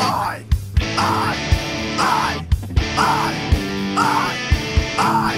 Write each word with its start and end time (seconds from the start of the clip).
I, 0.00 0.44
I, 0.80 1.34
I, 1.98 2.46
I, 2.96 3.34
I, 3.96 4.38
I, 4.96 5.34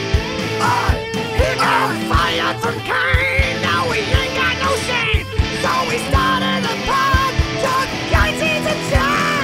I. 0.60 1.00
He 1.38 1.48
got 1.56 1.96
fired 2.10 2.60
from 2.60 2.76
Kayne. 2.80 3.62
Now 3.62 3.88
we 3.90 3.98
ain't 4.00 4.34
got 4.36 4.58
no 4.60 4.76
shame. 4.84 5.24
So 5.62 5.70
we 5.88 5.96
started 6.10 6.64
a 6.64 6.76
pod. 6.84 7.32
Yates 8.12 8.40
needs 8.42 8.66
a 8.66 8.76
job. 8.90 9.40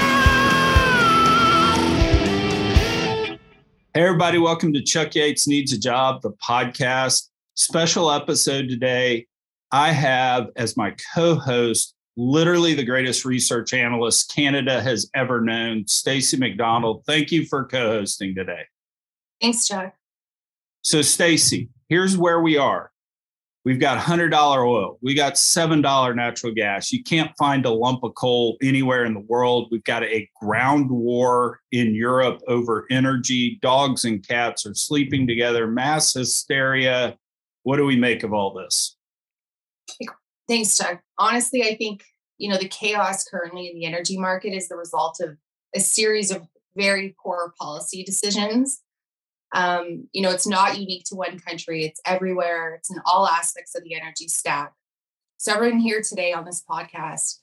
Hey, 3.95 4.03
everybody, 4.03 4.37
welcome 4.37 4.75
to 4.75 4.83
Chuck 4.83 5.15
Yates 5.15 5.49
Needs 5.49 5.73
a 5.73 5.79
Job, 5.79 6.21
the 6.21 6.33
podcast. 6.33 7.31
Special 7.55 8.11
episode 8.11 8.69
today. 8.69 9.27
I 9.73 9.93
have 9.93 10.51
as 10.57 10.77
my 10.77 10.95
co 11.15 11.37
host 11.37 11.96
literally 12.17 12.75
the 12.75 12.85
greatest 12.85 13.25
research 13.25 13.75
analyst 13.75 14.35
Canada 14.35 14.81
has 14.83 15.11
ever 15.15 15.41
known, 15.41 15.87
Stacy 15.87 16.37
McDonald. 16.37 17.05
Thank 17.07 17.31
you 17.31 17.45
for 17.45 17.65
co 17.65 17.99
hosting 17.99 18.35
today. 18.35 18.63
Thanks, 19.41 19.69
Chuck. 19.69 19.95
So, 20.83 21.03
Stacy, 21.03 21.69
here's 21.89 22.17
where 22.17 22.41
we 22.41 22.57
are. 22.57 22.91
We've 23.65 23.81
got 23.81 23.99
$100 24.01 24.33
oil. 24.65 24.97
We 25.03 25.15
got 25.15 25.35
$7 25.35 26.15
natural 26.15 26.55
gas. 26.55 26.93
You 26.93 27.03
can't 27.03 27.33
find 27.37 27.67
a 27.67 27.71
lump 27.71 28.05
of 28.05 28.15
coal 28.15 28.57
anywhere 28.63 29.05
in 29.05 29.13
the 29.13 29.25
world. 29.27 29.67
We've 29.73 29.83
got 29.83 30.05
a 30.05 30.31
ground 30.41 30.89
war 30.89 31.59
in 31.73 31.93
Europe 31.93 32.41
over 32.47 32.87
energy. 32.93 33.59
Dogs 33.63 34.05
and 34.05 34.25
cats 34.25 34.67
are 34.67 34.75
sleeping 34.75 35.27
together, 35.27 35.67
mass 35.67 36.15
hysteria. 36.15 37.19
What 37.65 37.79
do 37.79 37.85
we 37.85 37.97
make 37.97 38.23
of 38.23 38.33
all 38.33 38.55
this? 38.55 38.97
Thanks, 40.49 40.77
Chuck. 40.77 41.01
Honestly, 41.19 41.63
I 41.65 41.77
think 41.77 42.05
you 42.39 42.49
know 42.51 42.59
the 42.59 42.69
chaos 42.69 43.25
currently 43.25 43.69
in 43.69 43.79
the 43.79 43.87
energy 43.87 44.19
market 44.19 44.53
is 44.53 44.69
the 44.69 44.77
result 44.77 45.21
of 45.21 45.37
a 45.75 45.81
series 45.81 46.31
of 46.31 46.47
very 46.77 47.17
poor 47.23 47.53
policy 47.59 48.03
decisions. 48.05 48.83
Um, 49.55 50.09
you 50.13 50.23
know, 50.23 50.31
it's 50.31 50.47
not 50.47 50.79
unique 50.79 51.05
to 51.07 51.15
one 51.15 51.39
country; 51.39 51.85
it's 51.85 52.01
everywhere. 52.05 52.75
It's 52.75 52.91
in 52.91 53.01
all 53.05 53.27
aspects 53.27 53.75
of 53.75 53.83
the 53.85 53.95
energy 53.95 54.29
stack. 54.29 54.73
So, 55.39 55.55
everyone 55.55 55.81
here 55.81 56.03
today 56.03 56.33
on 56.33 56.45
this 56.45 56.63
podcast, 56.69 57.41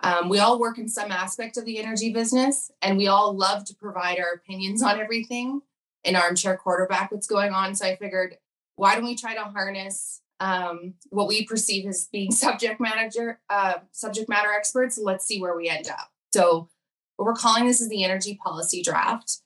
um, 0.00 0.28
we 0.28 0.38
all 0.38 0.60
work 0.60 0.78
in 0.78 0.88
some 0.88 1.10
aspect 1.10 1.56
of 1.56 1.64
the 1.64 1.78
energy 1.78 2.12
business, 2.12 2.70
and 2.82 2.96
we 2.96 3.08
all 3.08 3.36
love 3.36 3.64
to 3.66 3.74
provide 3.74 4.18
our 4.18 4.32
opinions 4.32 4.82
on 4.82 5.00
everything. 5.00 5.62
In 6.04 6.14
armchair 6.14 6.56
quarterback, 6.56 7.10
what's 7.10 7.26
going 7.26 7.52
on? 7.52 7.74
So, 7.74 7.86
I 7.86 7.96
figured, 7.96 8.36
why 8.76 8.94
don't 8.94 9.04
we 9.04 9.16
try 9.16 9.34
to 9.34 9.42
harness 9.42 10.20
um, 10.40 10.94
what 11.10 11.28
we 11.28 11.44
perceive 11.46 11.86
as 11.86 12.08
being 12.12 12.30
subject 12.32 12.80
manager 12.80 13.40
uh, 13.50 13.74
subject 13.92 14.28
matter 14.28 14.52
experts. 14.52 14.98
Let's 14.98 15.26
see 15.26 15.40
where 15.40 15.56
we 15.56 15.68
end 15.68 15.88
up. 15.88 16.10
So 16.32 16.68
what 17.16 17.26
we're 17.26 17.34
calling 17.34 17.66
this 17.66 17.80
is 17.80 17.88
the 17.88 18.04
energy 18.04 18.38
policy 18.42 18.82
draft. 18.82 19.38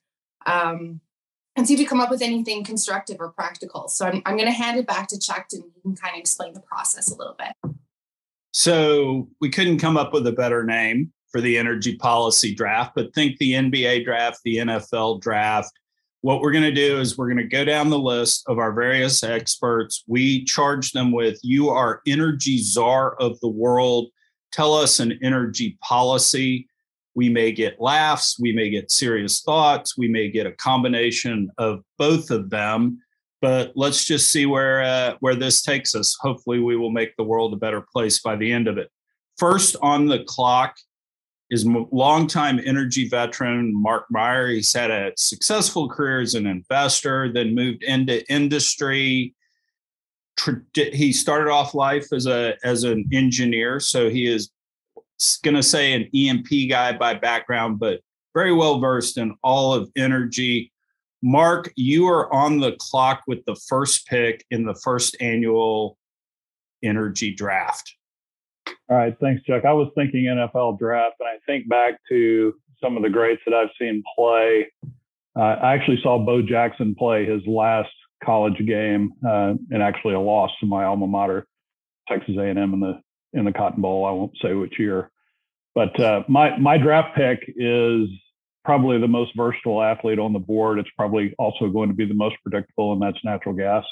Um, 0.47 1.01
and 1.57 1.67
see 1.67 1.75
if 1.75 1.81
we 1.81 1.87
come 1.87 2.01
up 2.01 2.11
with 2.11 2.23
anything 2.23 2.65
constructive 2.65 3.19
or 3.21 3.31
practical. 3.31 3.89
So 3.89 4.07
I'm, 4.07 4.23
I'm 4.25 4.37
going 4.37 4.49
to 4.49 4.53
hand 4.53 4.79
it 4.79 4.87
back 4.87 5.09
to 5.09 5.19
Chuck 5.19 5.47
and 5.53 5.65
he 5.75 5.81
can 5.83 5.97
kind 5.97 6.15
of 6.15 6.21
explain 6.21 6.55
the 6.55 6.61
process 6.61 7.11
a 7.11 7.17
little 7.17 7.37
bit. 7.39 7.75
So 8.53 9.29
we 9.41 9.51
couldn't 9.51 9.79
come 9.79 9.97
up 9.97 10.13
with 10.13 10.27
a 10.27 10.33
better 10.33 10.65
name 10.65 11.13
for 11.31 11.41
the 11.41 11.59
energy 11.59 11.97
policy 11.97 12.55
draft, 12.55 12.93
but 12.95 13.15
think 13.15 13.39
the 13.39 13.53
NBA 13.53 14.05
draft, 14.05 14.41
the 14.45 14.57
NFL 14.57 15.21
draft, 15.21 15.71
what 16.23 16.41
we're 16.41 16.53
going 16.53 16.65
to 16.65 16.73
do 16.73 17.01
is 17.01 17.17
we're 17.17 17.29
going 17.29 17.39
to 17.39 17.45
go 17.45 17.65
down 17.65 17.89
the 17.89 17.99
list 17.99 18.45
of 18.47 18.59
our 18.59 18.73
various 18.73 19.23
experts. 19.23 20.05
We 20.07 20.45
charge 20.45 20.93
them 20.93 21.13
with 21.13 21.39
you 21.43 21.71
are 21.71 22.03
energy 22.07 22.59
czar 22.59 23.15
of 23.17 23.41
the 23.41 23.49
world. 23.49 24.09
Tell 24.53 24.75
us 24.75 25.01
an 25.01 25.19
energy 25.23 25.79
policy. 25.81 26.69
We 27.15 27.29
may 27.29 27.53
get 27.53 27.81
laughs, 27.81 28.39
we 28.39 28.53
may 28.53 28.71
get 28.71 28.91
serious 28.91 29.43
thoughts, 29.43 29.99
we 29.99 30.09
may 30.09 30.31
get 30.31 30.47
a 30.47 30.53
combination 30.53 31.51
of 31.59 31.83
both 31.99 32.31
of 32.31 32.51
them. 32.51 33.01
But 33.43 33.73
let's 33.75 34.05
just 34.05 34.31
see 34.31 34.47
where 34.47 34.83
uh, 34.83 35.17
where 35.21 35.35
this 35.35 35.63
takes 35.63 35.95
us. 35.95 36.17
Hopefully, 36.21 36.61
we 36.61 36.77
will 36.77 36.91
make 36.91 37.17
the 37.17 37.25
world 37.25 37.53
a 37.53 37.57
better 37.57 37.85
place 37.93 38.21
by 38.21 38.37
the 38.37 38.53
end 38.53 38.69
of 38.69 38.79
it. 38.79 38.91
First 39.39 39.77
on 39.83 40.07
the 40.07 40.25
clock 40.25 40.77
is 41.51 41.67
longtime 41.67 42.61
energy 42.65 43.09
veteran 43.09 43.73
Mark 43.75 44.07
Meyer. 44.11 44.49
He's 44.49 44.73
had 44.73 44.91
a 44.91 45.13
successful 45.17 45.89
career 45.89 46.21
as 46.21 46.35
an 46.35 46.47
investor, 46.47 47.33
then 47.33 47.55
moved 47.55 47.83
into 47.83 48.29
industry. 48.33 49.35
He 50.75 51.13
started 51.13 51.51
off 51.51 51.75
life 51.75 52.13
as 52.13 52.27
a 52.27 52.55
as 52.65 52.85
an 52.85 53.09
engineer, 53.13 53.81
so 53.81 54.09
he 54.09 54.27
is 54.27 54.51
going 55.43 55.57
to 55.57 55.63
say 55.63 55.93
an 55.93 56.09
E&P 56.13 56.67
guy 56.67 56.97
by 56.97 57.15
background, 57.15 57.79
but 57.79 58.01
very 58.33 58.53
well 58.53 58.79
versed 58.79 59.19
in 59.19 59.35
all 59.43 59.75
of 59.75 59.91
energy. 59.97 60.73
Mark, 61.23 61.71
you 61.77 62.07
are 62.07 62.33
on 62.33 62.61
the 62.61 62.73
clock 62.79 63.23
with 63.27 63.45
the 63.45 63.57
first 63.69 64.07
pick 64.07 64.47
in 64.51 64.65
the 64.65 64.75
first 64.77 65.17
annual 65.21 65.99
energy 66.83 67.35
draft. 67.35 67.95
All 68.89 68.97
right, 68.97 69.15
thanks, 69.21 69.43
Chuck. 69.45 69.65
I 69.65 69.73
was 69.73 69.91
thinking 69.95 70.25
NFL 70.25 70.79
draft, 70.79 71.17
and 71.21 71.29
I 71.29 71.39
think 71.47 71.69
back 71.69 71.95
to 72.09 72.55
some 72.83 72.97
of 72.97 73.03
the 73.03 73.11
greats 73.11 73.43
that 73.47 73.55
I've 73.55 73.71
seen 73.79 74.03
play. 74.17 74.67
Uh, 75.37 75.41
I 75.63 75.75
actually 75.75 76.01
saw 76.03 76.19
Bo 76.19 76.43
Jackson 76.43 76.95
play 76.95 77.25
his 77.25 77.43
last 77.47 77.91
college 78.25 78.59
game, 78.67 79.13
uh, 79.27 79.55
and 79.71 79.83
actually 79.83 80.15
a 80.15 80.21
loss 80.21 80.51
to 80.61 80.67
my 80.67 80.85
alma 80.85 81.07
mater, 81.07 81.47
Texas 82.09 82.35
A&M, 82.39 82.59
in 82.59 82.81
the 82.81 83.01
in 83.33 83.45
the 83.45 83.53
Cotton 83.53 83.81
Bowl. 83.81 84.05
I 84.05 84.11
won't 84.11 84.37
say 84.43 84.55
which 84.55 84.79
year, 84.79 85.11
but 85.75 85.99
uh, 86.01 86.25
my 86.29 86.59
my 86.59 86.79
draft 86.79 87.17
pick 87.17 87.39
is 87.57 88.09
probably 88.65 88.99
the 89.01 89.09
most 89.09 89.31
versatile 89.37 89.83
athlete 89.83 90.19
on 90.19 90.33
the 90.33 90.39
board. 90.39 90.79
It's 90.79 90.91
probably 90.97 91.35
also 91.39 91.69
going 91.69 91.89
to 91.89 91.95
be 91.95 92.07
the 92.07 92.15
most 92.15 92.37
predictable, 92.43 92.93
and 92.93 93.01
that's 93.01 93.19
natural 93.25 93.55
gas. 93.55 93.85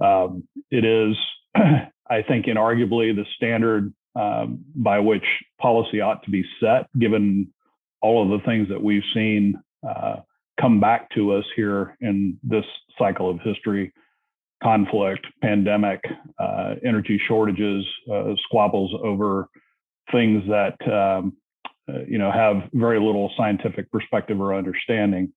Um, 0.00 0.46
it 0.70 0.84
is 0.84 1.16
I 2.08 2.22
think, 2.22 2.46
inarguably 2.46 3.14
the 3.14 3.24
standard 3.36 3.92
um, 4.16 4.64
by 4.74 4.98
which 4.98 5.24
policy 5.60 6.00
ought 6.00 6.22
to 6.24 6.30
be 6.30 6.44
set, 6.60 6.86
given 6.98 7.52
all 8.00 8.22
of 8.22 8.28
the 8.28 8.44
things 8.46 8.68
that 8.68 8.82
we've 8.82 9.02
seen 9.14 9.54
uh, 9.88 10.16
come 10.60 10.80
back 10.80 11.10
to 11.14 11.32
us 11.32 11.44
here 11.56 11.96
in 12.00 12.38
this 12.42 12.64
cycle 12.98 13.30
of 13.30 13.40
history 13.40 13.92
conflict, 14.62 15.26
pandemic, 15.42 16.00
uh, 16.38 16.74
energy 16.84 17.20
shortages, 17.26 17.84
uh, 18.12 18.34
squabbles 18.44 18.92
over 19.02 19.48
things 20.12 20.42
that 20.48 20.76
um, 20.90 21.36
uh, 21.88 22.00
you 22.06 22.18
know 22.18 22.30
have 22.30 22.68
very 22.72 22.98
little 23.00 23.32
scientific 23.36 23.90
perspective 23.90 24.40
or 24.40 24.54
understanding. 24.54 25.32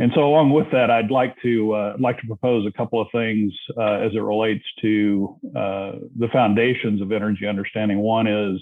And 0.00 0.12
so, 0.14 0.20
along 0.20 0.52
with 0.52 0.70
that, 0.70 0.90
I'd 0.90 1.10
like 1.10 1.34
to 1.42 1.72
uh, 1.72 1.96
like 1.98 2.18
to 2.20 2.26
propose 2.26 2.64
a 2.66 2.76
couple 2.76 3.00
of 3.00 3.08
things 3.10 3.52
uh, 3.76 3.94
as 3.94 4.12
it 4.14 4.20
relates 4.20 4.64
to 4.82 5.36
uh, 5.56 5.92
the 6.16 6.28
foundations 6.32 7.02
of 7.02 7.10
energy 7.10 7.48
understanding. 7.48 7.98
One 7.98 8.28
is, 8.28 8.60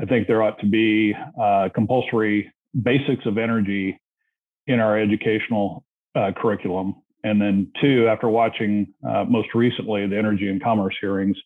I 0.00 0.04
think 0.04 0.26
there 0.26 0.42
ought 0.42 0.58
to 0.58 0.66
be 0.66 1.14
uh, 1.40 1.68
compulsory 1.72 2.52
basics 2.82 3.24
of 3.24 3.38
energy 3.38 4.00
in 4.66 4.80
our 4.80 4.98
educational 4.98 5.84
uh, 6.16 6.32
curriculum. 6.36 6.96
And 7.22 7.40
then, 7.40 7.70
two, 7.80 8.08
after 8.08 8.28
watching 8.28 8.92
uh, 9.08 9.24
most 9.28 9.54
recently 9.54 10.08
the 10.08 10.18
energy 10.18 10.48
and 10.48 10.62
commerce 10.62 10.96
hearings, 11.00 11.36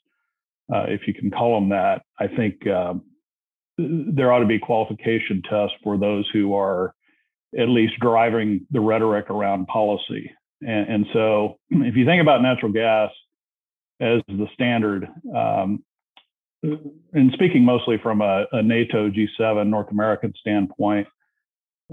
if 0.74 1.06
you 1.06 1.12
can 1.12 1.30
call 1.30 1.60
them 1.60 1.68
that, 1.68 2.00
I 2.18 2.28
think 2.28 2.62
there 3.76 4.32
ought 4.32 4.38
to 4.38 4.46
be 4.46 4.58
qualification 4.58 5.42
tests 5.42 5.76
for 5.84 5.98
those 5.98 6.26
who 6.32 6.54
are 6.54 6.94
at 7.58 7.68
least 7.68 7.94
driving 8.00 8.66
the 8.70 8.80
rhetoric 8.80 9.30
around 9.30 9.66
policy. 9.66 10.30
And, 10.60 10.88
and 10.88 11.06
so, 11.12 11.58
if 11.70 11.96
you 11.96 12.04
think 12.04 12.22
about 12.22 12.42
natural 12.42 12.72
gas 12.72 13.10
as 14.00 14.20
the 14.28 14.46
standard, 14.54 15.08
um, 15.34 15.84
and 16.62 17.32
speaking 17.32 17.64
mostly 17.64 17.98
from 18.02 18.20
a, 18.20 18.46
a, 18.52 18.62
NATO 18.62 19.10
G7 19.10 19.66
North 19.66 19.90
American 19.90 20.32
standpoint, 20.38 21.08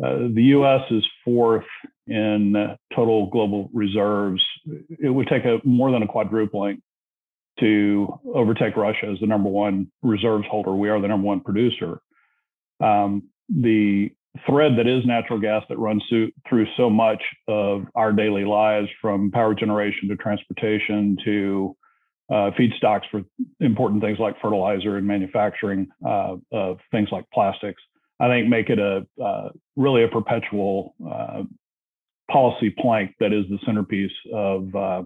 uh, 0.01 0.27
the 0.33 0.43
U.S. 0.43 0.81
is 0.91 1.03
fourth 1.25 1.65
in 2.05 2.77
total 2.95 3.29
global 3.31 3.69
reserves. 3.73 4.41
It 4.89 5.09
would 5.09 5.27
take 5.27 5.43
a 5.45 5.57
more 5.63 5.91
than 5.91 6.03
a 6.03 6.07
quadrupling 6.07 6.81
to 7.59 8.19
overtake 8.33 8.77
Russia 8.77 9.07
as 9.11 9.19
the 9.19 9.27
number 9.27 9.49
one 9.49 9.91
reserves 10.01 10.45
holder. 10.49 10.71
We 10.71 10.89
are 10.89 11.01
the 11.01 11.07
number 11.07 11.27
one 11.27 11.41
producer. 11.41 11.99
Um, 12.79 13.29
the 13.49 14.11
thread 14.45 14.73
that 14.77 14.87
is 14.87 15.05
natural 15.05 15.39
gas 15.39 15.63
that 15.69 15.77
runs 15.77 16.03
through, 16.09 16.31
through 16.47 16.67
so 16.77 16.89
much 16.89 17.21
of 17.47 17.85
our 17.95 18.11
daily 18.11 18.45
lives 18.45 18.87
from 19.01 19.31
power 19.31 19.55
generation 19.55 20.07
to 20.09 20.15
transportation 20.15 21.17
to 21.25 21.75
uh, 22.29 22.51
feedstocks 22.51 23.09
for 23.09 23.21
important 23.59 24.03
things 24.03 24.19
like 24.19 24.39
fertilizer 24.41 24.97
and 24.97 25.07
manufacturing 25.07 25.87
uh, 26.07 26.35
of 26.51 26.77
things 26.91 27.09
like 27.11 27.25
plastics. 27.33 27.81
I 28.19 28.27
think 28.27 28.47
make 28.47 28.69
it 28.69 28.79
a 28.79 29.05
uh, 29.23 29.49
really 29.75 30.03
a 30.03 30.07
perpetual 30.07 30.93
uh, 31.09 31.43
policy 32.29 32.69
plank 32.77 33.15
that 33.19 33.33
is 33.33 33.45
the 33.49 33.57
centerpiece 33.65 34.11
of 34.33 34.75
uh, 34.75 35.03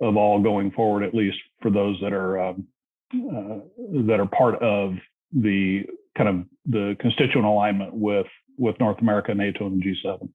of 0.00 0.16
all 0.16 0.40
going 0.40 0.70
forward, 0.70 1.02
at 1.02 1.14
least 1.14 1.38
for 1.60 1.70
those 1.70 1.98
that 2.02 2.12
are 2.12 2.38
um, 2.38 2.66
uh, 3.14 3.58
that 4.06 4.20
are 4.20 4.28
part 4.28 4.62
of 4.62 4.94
the 5.32 5.82
kind 6.18 6.28
of 6.28 6.44
the 6.66 6.96
constituent 7.00 7.46
alignment 7.46 7.94
with 7.94 8.26
with 8.58 8.78
North 8.80 9.00
America, 9.00 9.32
NATO, 9.32 9.66
and 9.66 9.80
G7. 9.80 10.28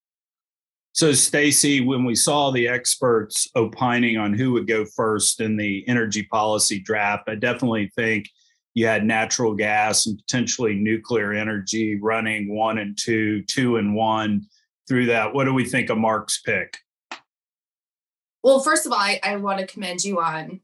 So, 0.93 1.11
Stacy, 1.11 1.81
when 1.81 2.05
we 2.05 2.15
saw 2.15 2.51
the 2.51 2.67
experts 2.67 3.49
opining 3.55 4.17
on 4.17 4.33
who 4.33 4.53
would 4.53 4.67
go 4.67 4.85
first 4.85 5.41
in 5.41 5.57
the 5.57 5.83
energy 5.87 6.23
policy 6.23 6.79
draft, 6.79 7.27
I 7.27 7.35
definitely 7.35 7.91
think 7.95 8.29
you 8.75 8.87
had 8.87 9.05
natural 9.05 9.53
gas 9.53 10.05
and 10.05 10.17
potentially 10.17 10.75
nuclear 10.75 11.33
energy 11.33 11.99
running 11.99 12.55
one 12.55 12.77
and 12.77 12.97
two, 12.97 13.43
two 13.43 13.77
and 13.77 13.93
one 13.93 14.45
through 14.87 15.07
that. 15.07 15.33
What 15.33 15.45
do 15.45 15.53
we 15.53 15.65
think 15.65 15.89
of 15.89 15.97
Mark's 15.97 16.41
pick? 16.41 16.77
Well, 18.43 18.59
first 18.59 18.85
of 18.85 18.91
all, 18.91 18.99
I, 18.99 19.19
I 19.23 19.35
want 19.37 19.59
to 19.59 19.67
commend 19.67 20.03
you 20.03 20.21
on 20.21 20.61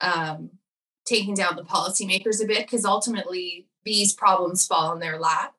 um, 0.00 0.50
taking 1.04 1.34
down 1.34 1.56
the 1.56 1.62
policymakers 1.62 2.42
a 2.42 2.46
bit 2.46 2.66
because 2.66 2.84
ultimately 2.84 3.66
these 3.84 4.12
problems 4.12 4.66
fall 4.66 4.92
in 4.92 5.00
their 5.00 5.18
lap. 5.18 5.54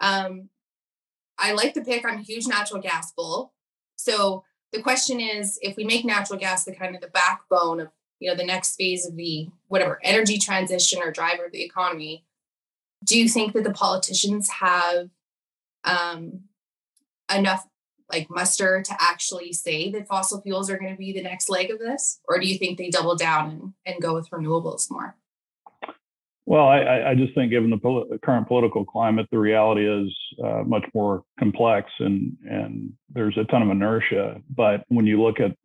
Um, 0.00 0.48
I 1.38 1.52
like 1.52 1.74
the 1.74 1.82
pick. 1.82 2.04
I'm 2.04 2.18
a 2.18 2.22
huge 2.22 2.46
natural 2.46 2.80
gas 2.80 3.12
bull. 3.12 3.52
So 3.96 4.44
the 4.72 4.82
question 4.82 5.20
is, 5.20 5.58
if 5.62 5.76
we 5.76 5.84
make 5.84 6.04
natural 6.04 6.38
gas 6.38 6.64
the 6.64 6.74
kind 6.74 6.94
of 6.94 7.00
the 7.00 7.08
backbone 7.08 7.80
of 7.80 7.88
you 8.18 8.30
know 8.30 8.36
the 8.36 8.44
next 8.44 8.76
phase 8.76 9.06
of 9.06 9.16
the 9.16 9.48
whatever 9.68 9.98
energy 10.02 10.38
transition 10.38 11.00
or 11.02 11.10
driver 11.10 11.46
of 11.46 11.52
the 11.52 11.62
economy, 11.62 12.24
do 13.04 13.18
you 13.18 13.28
think 13.28 13.52
that 13.54 13.64
the 13.64 13.72
politicians 13.72 14.50
have 14.50 15.08
um, 15.84 16.40
enough 17.34 17.66
like 18.10 18.28
muster 18.28 18.82
to 18.82 18.96
actually 19.00 19.52
say 19.52 19.90
that 19.90 20.08
fossil 20.08 20.40
fuels 20.40 20.68
are 20.68 20.78
going 20.78 20.92
to 20.92 20.98
be 20.98 21.12
the 21.12 21.22
next 21.22 21.48
leg 21.48 21.70
of 21.70 21.78
this, 21.78 22.20
or 22.28 22.38
do 22.38 22.46
you 22.46 22.58
think 22.58 22.76
they 22.76 22.90
double 22.90 23.16
down 23.16 23.50
and, 23.50 23.72
and 23.86 24.02
go 24.02 24.14
with 24.14 24.30
renewables 24.30 24.90
more? 24.90 25.16
Well, 26.50 26.66
I, 26.66 27.10
I 27.10 27.14
just 27.14 27.32
think, 27.36 27.52
given 27.52 27.70
the 27.70 27.78
pol- 27.78 28.08
current 28.24 28.48
political 28.48 28.84
climate, 28.84 29.28
the 29.30 29.38
reality 29.38 29.88
is 29.88 30.12
uh, 30.44 30.64
much 30.66 30.84
more 30.92 31.22
complex, 31.38 31.92
and 32.00 32.36
and 32.44 32.92
there's 33.08 33.38
a 33.38 33.44
ton 33.44 33.62
of 33.62 33.70
inertia. 33.70 34.42
But 34.50 34.82
when 34.88 35.06
you 35.06 35.22
look 35.22 35.38
at 35.38 35.56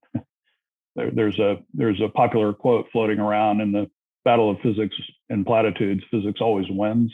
there, 0.95 1.09
there's 1.09 1.39
a 1.39 1.57
there's 1.73 1.99
a 2.01 2.09
popular 2.09 2.53
quote 2.53 2.85
floating 2.91 3.17
around 3.17 3.61
in 3.61 3.71
the 3.71 3.89
battle 4.25 4.51
of 4.51 4.59
physics 4.61 4.95
and 5.27 5.43
platitudes: 5.43 6.03
physics 6.11 6.39
always 6.39 6.67
wins. 6.69 7.11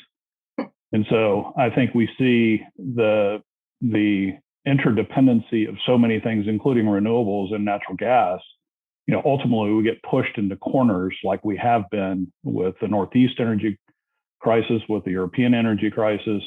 And 0.91 1.05
so 1.09 1.53
I 1.57 1.69
think 1.69 1.95
we 1.95 2.09
see 2.17 2.61
the 2.77 3.41
the 3.79 4.33
interdependency 4.67 5.69
of 5.69 5.77
so 5.85 5.97
many 5.97 6.19
things, 6.19 6.45
including 6.49 6.87
renewables 6.87 7.55
and 7.55 7.63
natural 7.63 7.95
gas, 7.95 8.41
you 9.07 9.13
know, 9.13 9.21
ultimately 9.25 9.73
we 9.73 9.83
get 9.83 10.01
pushed 10.03 10.37
into 10.37 10.55
corners 10.55 11.15
like 11.23 11.43
we 11.43 11.57
have 11.57 11.89
been 11.89 12.31
with 12.43 12.75
the 12.81 12.87
Northeast 12.87 13.39
energy 13.39 13.77
crisis, 14.39 14.81
with 14.87 15.03
the 15.05 15.11
European 15.11 15.53
energy 15.53 15.89
crisis. 15.89 16.43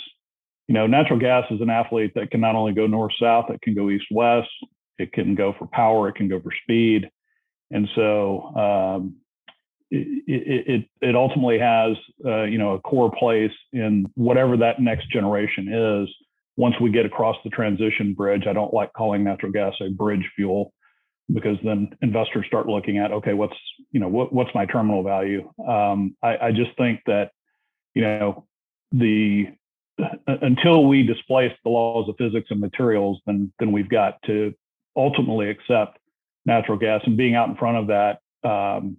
You 0.69 0.75
know, 0.75 0.87
natural 0.87 1.19
gas 1.19 1.45
is 1.51 1.61
an 1.61 1.71
athlete 1.71 2.13
that 2.15 2.31
can 2.31 2.41
not 2.41 2.55
only 2.55 2.73
go 2.73 2.87
north 2.87 3.13
south, 3.21 3.51
it 3.51 3.61
can 3.63 3.75
go 3.75 3.91
east 3.91 4.07
west, 4.11 4.49
it 4.99 5.13
can 5.13 5.35
go 5.35 5.55
for 5.59 5.67
power, 5.67 6.09
it 6.09 6.15
can 6.15 6.29
go 6.29 6.41
for 6.41 6.51
speed, 6.63 7.11
and 7.71 7.89
so 7.95 8.55
um, 8.57 9.17
it, 9.91 10.65
it, 10.67 10.89
it 11.01 11.17
ultimately 11.17 11.59
has 11.59 11.97
uh, 12.25 12.45
you 12.45 12.59
know 12.59 12.75
a 12.75 12.81
core 12.81 13.13
place 13.19 13.53
in 13.73 14.07
whatever 14.15 14.57
that 14.57 14.81
next 14.81 15.11
generation 15.11 15.69
is. 15.73 16.09
Once 16.57 16.77
we 16.81 16.89
get 16.89 17.05
across 17.05 17.37
the 17.43 17.51
transition 17.51 18.15
bridge, 18.15 18.47
I 18.47 18.53
don't 18.53 18.73
like 18.73 18.93
calling 18.93 19.25
natural 19.25 19.51
gas 19.51 19.75
a 19.81 19.91
bridge 19.91 20.25
fuel 20.37 20.73
because 21.33 21.57
then 21.65 21.91
investors 22.03 22.45
start 22.47 22.67
looking 22.67 22.99
at 22.99 23.13
okay 23.13 23.33
what's 23.33 23.57
you 23.93 24.01
know 24.01 24.09
what, 24.09 24.33
what's 24.33 24.55
my 24.55 24.67
terminal 24.67 25.03
value? 25.03 25.49
Um, 25.67 26.17
I, 26.23 26.37
I, 26.49 26.53
just 26.53 26.77
think 26.77 27.01
that 27.07 27.31
you 27.95 28.03
know 28.03 28.47
the 28.93 29.47
until 30.27 30.87
we 30.87 31.03
displace 31.03 31.53
the 31.63 31.71
laws 31.71 32.09
of 32.09 32.17
physics 32.19 32.49
and 32.51 32.61
materials 32.61 33.21
then 33.27 33.53
then 33.59 33.73
we've 33.73 33.89
got 33.89 34.21
to 34.27 34.53
ultimately 34.97 35.49
accept 35.49 35.99
natural 36.47 36.79
gas. 36.79 37.01
And 37.07 37.17
being 37.17 37.35
out 37.35 37.49
in 37.49 37.57
front 37.57 37.79
of 37.79 37.87
that 37.87 38.19
um, 38.49 38.99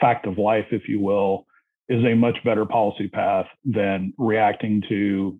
fact 0.00 0.26
of 0.26 0.38
life 0.38 0.66
if 0.70 0.88
you 0.88 1.00
will 1.00 1.46
is 1.88 2.04
a 2.04 2.14
much 2.14 2.42
better 2.42 2.64
policy 2.64 3.08
path 3.08 3.46
than 3.64 4.12
reacting 4.16 4.82
to 4.88 5.38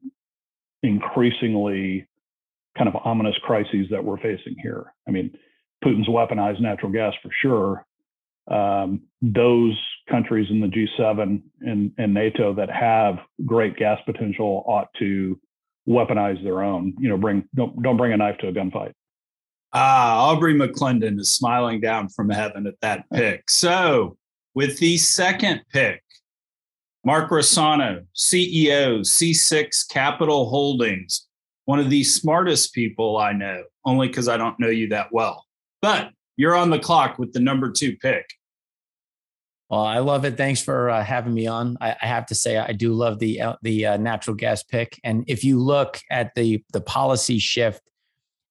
increasingly 0.82 2.06
kind 2.76 2.88
of 2.88 2.96
ominous 3.04 3.36
crises 3.42 3.86
that 3.90 4.04
we're 4.04 4.18
facing 4.18 4.54
here. 4.62 4.92
I 5.08 5.12
mean 5.12 5.36
Putin's 5.86 6.08
weaponized 6.08 6.60
natural 6.60 6.90
gas 6.90 7.14
for 7.22 7.30
sure. 7.40 7.86
Um, 8.48 9.02
those 9.22 9.76
countries 10.08 10.48
in 10.50 10.60
the 10.60 10.66
G7 10.66 11.42
and, 11.60 11.92
and, 11.98 12.14
NATO 12.14 12.54
that 12.54 12.70
have 12.70 13.18
great 13.44 13.76
gas 13.76 13.98
potential 14.06 14.64
ought 14.66 14.88
to 15.00 15.38
weaponize 15.88 16.42
their 16.44 16.62
own. 16.62 16.94
You 16.98 17.08
know, 17.08 17.16
bring 17.16 17.48
don't 17.56 17.82
don't 17.82 17.96
bring 17.96 18.12
a 18.12 18.16
knife 18.16 18.38
to 18.38 18.48
a 18.48 18.52
gunfight. 18.52 18.92
Ah, 19.72 20.30
Aubrey 20.30 20.54
McClendon 20.54 21.18
is 21.18 21.30
smiling 21.30 21.80
down 21.80 22.08
from 22.08 22.30
heaven 22.30 22.66
at 22.68 22.80
that 22.82 23.04
pick. 23.12 23.50
So, 23.50 24.16
with 24.54 24.78
the 24.78 24.96
second 24.96 25.62
pick, 25.72 26.02
Mark 27.04 27.30
Rossano, 27.30 28.06
CEO, 28.14 29.00
C6 29.00 29.88
Capital 29.88 30.48
Holdings, 30.48 31.26
one 31.64 31.80
of 31.80 31.90
the 31.90 32.04
smartest 32.04 32.74
people 32.74 33.18
I 33.18 33.32
know, 33.32 33.64
only 33.84 34.06
because 34.06 34.28
I 34.28 34.36
don't 34.36 34.58
know 34.60 34.68
you 34.68 34.88
that 34.90 35.12
well. 35.12 35.45
But 35.82 36.11
you're 36.37 36.55
on 36.55 36.70
the 36.70 36.78
clock 36.78 37.19
with 37.19 37.32
the 37.32 37.40
number 37.40 37.70
two 37.70 37.96
pick. 37.96 38.26
Well, 39.69 39.81
I 39.81 39.99
love 39.99 40.25
it. 40.25 40.37
Thanks 40.37 40.62
for 40.62 40.90
uh, 40.90 41.02
having 41.02 41.34
me 41.34 41.49
on. 41.49 41.76
I, 41.81 41.96
I, 42.00 42.06
have 42.06 42.26
to 42.26 42.37
say, 42.37 42.56
I 42.56 42.70
do 42.70 42.93
love 42.93 43.19
the 43.19 43.40
uh, 43.40 43.56
the 43.62 43.87
uh, 43.87 43.96
natural 43.96 44.37
gas 44.37 44.62
pick. 44.62 45.00
And 45.02 45.25
if 45.26 45.43
you 45.43 45.58
look 45.58 45.99
at 46.08 46.34
the 46.37 46.62
the 46.73 46.81
policy 46.81 47.40
shift, 47.40 47.82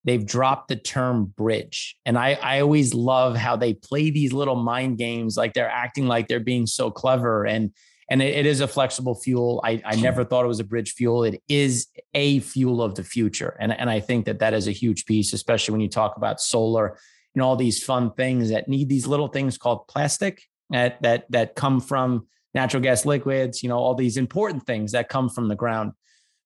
they've 0.03 0.25
dropped 0.25 0.67
the 0.67 0.75
term 0.75 1.25
bridge. 1.37 1.95
And 2.05 2.17
I 2.17 2.33
I 2.41 2.59
always 2.59 2.93
love 2.93 3.37
how 3.37 3.55
they 3.55 3.73
play 3.73 4.09
these 4.09 4.33
little 4.33 4.57
mind 4.57 4.97
games, 4.97 5.37
like 5.37 5.53
they're 5.53 5.69
acting 5.69 6.05
like 6.05 6.27
they're 6.27 6.41
being 6.41 6.67
so 6.67 6.91
clever. 6.91 7.45
And 7.45 7.71
and 8.09 8.21
it, 8.21 8.35
it 8.35 8.45
is 8.45 8.59
a 8.59 8.67
flexible 8.67 9.15
fuel. 9.15 9.61
I 9.63 9.81
I 9.85 9.95
never 9.95 10.25
thought 10.25 10.43
it 10.43 10.49
was 10.49 10.59
a 10.59 10.65
bridge 10.65 10.95
fuel. 10.95 11.23
It 11.23 11.41
is 11.47 11.87
a 12.13 12.39
fuel 12.39 12.81
of 12.81 12.95
the 12.95 13.05
future. 13.05 13.55
And 13.61 13.71
and 13.71 13.89
I 13.89 14.01
think 14.01 14.25
that 14.25 14.39
that 14.39 14.53
is 14.53 14.67
a 14.67 14.73
huge 14.73 15.05
piece, 15.05 15.31
especially 15.31 15.71
when 15.71 15.81
you 15.81 15.89
talk 15.89 16.17
about 16.17 16.41
solar 16.41 16.97
and 17.35 17.43
all 17.43 17.55
these 17.55 17.83
fun 17.83 18.11
things 18.13 18.49
that 18.49 18.67
need 18.67 18.89
these 18.89 19.05
little 19.05 19.27
things 19.27 19.57
called 19.57 19.87
plastic 19.87 20.41
that 20.71 21.01
that 21.03 21.25
that 21.29 21.55
come 21.55 21.79
from 21.79 22.27
natural 22.53 22.81
gas 22.81 23.05
liquids 23.05 23.61
you 23.61 23.69
know 23.69 23.77
all 23.77 23.93
these 23.93 24.17
important 24.17 24.65
things 24.65 24.93
that 24.93 25.09
come 25.09 25.29
from 25.29 25.47
the 25.47 25.55
ground. 25.55 25.91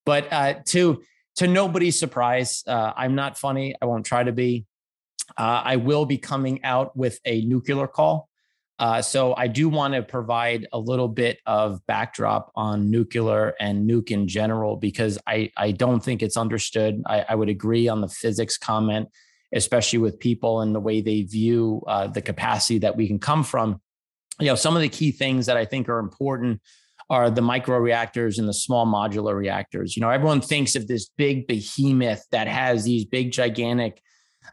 But 0.05 0.27
uh, 0.31 0.55
to 0.67 1.01
to 1.37 1.47
nobody's 1.47 1.97
surprise 1.97 2.63
uh, 2.67 2.93
i'm 2.97 3.15
not 3.15 3.37
funny. 3.37 3.75
I 3.81 3.85
won't 3.85 4.05
try 4.05 4.23
to 4.23 4.31
be. 4.31 4.65
Uh, 5.37 5.61
i 5.63 5.75
will 5.75 6.05
be 6.05 6.17
coming 6.17 6.63
out 6.63 6.97
with 6.97 7.19
a 7.23 7.41
nuclear 7.41 7.87
call. 7.87 8.27
Uh, 8.79 9.01
so 9.01 9.35
i 9.35 9.47
do 9.47 9.69
want 9.69 9.93
to 9.93 10.01
provide 10.01 10.67
a 10.73 10.79
little 10.79 11.07
bit 11.07 11.39
of 11.45 11.85
backdrop 11.85 12.51
on 12.55 12.89
nuclear 12.89 13.53
and 13.59 13.89
nuke 13.89 14.09
in 14.09 14.27
general 14.27 14.75
because 14.75 15.19
i 15.27 15.51
i 15.55 15.71
don't 15.71 16.03
think 16.03 16.23
it's 16.23 16.37
understood. 16.37 17.03
I, 17.05 17.25
I 17.29 17.35
would 17.35 17.49
agree 17.49 17.87
on 17.87 18.01
the 18.01 18.07
physics 18.07 18.57
comment 18.57 19.09
especially 19.53 19.99
with 19.99 20.19
people 20.19 20.61
and 20.61 20.75
the 20.75 20.79
way 20.79 21.01
they 21.01 21.23
view 21.23 21.81
uh, 21.87 22.07
the 22.07 22.21
capacity 22.21 22.79
that 22.79 22.95
we 22.95 23.07
can 23.07 23.19
come 23.19 23.43
from. 23.43 23.81
You 24.39 24.47
know, 24.47 24.55
some 24.55 24.75
of 24.75 24.81
the 24.81 24.89
key 24.89 25.11
things 25.11 25.47
that 25.47 25.57
I 25.57 25.65
think 25.65 25.89
are 25.89 25.99
important 25.99 26.61
are 27.09 27.31
the 27.31 27.41
micro 27.41 27.77
reactors 27.77 28.37
and 28.37 28.47
the 28.47 28.53
small 28.53 28.85
modular 28.85 29.35
reactors. 29.35 29.95
You 29.95 30.01
know, 30.01 30.11
everyone 30.11 30.41
thinks 30.41 30.75
of 30.75 30.87
this 30.87 31.09
big 31.17 31.47
behemoth 31.47 32.23
that 32.31 32.47
has 32.47 32.83
these 32.83 33.05
big, 33.05 33.31
gigantic 33.31 34.01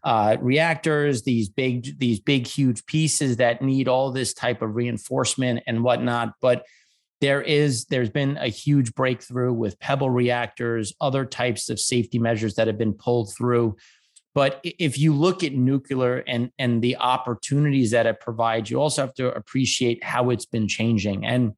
uh, 0.03 0.37
reactors, 0.41 1.23
these 1.23 1.49
big, 1.49 1.99
these 1.99 2.19
big, 2.19 2.47
huge 2.47 2.85
pieces 2.87 3.37
that 3.37 3.61
need 3.61 3.88
all 3.88 4.11
this 4.11 4.33
type 4.33 4.62
of 4.62 4.75
reinforcement 4.75 5.62
and 5.67 5.85
whatnot. 5.85 6.33
But 6.41 6.65
there 7.21 7.43
is, 7.43 7.87
there's 7.87 8.11
been 8.11 8.37
a 8.38 8.49
huge 8.49 8.95
breakthrough 8.95 9.53
with 9.53 9.79
pebble 9.79 10.11
reactors, 10.11 10.95
other 11.00 11.25
types 11.25 11.69
of 11.69 11.79
safety 11.79 12.19
measures 12.19 12.55
that 12.55 12.67
have 12.67 12.79
been 12.79 12.95
pulled 12.95 13.35
through 13.35 13.76
but 14.37 14.61
if 14.62 14.99
you 14.99 15.14
look 15.14 15.43
at 15.43 15.55
nuclear 15.55 16.19
and 16.26 16.50
and 16.59 16.83
the 16.83 16.99
opportunities 16.99 17.93
that 17.93 18.05
it 18.05 18.21
provides, 18.21 18.71
you 18.71 18.78
also 18.78 19.00
have 19.00 19.14
to 19.14 19.35
appreciate 19.35 20.05
how 20.05 20.28
it's 20.28 20.45
been 20.45 20.69
changing. 20.69 21.25
And 21.25 21.55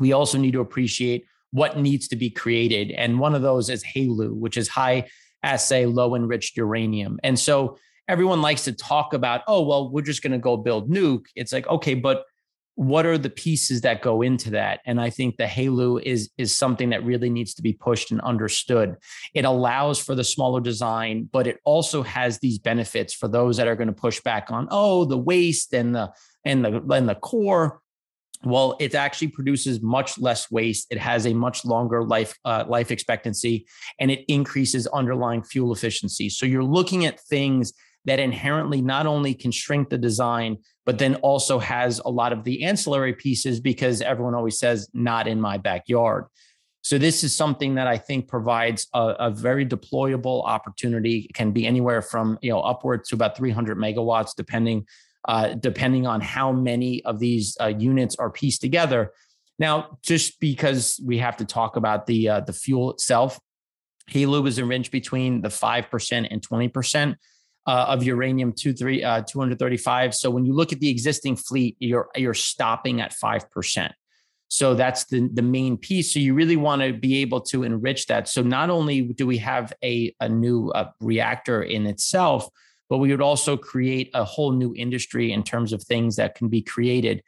we 0.00 0.12
also 0.12 0.36
need 0.36 0.54
to 0.54 0.60
appreciate 0.60 1.26
what 1.52 1.78
needs 1.78 2.08
to 2.08 2.16
be 2.16 2.28
created. 2.28 2.90
And 2.90 3.20
one 3.20 3.36
of 3.36 3.42
those 3.42 3.70
is 3.70 3.84
HALEU, 3.84 4.34
which 4.34 4.56
is 4.56 4.66
high 4.66 5.08
assay 5.44 5.86
low 5.86 6.16
enriched 6.16 6.56
uranium. 6.56 7.20
And 7.22 7.38
so 7.38 7.78
everyone 8.08 8.42
likes 8.42 8.64
to 8.64 8.72
talk 8.72 9.14
about, 9.14 9.42
oh, 9.46 9.62
well, 9.62 9.88
we're 9.88 10.02
just 10.02 10.20
going 10.20 10.32
to 10.32 10.38
go 10.38 10.56
build 10.56 10.90
nuke. 10.90 11.26
It's 11.36 11.52
like, 11.52 11.68
okay, 11.68 11.94
but 11.94 12.24
what 12.78 13.04
are 13.04 13.18
the 13.18 13.28
pieces 13.28 13.80
that 13.80 14.02
go 14.02 14.22
into 14.22 14.50
that 14.50 14.78
and 14.86 15.00
i 15.00 15.10
think 15.10 15.36
the 15.36 15.44
HALEU 15.44 16.00
is 16.00 16.30
is 16.38 16.54
something 16.54 16.90
that 16.90 17.04
really 17.04 17.28
needs 17.28 17.52
to 17.54 17.62
be 17.62 17.72
pushed 17.72 18.12
and 18.12 18.20
understood 18.20 18.94
it 19.34 19.44
allows 19.44 19.98
for 19.98 20.14
the 20.14 20.22
smaller 20.22 20.60
design 20.60 21.28
but 21.32 21.48
it 21.48 21.58
also 21.64 22.04
has 22.04 22.38
these 22.38 22.56
benefits 22.60 23.12
for 23.12 23.26
those 23.26 23.56
that 23.56 23.66
are 23.66 23.74
going 23.74 23.88
to 23.88 23.92
push 23.92 24.20
back 24.20 24.52
on 24.52 24.68
oh 24.70 25.04
the 25.04 25.18
waste 25.18 25.74
and 25.74 25.92
the 25.92 26.08
and 26.44 26.64
the 26.64 26.80
and 26.94 27.08
the 27.08 27.16
core 27.16 27.80
well, 28.44 28.76
it 28.78 28.94
actually 28.94 29.28
produces 29.28 29.82
much 29.82 30.16
less 30.16 30.48
waste. 30.48 30.86
It 30.90 30.98
has 30.98 31.26
a 31.26 31.34
much 31.34 31.64
longer 31.64 32.04
life 32.04 32.38
uh, 32.44 32.64
life 32.68 32.92
expectancy, 32.92 33.66
and 33.98 34.12
it 34.12 34.24
increases 34.28 34.86
underlying 34.86 35.42
fuel 35.42 35.72
efficiency. 35.72 36.28
So 36.28 36.46
you're 36.46 36.62
looking 36.62 37.04
at 37.04 37.18
things 37.18 37.72
that 38.08 38.18
inherently 38.18 38.80
not 38.80 39.06
only 39.06 39.34
can 39.34 39.50
shrink 39.50 39.88
the 39.88 39.98
design, 39.98 40.58
but 40.86 40.98
then 40.98 41.16
also 41.16 41.58
has 41.58 41.98
a 42.00 42.08
lot 42.08 42.32
of 42.32 42.44
the 42.44 42.64
ancillary 42.64 43.12
pieces 43.12 43.60
because 43.60 44.00
everyone 44.00 44.34
always 44.34 44.58
says, 44.58 44.88
"Not 44.92 45.28
in 45.28 45.40
my 45.40 45.58
backyard." 45.58 46.24
So 46.82 46.96
this 46.96 47.22
is 47.22 47.34
something 47.34 47.74
that 47.74 47.86
I 47.86 47.98
think 47.98 48.28
provides 48.28 48.86
a, 48.94 49.14
a, 49.18 49.30
very 49.30 49.66
deployable 49.66 50.46
opportunity. 50.46 51.26
It 51.28 51.34
can 51.34 51.50
be 51.50 51.66
anywhere 51.66 52.00
from 52.00 52.38
you 52.40 52.50
know 52.50 52.60
upwards 52.60 53.10
to 53.10 53.14
about 53.14 53.36
300 53.36 53.76
megawatts, 53.76 54.34
depending 54.36 54.86
uh, 55.26 55.54
depending 55.54 56.06
on 56.06 56.20
how 56.20 56.52
many 56.52 57.04
of 57.04 57.18
these 57.18 57.56
uh, 57.60 57.66
units 57.66 58.16
are 58.16 58.30
pieced 58.30 58.62
together. 58.62 59.12
Now, 59.58 59.98
just 60.02 60.40
because 60.40 61.00
we 61.04 61.18
have 61.18 61.36
to 61.38 61.44
talk 61.44 61.76
about 61.76 62.06
the 62.06 62.28
uh, 62.28 62.40
the 62.40 62.52
fuel 62.52 62.92
itself, 62.92 63.38
HALEU 64.10 64.46
is 64.46 64.58
enriched 64.58 64.92
between 64.92 65.42
the 65.42 65.50
five 65.50 65.90
percent 65.90 66.28
and 66.30 66.42
twenty 66.42 66.68
percent. 66.68 67.18
Uh, 67.68 67.84
of 67.86 68.02
uranium 68.02 68.50
two 68.50 68.72
three 68.72 69.04
uh, 69.04 69.20
235. 69.20 70.14
So 70.14 70.30
when 70.30 70.46
you 70.46 70.54
look 70.54 70.72
at 70.72 70.80
the 70.80 70.88
existing 70.88 71.36
fleet, 71.36 71.76
you're 71.80 72.08
you're 72.16 72.32
stopping 72.32 73.02
at 73.02 73.12
five 73.12 73.50
percent. 73.50 73.92
So 74.48 74.74
that's 74.74 75.04
the, 75.04 75.28
the 75.34 75.42
main 75.42 75.76
piece. 75.76 76.14
So 76.14 76.18
you 76.18 76.32
really 76.32 76.56
want 76.56 76.80
to 76.80 76.94
be 76.94 77.18
able 77.18 77.42
to 77.42 77.64
enrich 77.64 78.06
that. 78.06 78.26
So 78.26 78.42
not 78.42 78.70
only 78.70 79.02
do 79.02 79.26
we 79.26 79.36
have 79.38 79.74
a, 79.84 80.14
a 80.20 80.28
new 80.28 80.70
uh, 80.70 80.90
reactor 81.00 81.62
in 81.62 81.86
itself, 81.86 82.48
but 82.88 82.98
we 82.98 83.10
would 83.10 83.20
also 83.20 83.56
create 83.56 84.10
a 84.14 84.24
whole 84.24 84.52
new 84.52 84.74
industry 84.74 85.32
in 85.32 85.42
terms 85.42 85.74
of 85.74 85.82
things 85.82 86.16
that 86.16 86.34
can 86.34 86.48
be 86.48 86.62
created. 86.62 87.22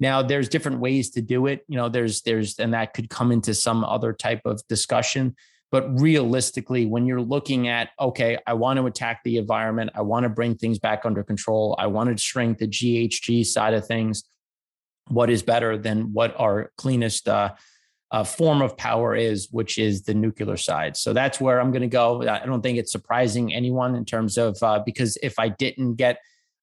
Now 0.00 0.22
there's 0.22 0.50
different 0.50 0.80
ways 0.80 1.10
to 1.12 1.22
do 1.22 1.46
it. 1.46 1.64
You 1.66 1.76
know, 1.76 1.88
there's 1.88 2.20
there's 2.22 2.58
and 2.58 2.74
that 2.74 2.92
could 2.92 3.08
come 3.08 3.32
into 3.32 3.54
some 3.54 3.84
other 3.84 4.12
type 4.12 4.42
of 4.44 4.60
discussion. 4.68 5.34
But 5.70 6.00
realistically, 6.00 6.86
when 6.86 7.04
you're 7.06 7.20
looking 7.20 7.68
at, 7.68 7.90
okay, 8.00 8.38
I 8.46 8.54
want 8.54 8.78
to 8.78 8.86
attack 8.86 9.20
the 9.22 9.36
environment, 9.36 9.90
I 9.94 10.00
want 10.00 10.24
to 10.24 10.30
bring 10.30 10.54
things 10.54 10.78
back 10.78 11.04
under 11.04 11.22
control, 11.22 11.76
I 11.78 11.88
want 11.88 12.08
to 12.08 12.22
shrink 12.22 12.58
the 12.58 12.68
GHG 12.68 13.44
side 13.44 13.74
of 13.74 13.86
things 13.86 14.24
what 15.08 15.30
is 15.30 15.42
better 15.42 15.76
than 15.76 16.12
what 16.12 16.38
our 16.38 16.70
cleanest 16.76 17.28
uh, 17.28 17.54
uh, 18.10 18.24
form 18.24 18.62
of 18.62 18.76
power 18.76 19.14
is, 19.14 19.48
which 19.50 19.78
is 19.78 20.02
the 20.02 20.14
nuclear 20.14 20.56
side. 20.56 20.96
So 20.96 21.12
that's 21.12 21.40
where 21.40 21.60
I'm 21.60 21.70
going 21.70 21.82
to 21.82 21.88
go. 21.88 22.22
I 22.22 22.44
don't 22.46 22.62
think 22.62 22.78
it's 22.78 22.92
surprising 22.92 23.54
anyone 23.54 23.94
in 23.94 24.04
terms 24.04 24.38
of 24.38 24.62
uh, 24.62 24.80
because 24.84 25.18
if 25.22 25.38
I 25.38 25.48
didn't 25.48 25.96
get 25.96 26.18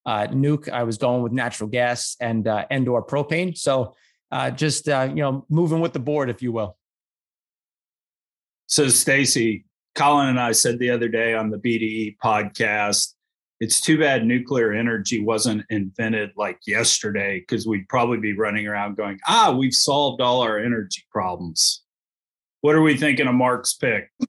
uh, 0.05 0.27
nuke, 0.27 0.69
I 0.69 0.83
was 0.83 0.97
going 0.97 1.23
with 1.23 1.31
natural 1.31 1.69
gas 1.69 2.15
and 2.19 2.47
uh, 2.47 2.65
and 2.69 2.87
or 2.87 3.05
propane. 3.05 3.57
So 3.57 3.95
uh, 4.31 4.51
just 4.51 4.87
you 4.87 5.15
know 5.15 5.45
moving 5.49 5.81
with 5.81 5.93
the 5.93 5.99
board, 5.99 6.29
if 6.29 6.41
you 6.41 6.51
will. 6.51 6.77
So 8.67 8.87
Stacy, 8.87 9.65
Colin 9.95 10.29
and 10.29 10.39
I 10.39 10.51
said 10.51 10.79
the 10.79 10.89
other 10.89 11.07
day 11.07 11.33
on 11.33 11.49
the 11.49 11.57
BDE 11.57 12.17
podcast 12.23 13.15
it's 13.59 13.79
too 13.79 13.97
bad 13.97 14.25
nuclear 14.25 14.73
energy 14.73 15.23
wasn't 15.23 15.63
invented 15.69 16.31
like 16.35 16.59
yesterday 16.67 17.39
because 17.39 17.65
we'd 17.65 17.87
probably 17.87 18.17
be 18.17 18.33
running 18.33 18.67
around 18.67 18.97
going, 18.97 19.19
ah, 19.27 19.55
we've 19.57 19.73
solved 19.73 20.21
all 20.21 20.41
our 20.41 20.59
energy 20.59 21.03
problems. 21.09 21.83
What 22.61 22.75
are 22.75 22.81
we 22.81 22.97
thinking 22.97 23.27
of 23.27 23.35
Mark's 23.35 23.73
pick? 23.73 24.11
I 24.21 24.25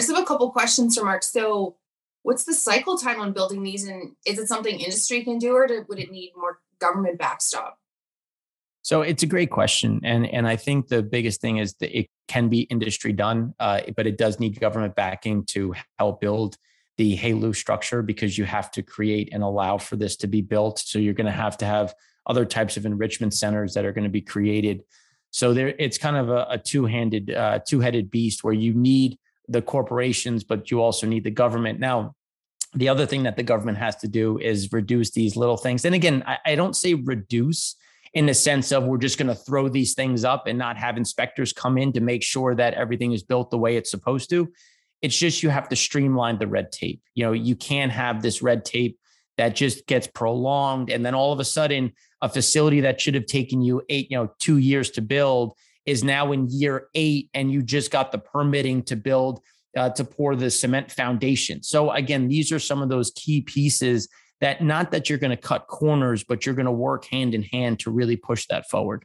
just 0.00 0.10
have 0.10 0.20
a 0.20 0.26
couple 0.26 0.50
questions 0.50 0.96
for 0.96 1.04
Mark. 1.04 1.22
So, 1.22 1.76
what's 2.22 2.44
the 2.44 2.54
cycle 2.54 2.96
time 2.98 3.20
on 3.20 3.32
building 3.32 3.62
these, 3.62 3.86
and 3.86 4.14
is 4.26 4.38
it 4.38 4.48
something 4.48 4.78
industry 4.78 5.22
can 5.24 5.38
do, 5.38 5.52
or 5.54 5.68
would 5.88 5.98
it 5.98 6.10
need 6.10 6.32
more 6.36 6.60
government 6.80 7.18
backstop? 7.18 7.78
So 8.88 9.02
it's 9.02 9.22
a 9.22 9.26
great 9.26 9.50
question, 9.50 10.00
and 10.02 10.24
and 10.24 10.48
I 10.48 10.56
think 10.56 10.88
the 10.88 11.02
biggest 11.02 11.42
thing 11.42 11.58
is 11.58 11.74
that 11.74 11.94
it 11.94 12.06
can 12.26 12.48
be 12.48 12.60
industry 12.60 13.12
done, 13.12 13.52
uh, 13.60 13.82
but 13.94 14.06
it 14.06 14.16
does 14.16 14.40
need 14.40 14.58
government 14.58 14.94
backing 14.96 15.44
to 15.48 15.74
help 15.98 16.22
build 16.22 16.56
the 16.96 17.14
HALEU 17.14 17.54
structure 17.54 18.00
because 18.00 18.38
you 18.38 18.46
have 18.46 18.70
to 18.70 18.82
create 18.82 19.28
and 19.34 19.42
allow 19.42 19.76
for 19.76 19.96
this 19.96 20.16
to 20.16 20.26
be 20.26 20.40
built. 20.40 20.78
So 20.78 20.98
you're 20.98 21.12
going 21.12 21.26
to 21.26 21.40
have 21.44 21.58
to 21.58 21.66
have 21.66 21.94
other 22.26 22.46
types 22.46 22.78
of 22.78 22.86
enrichment 22.86 23.34
centers 23.34 23.74
that 23.74 23.84
are 23.84 23.92
going 23.92 24.04
to 24.10 24.10
be 24.20 24.22
created. 24.22 24.80
So 25.32 25.52
there, 25.52 25.74
it's 25.78 25.98
kind 25.98 26.16
of 26.16 26.30
a, 26.30 26.46
a 26.48 26.56
two-handed, 26.56 27.34
uh, 27.34 27.58
two-headed 27.68 28.10
beast 28.10 28.42
where 28.42 28.54
you 28.54 28.72
need 28.72 29.18
the 29.48 29.60
corporations, 29.60 30.44
but 30.44 30.70
you 30.70 30.80
also 30.80 31.06
need 31.06 31.24
the 31.24 31.30
government. 31.30 31.78
Now, 31.78 32.14
the 32.72 32.88
other 32.88 33.04
thing 33.04 33.24
that 33.24 33.36
the 33.36 33.42
government 33.42 33.76
has 33.76 33.96
to 33.96 34.08
do 34.08 34.38
is 34.38 34.72
reduce 34.72 35.10
these 35.10 35.36
little 35.36 35.58
things. 35.58 35.84
And 35.84 35.94
again, 35.94 36.24
I, 36.26 36.38
I 36.46 36.54
don't 36.54 36.74
say 36.74 36.94
reduce 36.94 37.76
in 38.14 38.26
the 38.26 38.34
sense 38.34 38.72
of 38.72 38.84
we're 38.84 38.98
just 38.98 39.18
going 39.18 39.28
to 39.28 39.34
throw 39.34 39.68
these 39.68 39.94
things 39.94 40.24
up 40.24 40.46
and 40.46 40.58
not 40.58 40.76
have 40.76 40.96
inspectors 40.96 41.52
come 41.52 41.78
in 41.78 41.92
to 41.92 42.00
make 42.00 42.22
sure 42.22 42.54
that 42.54 42.74
everything 42.74 43.12
is 43.12 43.22
built 43.22 43.50
the 43.50 43.58
way 43.58 43.76
it's 43.76 43.90
supposed 43.90 44.30
to. 44.30 44.50
It's 45.02 45.16
just 45.16 45.42
you 45.42 45.50
have 45.50 45.68
to 45.68 45.76
streamline 45.76 46.38
the 46.38 46.46
red 46.46 46.72
tape. 46.72 47.02
You 47.14 47.26
know, 47.26 47.32
you 47.32 47.54
can't 47.54 47.92
have 47.92 48.22
this 48.22 48.42
red 48.42 48.64
tape 48.64 48.98
that 49.36 49.54
just 49.54 49.86
gets 49.86 50.06
prolonged. 50.06 50.90
And 50.90 51.06
then 51.06 51.14
all 51.14 51.32
of 51.32 51.38
a 51.38 51.44
sudden, 51.44 51.92
a 52.20 52.28
facility 52.28 52.80
that 52.80 53.00
should 53.00 53.14
have 53.14 53.26
taken 53.26 53.62
you 53.62 53.82
eight, 53.88 54.10
you 54.10 54.16
know, 54.16 54.32
two 54.40 54.56
years 54.56 54.90
to 54.92 55.00
build 55.00 55.54
is 55.86 56.02
now 56.02 56.32
in 56.32 56.48
year 56.50 56.88
eight, 56.94 57.30
and 57.32 57.50
you 57.50 57.62
just 57.62 57.90
got 57.90 58.12
the 58.12 58.18
permitting 58.18 58.82
to 58.82 58.96
build 58.96 59.40
uh, 59.76 59.88
to 59.90 60.04
pour 60.04 60.34
the 60.34 60.50
cement 60.50 60.90
foundation. 60.90 61.62
So 61.62 61.90
again, 61.92 62.28
these 62.28 62.50
are 62.52 62.58
some 62.58 62.82
of 62.82 62.88
those 62.88 63.12
key 63.12 63.40
pieces 63.42 64.08
that 64.40 64.62
not 64.62 64.92
that 64.92 65.08
you're 65.08 65.18
going 65.18 65.30
to 65.30 65.36
cut 65.36 65.66
corners, 65.66 66.24
but 66.24 66.46
you're 66.46 66.54
going 66.54 66.66
to 66.66 66.72
work 66.72 67.04
hand 67.06 67.34
in 67.34 67.42
hand 67.42 67.80
to 67.80 67.90
really 67.90 68.16
push 68.16 68.46
that 68.46 68.68
forward. 68.68 69.04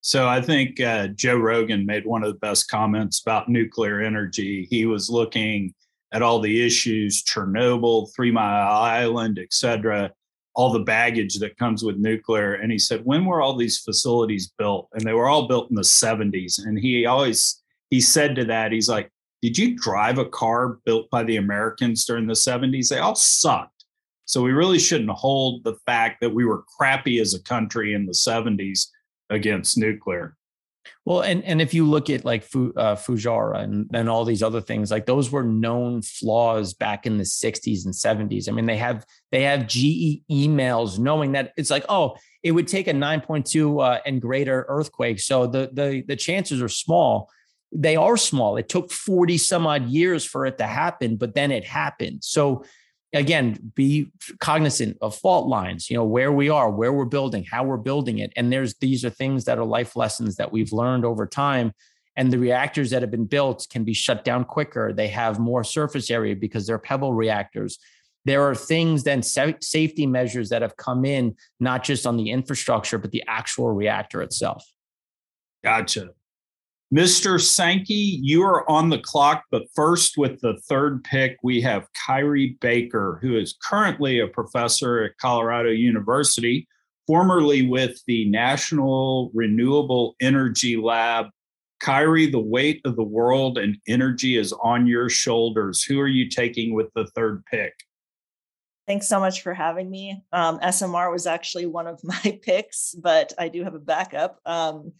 So 0.00 0.28
I 0.28 0.40
think 0.42 0.80
uh, 0.80 1.08
Joe 1.08 1.36
Rogan 1.38 1.86
made 1.86 2.04
one 2.04 2.22
of 2.22 2.32
the 2.32 2.38
best 2.38 2.68
comments 2.68 3.22
about 3.22 3.48
nuclear 3.48 4.02
energy. 4.02 4.66
He 4.70 4.84
was 4.84 5.08
looking 5.08 5.74
at 6.12 6.22
all 6.22 6.40
the 6.40 6.64
issues, 6.64 7.24
Chernobyl, 7.24 8.14
Three 8.14 8.30
Mile 8.30 8.68
Island, 8.68 9.38
et 9.38 9.52
cetera, 9.52 10.12
all 10.54 10.72
the 10.72 10.80
baggage 10.80 11.38
that 11.38 11.56
comes 11.56 11.82
with 11.82 11.96
nuclear. 11.96 12.54
And 12.54 12.70
he 12.70 12.78
said, 12.78 13.04
when 13.04 13.24
were 13.24 13.42
all 13.42 13.56
these 13.56 13.80
facilities 13.80 14.52
built? 14.58 14.88
And 14.92 15.02
they 15.02 15.12
were 15.12 15.28
all 15.28 15.48
built 15.48 15.70
in 15.70 15.76
the 15.76 15.82
70s. 15.82 16.64
And 16.64 16.78
he 16.78 17.06
always 17.06 17.62
he 17.90 18.00
said 18.00 18.36
to 18.36 18.44
that, 18.46 18.72
he's 18.72 18.88
like, 18.88 19.10
did 19.42 19.58
you 19.58 19.76
drive 19.76 20.18
a 20.18 20.24
car 20.24 20.78
built 20.84 21.10
by 21.10 21.22
the 21.22 21.36
Americans 21.36 22.04
during 22.04 22.26
the 22.26 22.34
70s? 22.34 22.88
They 22.88 22.98
all 22.98 23.14
sucked. 23.14 23.73
So 24.26 24.42
we 24.42 24.52
really 24.52 24.78
shouldn't 24.78 25.10
hold 25.10 25.64
the 25.64 25.74
fact 25.86 26.20
that 26.20 26.30
we 26.30 26.44
were 26.44 26.64
crappy 26.76 27.20
as 27.20 27.34
a 27.34 27.42
country 27.42 27.94
in 27.94 28.06
the 28.06 28.12
70s 28.12 28.86
against 29.30 29.76
nuclear. 29.76 30.36
Well, 31.06 31.20
and 31.20 31.44
and 31.44 31.60
if 31.60 31.74
you 31.74 31.86
look 31.86 32.08
at 32.08 32.24
like 32.24 32.44
Fu, 32.44 32.72
uh, 32.76 32.94
Fukushima 32.94 33.62
and 33.62 33.90
and 33.92 34.08
all 34.08 34.24
these 34.24 34.42
other 34.42 34.60
things, 34.60 34.90
like 34.90 35.06
those 35.06 35.30
were 35.30 35.42
known 35.42 36.02
flaws 36.02 36.74
back 36.74 37.06
in 37.06 37.18
the 37.18 37.24
60s 37.24 37.84
and 37.84 37.94
70s. 37.94 38.48
I 38.48 38.52
mean, 38.52 38.66
they 38.66 38.76
have 38.76 39.04
they 39.30 39.42
have 39.42 39.66
GE 39.66 40.22
emails 40.30 40.98
knowing 40.98 41.32
that 41.32 41.52
it's 41.56 41.70
like, 41.70 41.84
oh, 41.88 42.16
it 42.42 42.52
would 42.52 42.68
take 42.68 42.88
a 42.88 42.92
9.2 42.92 43.84
uh, 43.84 44.00
and 44.06 44.20
greater 44.20 44.64
earthquake, 44.68 45.20
so 45.20 45.46
the 45.46 45.70
the 45.72 46.04
the 46.06 46.16
chances 46.16 46.62
are 46.62 46.68
small. 46.68 47.30
They 47.70 47.96
are 47.96 48.16
small. 48.16 48.56
It 48.56 48.68
took 48.68 48.92
40 48.92 49.36
some 49.36 49.66
odd 49.66 49.88
years 49.88 50.24
for 50.24 50.46
it 50.46 50.58
to 50.58 50.66
happen, 50.66 51.16
but 51.16 51.34
then 51.34 51.50
it 51.50 51.64
happened. 51.64 52.22
So 52.22 52.64
again 53.14 53.72
be 53.74 54.10
cognizant 54.40 54.98
of 55.00 55.16
fault 55.16 55.46
lines 55.46 55.88
you 55.88 55.96
know 55.96 56.04
where 56.04 56.32
we 56.32 56.50
are 56.50 56.70
where 56.70 56.92
we're 56.92 57.04
building 57.04 57.44
how 57.50 57.62
we're 57.62 57.76
building 57.76 58.18
it. 58.18 58.32
And 58.36 58.52
there's 58.52 58.74
these 58.74 59.04
are 59.04 59.10
things 59.10 59.44
that 59.44 59.58
are 59.58 59.64
life 59.64 59.96
lessons 59.96 60.36
that 60.36 60.52
we've 60.52 60.72
learned 60.72 61.04
over 61.04 61.26
time. 61.26 61.72
And 62.16 62.32
the 62.32 62.38
reactors 62.38 62.90
that 62.90 63.02
have 63.02 63.10
been 63.10 63.26
built 63.26 63.66
can 63.70 63.82
be 63.82 63.94
shut 63.94 64.24
down 64.24 64.44
quicker. 64.44 64.92
They 64.92 65.08
have 65.08 65.38
more 65.38 65.64
surface 65.64 66.10
area 66.10 66.36
because 66.36 66.66
they're 66.66 66.78
pebble 66.78 67.12
reactors. 67.12 67.78
There 68.24 68.42
are 68.48 68.54
things 68.54 69.02
then 69.02 69.22
safety 69.22 70.06
measures 70.06 70.48
that 70.50 70.62
have 70.62 70.76
come 70.76 71.04
in 71.04 71.36
not 71.60 71.84
just 71.84 72.06
on 72.06 72.16
the 72.16 72.30
infrastructure 72.30 72.98
but 72.98 73.10
the 73.10 73.22
actual 73.26 73.70
reactor 73.70 74.22
itself. 74.22 74.64
Gotcha 75.62 76.10
Mr. 76.94 77.40
Sankey, 77.40 78.20
you 78.22 78.44
are 78.44 78.70
on 78.70 78.88
the 78.88 79.00
clock, 79.00 79.42
but 79.50 79.64
first 79.74 80.16
with 80.16 80.40
the 80.40 80.56
third 80.68 81.02
pick, 81.02 81.36
we 81.42 81.60
have 81.60 81.88
Kyri 82.06 82.56
Baker, 82.60 83.18
who 83.20 83.36
is 83.36 83.58
currently 83.60 84.20
a 84.20 84.28
professor 84.28 85.02
at 85.02 85.18
Colorado 85.18 85.70
University, 85.70 86.68
formerly 87.08 87.66
with 87.66 88.00
the 88.06 88.30
National 88.30 89.32
Renewable 89.34 90.14
Energy 90.20 90.76
Lab. 90.76 91.30
Kyri, 91.82 92.30
the 92.30 92.38
weight 92.38 92.80
of 92.84 92.94
the 92.94 93.02
world 93.02 93.58
and 93.58 93.76
energy 93.88 94.36
is 94.36 94.52
on 94.62 94.86
your 94.86 95.08
shoulders. 95.08 95.82
Who 95.82 95.98
are 95.98 96.06
you 96.06 96.28
taking 96.28 96.74
with 96.74 96.92
the 96.94 97.06
third 97.16 97.44
pick? 97.46 97.74
Thanks 98.86 99.08
so 99.08 99.18
much 99.18 99.42
for 99.42 99.52
having 99.52 99.90
me. 99.90 100.22
Um, 100.32 100.60
SMR 100.60 101.10
was 101.10 101.26
actually 101.26 101.66
one 101.66 101.88
of 101.88 101.98
my 102.04 102.38
picks, 102.40 102.94
but 102.94 103.32
I 103.36 103.48
do 103.48 103.64
have 103.64 103.74
a 103.74 103.80
backup. 103.80 104.38
Um, 104.46 104.92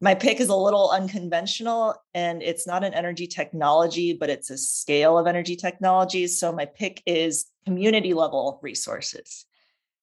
my 0.00 0.14
pick 0.14 0.40
is 0.40 0.48
a 0.48 0.56
little 0.56 0.90
unconventional 0.90 1.94
and 2.14 2.42
it's 2.42 2.66
not 2.66 2.84
an 2.84 2.94
energy 2.94 3.26
technology, 3.26 4.14
but 4.14 4.30
it's 4.30 4.48
a 4.48 4.56
scale 4.56 5.18
of 5.18 5.26
energy 5.26 5.56
technologies. 5.56 6.38
So 6.40 6.52
my 6.52 6.64
pick 6.64 7.02
is 7.04 7.46
community 7.66 8.14
level 8.14 8.58
resources. 8.62 9.44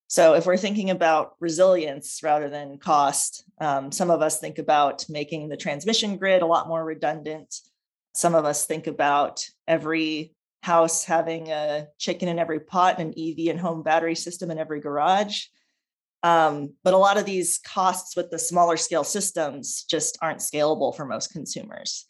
So, 0.10 0.36
if 0.36 0.46
we're 0.46 0.56
thinking 0.56 0.89
about 0.89 1.36
resilience 1.42 2.22
rather 2.24 2.50
than 2.50 2.77
cost, 2.77 3.44
um, 3.60 3.92
some 3.92 4.10
of 4.10 4.22
us 4.22 4.39
think 4.39 4.58
about 4.58 5.06
making 5.10 5.50
the 5.50 5.58
transmission 5.58 6.16
grid 6.16 6.42
a 6.42 6.46
lot 6.46 6.70
more 6.70 6.84
redundant. 6.84 7.54
Some 8.16 8.34
of 8.34 8.46
us 8.46 8.66
think 8.66 8.88
about 8.88 9.46
every 9.68 10.34
house 10.63 11.04
having 11.04 11.51
a 11.51 11.88
chicken 11.98 12.30
in 12.30 12.39
every 12.39 12.62
pot 12.62 13.00
and 13.00 13.13
an 13.13 13.20
EV 13.20 13.51
and 13.51 13.60
home 13.60 13.84
battery 13.84 14.16
system 14.16 14.50
in 14.50 14.58
every 14.58 14.80
garage. 14.80 15.48
Um, 16.24 16.74
but 16.83 16.93
a 16.93 16.97
lot 16.97 17.17
of 17.17 17.25
these 17.25 17.59
costs 17.59 18.15
with 18.15 18.31
the 18.31 18.39
smaller 18.39 18.77
scale 18.77 19.03
systems 19.03 19.86
just 19.89 20.17
aren't 20.21 20.39
scalable 20.39 20.95
for 20.95 21.05
most 21.05 21.31
consumers. 21.31 22.05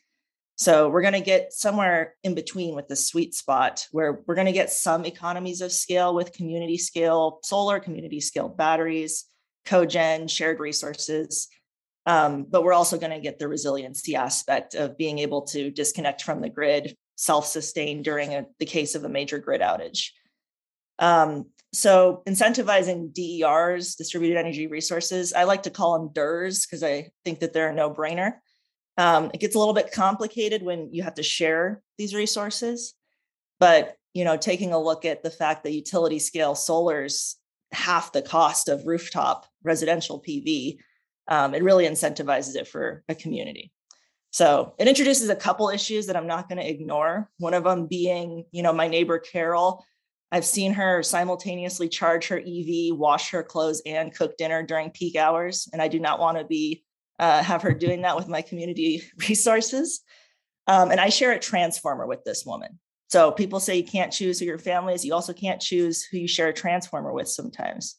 So 0.55 0.89
we're 0.89 1.01
going 1.01 1.13
to 1.13 1.21
get 1.21 1.53
somewhere 1.53 2.15
in 2.23 2.33
between 2.33 2.73
with 2.73 2.87
the 2.87 2.95
sweet 2.95 3.35
spot 3.35 3.85
where 3.91 4.23
we're 4.25 4.33
going 4.33 4.47
to 4.47 4.51
get 4.51 4.71
some 4.71 5.05
economies 5.05 5.61
of 5.61 5.71
scale 5.71 6.15
with 6.15 6.33
community 6.33 6.77
scale 6.77 7.39
solar, 7.43 7.79
community 7.79 8.19
scale 8.19 8.49
batteries, 8.49 9.25
cogen, 9.67 10.27
shared 10.27 10.59
resources. 10.59 11.47
Um, 12.07 12.45
but 12.49 12.63
we're 12.63 12.73
also 12.73 12.97
going 12.97 13.11
to 13.11 13.19
get 13.19 13.37
the 13.37 13.47
resiliency 13.47 14.15
aspect 14.15 14.73
of 14.73 14.97
being 14.97 15.19
able 15.19 15.43
to 15.47 15.69
disconnect 15.69 16.23
from 16.23 16.41
the 16.41 16.49
grid, 16.49 16.95
self 17.17 17.45
sustain 17.45 18.01
during 18.01 18.33
a, 18.33 18.45
the 18.57 18.65
case 18.65 18.95
of 18.95 19.03
a 19.03 19.09
major 19.09 19.37
grid 19.37 19.61
outage. 19.61 20.09
Um, 20.97 21.47
so 21.77 22.23
incentivizing 22.27 23.13
DERs, 23.13 23.95
distributed 23.95 24.37
energy 24.37 24.65
resources, 24.65 25.31
I 25.31 25.43
like 25.43 25.63
to 25.63 25.69
call 25.69 25.99
them 25.99 26.11
DERs 26.11 26.65
because 26.65 26.83
I 26.83 27.11
think 27.23 27.39
that 27.39 27.53
they're 27.53 27.69
a 27.69 27.73
no 27.73 27.93
brainer. 27.93 28.33
Um, 28.97 29.29
it 29.31 29.39
gets 29.39 29.55
a 29.55 29.59
little 29.59 29.75
bit 29.75 29.91
complicated 29.91 30.63
when 30.63 30.91
you 30.91 31.03
have 31.03 31.13
to 31.15 31.23
share 31.23 31.81
these 31.99 32.15
resources, 32.15 32.95
but 33.59 33.95
you 34.15 34.25
know, 34.25 34.37
taking 34.37 34.73
a 34.73 34.81
look 34.81 35.05
at 35.05 35.21
the 35.21 35.29
fact 35.29 35.63
that 35.63 35.73
utility 35.73 36.17
scale 36.17 36.55
solar's 36.55 37.35
half 37.71 38.11
the 38.11 38.23
cost 38.23 38.69
of 38.69 38.87
rooftop 38.87 39.45
residential 39.63 40.19
PV, 40.27 40.79
um, 41.27 41.53
it 41.53 41.61
really 41.61 41.85
incentivizes 41.85 42.55
it 42.55 42.67
for 42.67 43.03
a 43.07 43.13
community. 43.13 43.71
So 44.31 44.73
it 44.79 44.87
introduces 44.87 45.29
a 45.29 45.35
couple 45.35 45.69
issues 45.69 46.07
that 46.07 46.15
I'm 46.15 46.25
not 46.25 46.49
going 46.49 46.59
to 46.59 46.67
ignore. 46.67 47.29
One 47.37 47.53
of 47.53 47.63
them 47.63 47.85
being, 47.85 48.45
you 48.51 48.63
know, 48.63 48.73
my 48.73 48.87
neighbor 48.87 49.19
Carol. 49.19 49.85
I've 50.31 50.45
seen 50.45 50.73
her 50.73 51.03
simultaneously 51.03 51.87
charge 51.87 52.27
her 52.27 52.39
EV, 52.39 52.97
wash 52.97 53.31
her 53.31 53.43
clothes, 53.43 53.81
and 53.85 54.13
cook 54.13 54.37
dinner 54.37 54.61
during 54.61 54.91
peak 54.91 55.15
hours, 55.15 55.69
and 55.71 55.81
I 55.81 55.87
do 55.87 55.99
not 55.99 56.19
want 56.19 56.37
to 56.37 56.43
be 56.43 56.83
uh, 57.19 57.41
have 57.41 57.61
her 57.63 57.73
doing 57.73 58.01
that 58.01 58.15
with 58.15 58.27
my 58.27 58.41
community 58.41 59.03
resources. 59.29 60.01
Um, 60.67 60.91
and 60.91 60.99
I 60.99 61.09
share 61.09 61.31
a 61.31 61.39
transformer 61.39 62.05
with 62.05 62.23
this 62.23 62.45
woman. 62.45 62.79
So 63.09 63.31
people 63.31 63.59
say 63.59 63.77
you 63.77 63.85
can't 63.85 64.11
choose 64.11 64.37
who 64.37 64.45
your 64.45 64.59
family 64.59 64.93
is. 64.93 65.05
You 65.05 65.13
also 65.13 65.33
can't 65.33 65.61
choose 65.61 66.03
who 66.03 66.17
you 66.17 66.27
share 66.27 66.49
a 66.49 66.53
transformer 66.53 67.13
with 67.13 67.29
sometimes. 67.29 67.95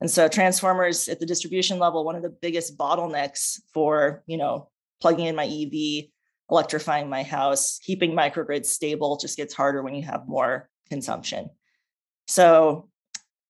And 0.00 0.10
so 0.10 0.28
transformers 0.28 1.08
at 1.08 1.18
the 1.18 1.26
distribution 1.26 1.78
level, 1.78 2.04
one 2.04 2.14
of 2.14 2.22
the 2.22 2.30
biggest 2.30 2.78
bottlenecks 2.78 3.60
for, 3.72 4.22
you 4.26 4.36
know, 4.36 4.68
plugging 5.00 5.26
in 5.26 5.34
my 5.34 5.46
EV, 5.46 6.06
electrifying 6.50 7.08
my 7.08 7.22
house, 7.22 7.80
keeping 7.82 8.12
microgrids 8.12 8.66
stable 8.66 9.16
just 9.16 9.36
gets 9.36 9.54
harder 9.54 9.82
when 9.82 9.94
you 9.94 10.02
have 10.02 10.28
more 10.28 10.68
consumption. 10.88 11.50
So 12.26 12.88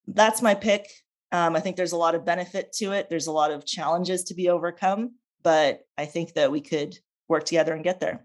that's 0.07 0.43
my 0.43 0.55
pick. 0.55 0.89
Um, 1.33 1.57
I 1.57 1.61
think 1.61 1.77
there's 1.77 1.93
a 1.93 1.97
lot 1.97 2.15
of 2.15 2.25
benefit 2.25 2.73
to 2.75 2.93
it. 2.93 3.09
There's 3.09 3.27
a 3.27 3.33
lot 3.33 3.51
of 3.51 3.67
challenges 3.67 4.25
to 4.25 4.35
be 4.35 4.49
overcome, 4.49 5.15
but 5.43 5.81
I 5.99 6.05
think 6.07 6.35
that 6.35 6.53
we 6.53 6.61
could 6.61 6.97
work 7.29 7.45
together 7.45 7.75
and 7.75 7.83
get 7.83 8.01
there. 8.01 8.25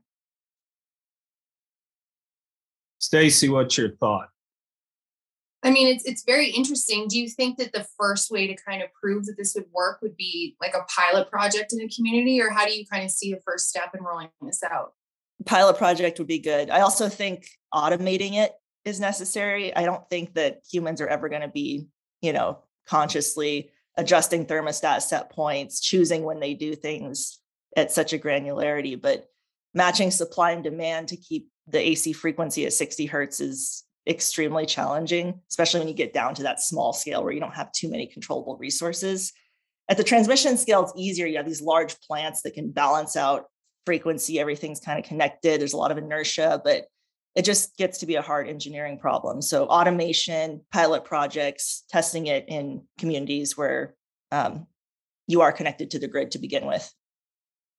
Stacy, 3.00 3.50
what's 3.50 3.78
your 3.78 3.96
thought? 3.96 4.28
I 5.64 5.72
mean, 5.72 5.88
it's 5.88 6.06
it's 6.06 6.24
very 6.24 6.50
interesting. 6.50 7.08
Do 7.10 7.20
you 7.20 7.28
think 7.28 7.58
that 7.58 7.74
the 7.74 7.86
first 7.98 8.32
way 8.32 8.48
to 8.48 8.56
kind 8.56 8.82
of 8.82 8.90
prove 8.94 9.26
that 9.26 9.36
this 9.38 9.56
would 9.56 9.66
work 9.74 10.02
would 10.02 10.16
be 10.16 10.56
like 10.62 10.74
a 10.74 10.84
pilot 10.84 11.30
project 11.30 11.74
in 11.74 11.82
a 11.82 11.90
community, 11.90 12.42
or 12.42 12.50
how 12.50 12.66
do 12.66 12.72
you 12.72 12.86
kind 12.86 13.04
of 13.04 13.12
see 13.12 13.34
the 13.34 13.42
first 13.46 13.68
step 13.68 13.94
in 13.98 14.04
rolling 14.04 14.30
this 14.42 14.64
out? 14.64 14.94
Pilot 15.46 15.78
project 15.78 16.18
would 16.20 16.28
be 16.28 16.40
good. 16.40 16.70
I 16.70 16.82
also 16.82 17.10
think 17.10 17.48
automating 17.74 18.36
it 18.36 18.54
is 18.86 19.00
necessary. 19.00 19.76
I 19.76 19.84
don't 19.84 20.08
think 20.10 20.34
that 20.36 20.62
humans 20.70 21.02
are 21.02 21.08
ever 21.08 21.30
going 21.30 21.42
to 21.42 21.48
be, 21.48 21.88
you 22.22 22.34
know, 22.34 22.60
consciously 22.88 23.72
adjusting 23.98 24.46
thermostat 24.46 25.02
set 25.02 25.30
points, 25.30 25.80
choosing 25.80 26.24
when 26.24 26.40
they 26.40 26.54
do 26.54 26.76
things 26.76 27.40
at 27.76 27.92
such 27.92 28.14
a 28.14 28.18
granularity, 28.18 29.00
but 29.00 29.28
matching 29.74 30.12
supply 30.12 30.52
and 30.52 30.64
demand 30.64 31.10
to 31.10 31.18
keep 31.18 31.50
the 31.68 31.80
AC 31.80 32.14
frequency 32.14 32.66
at 32.66 32.74
60 32.74 33.06
hertz 33.06 33.40
is 33.40 33.84
extremely 34.08 34.66
challenging, 34.66 35.40
especially 35.50 35.82
when 35.82 35.90
you 35.90 35.94
get 35.94 36.14
down 36.14 36.34
to 36.34 36.44
that 36.44 36.62
small 36.62 36.94
scale 36.94 37.24
where 37.24 37.34
you 37.34 37.40
don't 37.40 37.54
have 37.54 37.72
too 37.72 37.90
many 37.90 38.08
controllable 38.08 38.58
resources. 38.58 39.34
At 39.88 39.98
the 39.98 40.04
transmission 40.04 40.58
scale, 40.58 40.84
it's 40.84 40.94
easier. 40.96 41.28
You 41.28 41.38
have 41.38 41.46
these 41.46 41.62
large 41.62 42.00
plants 42.02 42.42
that 42.44 42.54
can 42.54 42.72
balance 42.72 43.16
out 43.16 43.46
frequency, 43.86 44.40
everything's 44.40 44.80
kind 44.80 45.00
of 45.00 45.06
connected. 45.06 45.60
There's 45.60 45.74
a 45.74 45.78
lot 45.78 45.92
of 45.92 45.98
inertia, 45.98 46.62
but 46.64 46.86
it 47.40 47.46
just 47.46 47.78
gets 47.78 48.00
to 48.00 48.06
be 48.06 48.16
a 48.16 48.22
hard 48.22 48.50
engineering 48.50 49.00
problem. 49.00 49.42
So 49.42 49.66
automation, 49.68 50.60
pilot 50.74 51.06
projects, 51.06 51.86
testing 51.90 52.28
it 52.28 52.44
in 52.50 52.84
communities 52.98 53.58
where 53.58 53.96
um, 54.30 54.68
you 55.26 55.40
are 55.40 55.54
connected 55.54 55.90
to 55.92 56.00
the 56.00 56.10
grid 56.10 56.32
to 56.32 56.38
begin 56.38 56.66
with. 56.66 56.94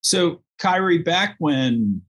So, 0.01 0.41
Kyri, 0.63 1.05
back 1.05 1.37
when 1.41 2.01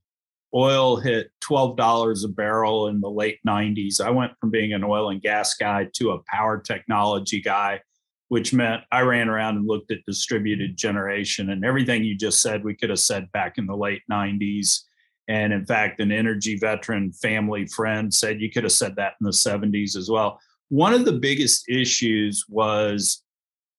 oil 0.56 0.96
hit 0.96 1.30
$12 1.44 2.24
a 2.24 2.28
barrel 2.30 2.88
in 2.88 3.02
the 3.02 3.10
late 3.10 3.40
90s, 3.46 4.00
I 4.00 4.12
went 4.12 4.32
from 4.40 4.50
being 4.50 4.72
an 4.72 4.86
oil 4.86 5.10
and 5.10 5.22
gas 5.22 5.54
guy 5.56 5.90
to 5.96 6.12
a 6.12 6.24
power 6.30 6.58
technology 6.58 7.42
guy, 7.42 7.82
which 8.30 8.54
meant 8.54 8.84
I 8.94 9.02
ran 9.02 9.28
around 9.28 9.58
and 9.58 9.68
looked 9.68 9.92
at 9.92 10.06
distributed 10.08 10.78
generation 10.78 11.50
and 11.50 11.66
everything 11.66 12.06
you 12.06 12.16
just 12.16 12.40
said, 12.40 12.64
we 12.64 12.78
could 12.78 12.92
have 12.92 13.00
said 13.00 13.30
back 13.34 13.58
in 13.58 13.66
the 13.66 13.76
late 13.76 14.04
90s. 14.10 14.84
And 15.32 15.54
in 15.54 15.66
fact, 15.66 16.02
an 16.02 16.12
energy 16.12 16.58
veteran 16.58 17.14
family 17.14 17.66
friend 17.66 18.14
said 18.14 18.42
you 18.42 18.52
could 18.52 18.64
have 18.64 18.74
said 18.74 18.98
that 18.98 19.14
in 19.22 19.26
the 19.26 19.32
70s 19.32 19.96
as 19.96 20.10
well. 20.10 20.42
One 20.68 20.94
of 20.94 21.06
the 21.06 21.14
biggest 21.14 21.70
issues 21.70 22.44
was 22.50 23.24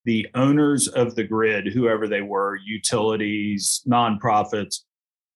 the 0.06 0.26
owners 0.34 0.88
of 0.88 1.14
the 1.14 1.24
grid, 1.24 1.66
whoever 1.66 2.08
they 2.08 2.22
were, 2.22 2.56
utilities, 2.64 3.82
nonprofits, 3.86 4.78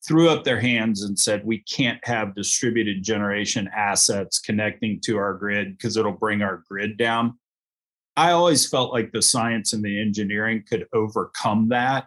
threw 0.09 0.31
up 0.31 0.43
their 0.43 0.59
hands 0.59 1.03
and 1.03 1.19
said, 1.19 1.45
We 1.45 1.59
can't 1.59 2.03
have 2.07 2.35
distributed 2.35 3.03
generation 3.03 3.69
assets 3.77 4.39
connecting 4.39 5.01
to 5.03 5.19
our 5.19 5.35
grid 5.35 5.77
because 5.77 5.99
it'll 5.99 6.13
bring 6.13 6.41
our 6.41 6.65
grid 6.67 6.97
down. 6.97 7.39
I 8.17 8.31
always 8.31 8.67
felt 8.67 8.91
like 8.91 9.13
the 9.13 9.21
science 9.21 9.75
and 9.75 9.85
the 9.85 10.01
engineering 10.01 10.65
could 10.67 10.87
overcome 10.95 11.69
that 11.69 12.07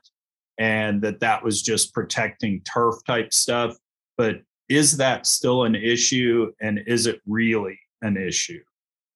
and 0.57 0.99
that 1.03 1.19
that 1.19 1.43
was 1.43 1.61
just 1.61 1.93
protecting 1.93 2.61
turf 2.61 2.95
type 3.05 3.31
stuff 3.31 3.77
but 4.19 4.41
is 4.67 4.97
that 4.97 5.25
still 5.25 5.63
an 5.63 5.75
issue 5.75 6.51
and 6.59 6.81
is 6.87 7.07
it 7.07 7.21
really 7.25 7.79
an 8.01 8.17
issue? 8.17 8.59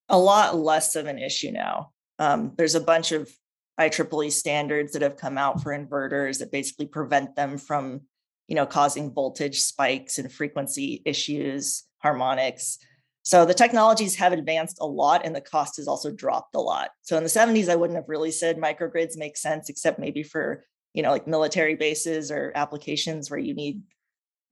A 0.08 0.18
lot 0.18 0.56
less 0.56 0.96
of 0.96 1.08
an 1.08 1.20
issue 1.20 1.52
now. 1.52 1.92
Um, 2.20 2.54
there's 2.56 2.76
a 2.76 2.80
bunch 2.80 3.12
of 3.12 3.30
IEEE 3.78 4.32
standards 4.32 4.94
that 4.94 5.02
have 5.02 5.18
come 5.18 5.38
out 5.38 5.62
for 5.62 5.78
inverters 5.78 6.39
that 6.39 6.54
basically 6.54 6.86
prevent 6.86 7.36
them 7.36 7.58
from, 7.58 8.04
you 8.48 8.56
know, 8.56 8.66
causing 8.66 9.13
voltage 9.13 9.60
spikes 9.60 10.20
and 10.20 10.32
frequency 10.32 11.02
issues, 11.04 11.84
harmonics. 11.98 12.78
So 13.24 13.44
the 13.44 13.54
technologies 13.54 14.16
have 14.16 14.32
advanced 14.32 14.78
a 14.80 14.88
lot 14.88 15.26
and 15.26 15.36
the 15.36 15.42
cost 15.42 15.76
has 15.78 15.88
also 15.89 16.12
dropped 16.12 16.56
a 16.56 16.62
lot. 16.62 16.92
So 17.02 17.18
in 17.18 17.24
the 17.24 17.30
70s, 17.30 17.68
I 17.68 17.76
wouldn't 17.76 17.98
have 17.98 18.08
really 18.08 18.32
said 18.32 18.58
microgrids 18.58 19.18
make 19.18 19.36
sense, 19.36 19.68
except 19.68 20.00
maybe 20.00 20.24
for, 20.24 20.63
you 20.94 21.04
know, 21.04 21.12
like 21.12 21.28
military 21.28 21.76
bases 21.76 22.32
or 22.32 22.54
applications 22.56 23.30
where 23.30 23.39
you 23.39 23.54
need 23.54 23.82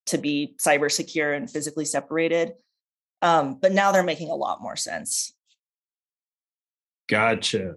to 0.08 0.18
be 0.18 0.56
cyber 0.60 0.92
secure 0.92 1.34
and 1.34 1.50
physically 1.50 1.86
separated. 1.86 2.54
Um, 3.22 3.58
but 3.62 3.72
now 3.72 3.92
they're 3.92 4.04
making 4.04 4.30
a 4.30 4.36
lot 4.36 4.62
more 4.62 4.76
sense. 4.76 5.34
Gotcha. 7.08 7.76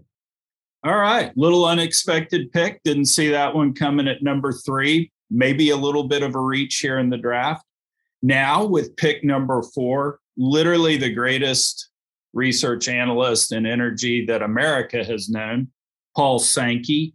All 0.85 0.97
right. 0.97 1.37
Little 1.37 1.65
unexpected 1.65 2.53
pick. 2.53 2.83
Didn't 2.83 3.07
see 3.07 3.29
that 3.29 3.55
one 3.55 3.75
coming 3.75 4.09
at 4.09 4.23
number 4.23 4.53
three. 4.53 5.11
Maybe 5.31 5.71
a 5.71 5.77
little 5.77 6.05
bit 6.05 6.23
of 6.23 6.35
a 6.35 6.41
reach 6.41 6.79
here 6.79 6.99
in 6.99 7.11
the 7.11 7.17
draft. 7.17 7.65
Now, 8.23 8.65
with 8.65 8.97
pick 8.97 9.25
number 9.25 9.63
four, 9.63 10.19
literally 10.37 10.97
the 10.97 11.13
greatest 11.13 11.91
research 12.33 12.89
analyst 12.89 13.53
in 13.53 13.67
energy 13.67 14.27
that 14.27 14.43
America 14.43 15.05
has 15.05 15.29
known, 15.29 15.69
Paul 16.17 16.39
Sankey. 16.39 17.15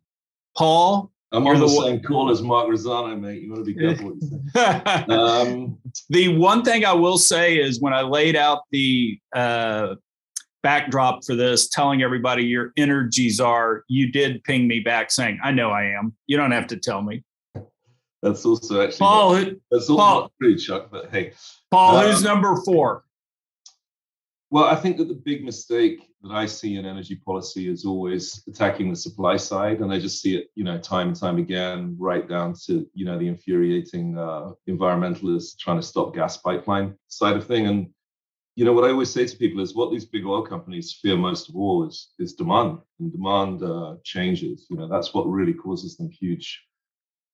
Paul, 0.58 1.12
I'm 1.31 1.45
on 1.45 1.59
the, 1.59 1.67
the 1.67 1.81
same 1.83 2.01
call 2.01 2.31
as 2.31 2.41
Mark 2.41 2.69
Rossano, 2.69 3.19
mate. 3.19 3.43
You 3.43 3.51
want 3.51 3.65
to 3.65 3.73
be 3.73 3.79
careful 3.79 4.13
what 4.15 5.09
um, 5.09 5.77
the 6.09 6.35
one 6.37 6.63
thing 6.63 6.85
I 6.85 6.93
will 6.93 7.19
say 7.19 7.57
is 7.57 7.79
when 7.79 7.93
I 7.93 8.01
laid 8.01 8.35
out 8.35 8.63
the 8.71 9.19
uh, 9.35 9.95
backdrop 10.63 11.23
for 11.23 11.35
this, 11.35 11.69
telling 11.69 12.01
everybody 12.01 12.43
your 12.43 12.71
energy 12.77 13.29
czar, 13.29 13.83
you 13.87 14.11
did 14.11 14.43
ping 14.43 14.67
me 14.67 14.79
back 14.79 15.11
saying, 15.11 15.39
I 15.43 15.51
know 15.51 15.69
I 15.69 15.85
am. 15.85 16.15
You 16.25 16.37
don't 16.37 16.51
have 16.51 16.67
to 16.67 16.77
tell 16.77 17.01
me. 17.01 17.23
That's 18.23 18.43
also 18.45 18.81
actually 18.81 18.97
Paul. 18.97 19.33
That's 19.33 19.89
also 19.89 19.97
Paul, 19.97 20.31
true, 20.41 20.57
Chuck, 20.57 20.89
but 20.91 21.09
hey. 21.11 21.33
Paul, 21.71 21.97
um, 21.97 22.07
who's 22.07 22.23
number 22.23 22.55
four? 22.65 23.03
Well, 24.51 24.63
I 24.63 24.75
think 24.75 24.97
that 24.97 25.07
the 25.07 25.13
big 25.13 25.45
mistake 25.45 26.09
that 26.23 26.31
I 26.31 26.47
see 26.47 26.77
in 26.77 26.85
energy 26.85 27.15
policy 27.15 27.69
is 27.69 27.85
always 27.85 28.43
attacking 28.47 28.89
the 28.89 28.95
supply 28.95 29.38
side, 29.38 29.79
and 29.79 29.93
I 29.93 29.99
just 29.99 30.21
see 30.21 30.38
it, 30.38 30.47
you 30.55 30.63
know, 30.63 30.79
time 30.79 31.09
and 31.09 31.15
time 31.15 31.38
again, 31.38 31.95
right 31.99 32.27
down 32.27 32.55
to 32.65 32.88
you 32.95 33.05
know 33.05 33.19
the 33.19 33.27
infuriating 33.27 34.17
uh, 34.17 34.51
environmentalists 34.67 35.57
trying 35.57 35.77
to 35.79 35.85
stop 35.85 36.15
gas 36.15 36.38
pipeline 36.38 36.95
side 37.09 37.38
of 37.38 37.45
thing. 37.45 37.67
And 37.67 37.89
you 38.55 38.65
know 38.65 38.73
what 38.73 38.85
I 38.85 38.89
always 38.89 39.12
say 39.13 39.27
to 39.27 39.38
people 39.38 39.62
is, 39.62 39.75
what 39.75 39.91
these 39.91 40.05
big 40.05 40.25
oil 40.25 40.41
companies 40.41 40.97
fear 40.99 41.15
most 41.15 41.49
of 41.49 41.55
all 41.55 41.88
is 41.88 42.09
is 42.17 42.33
demand, 42.33 42.79
and 42.99 43.12
demand 43.12 43.62
uh, 43.62 43.97
changes. 44.03 44.65
You 44.71 44.77
know, 44.77 44.88
that's 44.88 45.13
what 45.13 45.29
really 45.29 45.53
causes 45.53 45.95
them 45.95 46.09
huge 46.09 46.59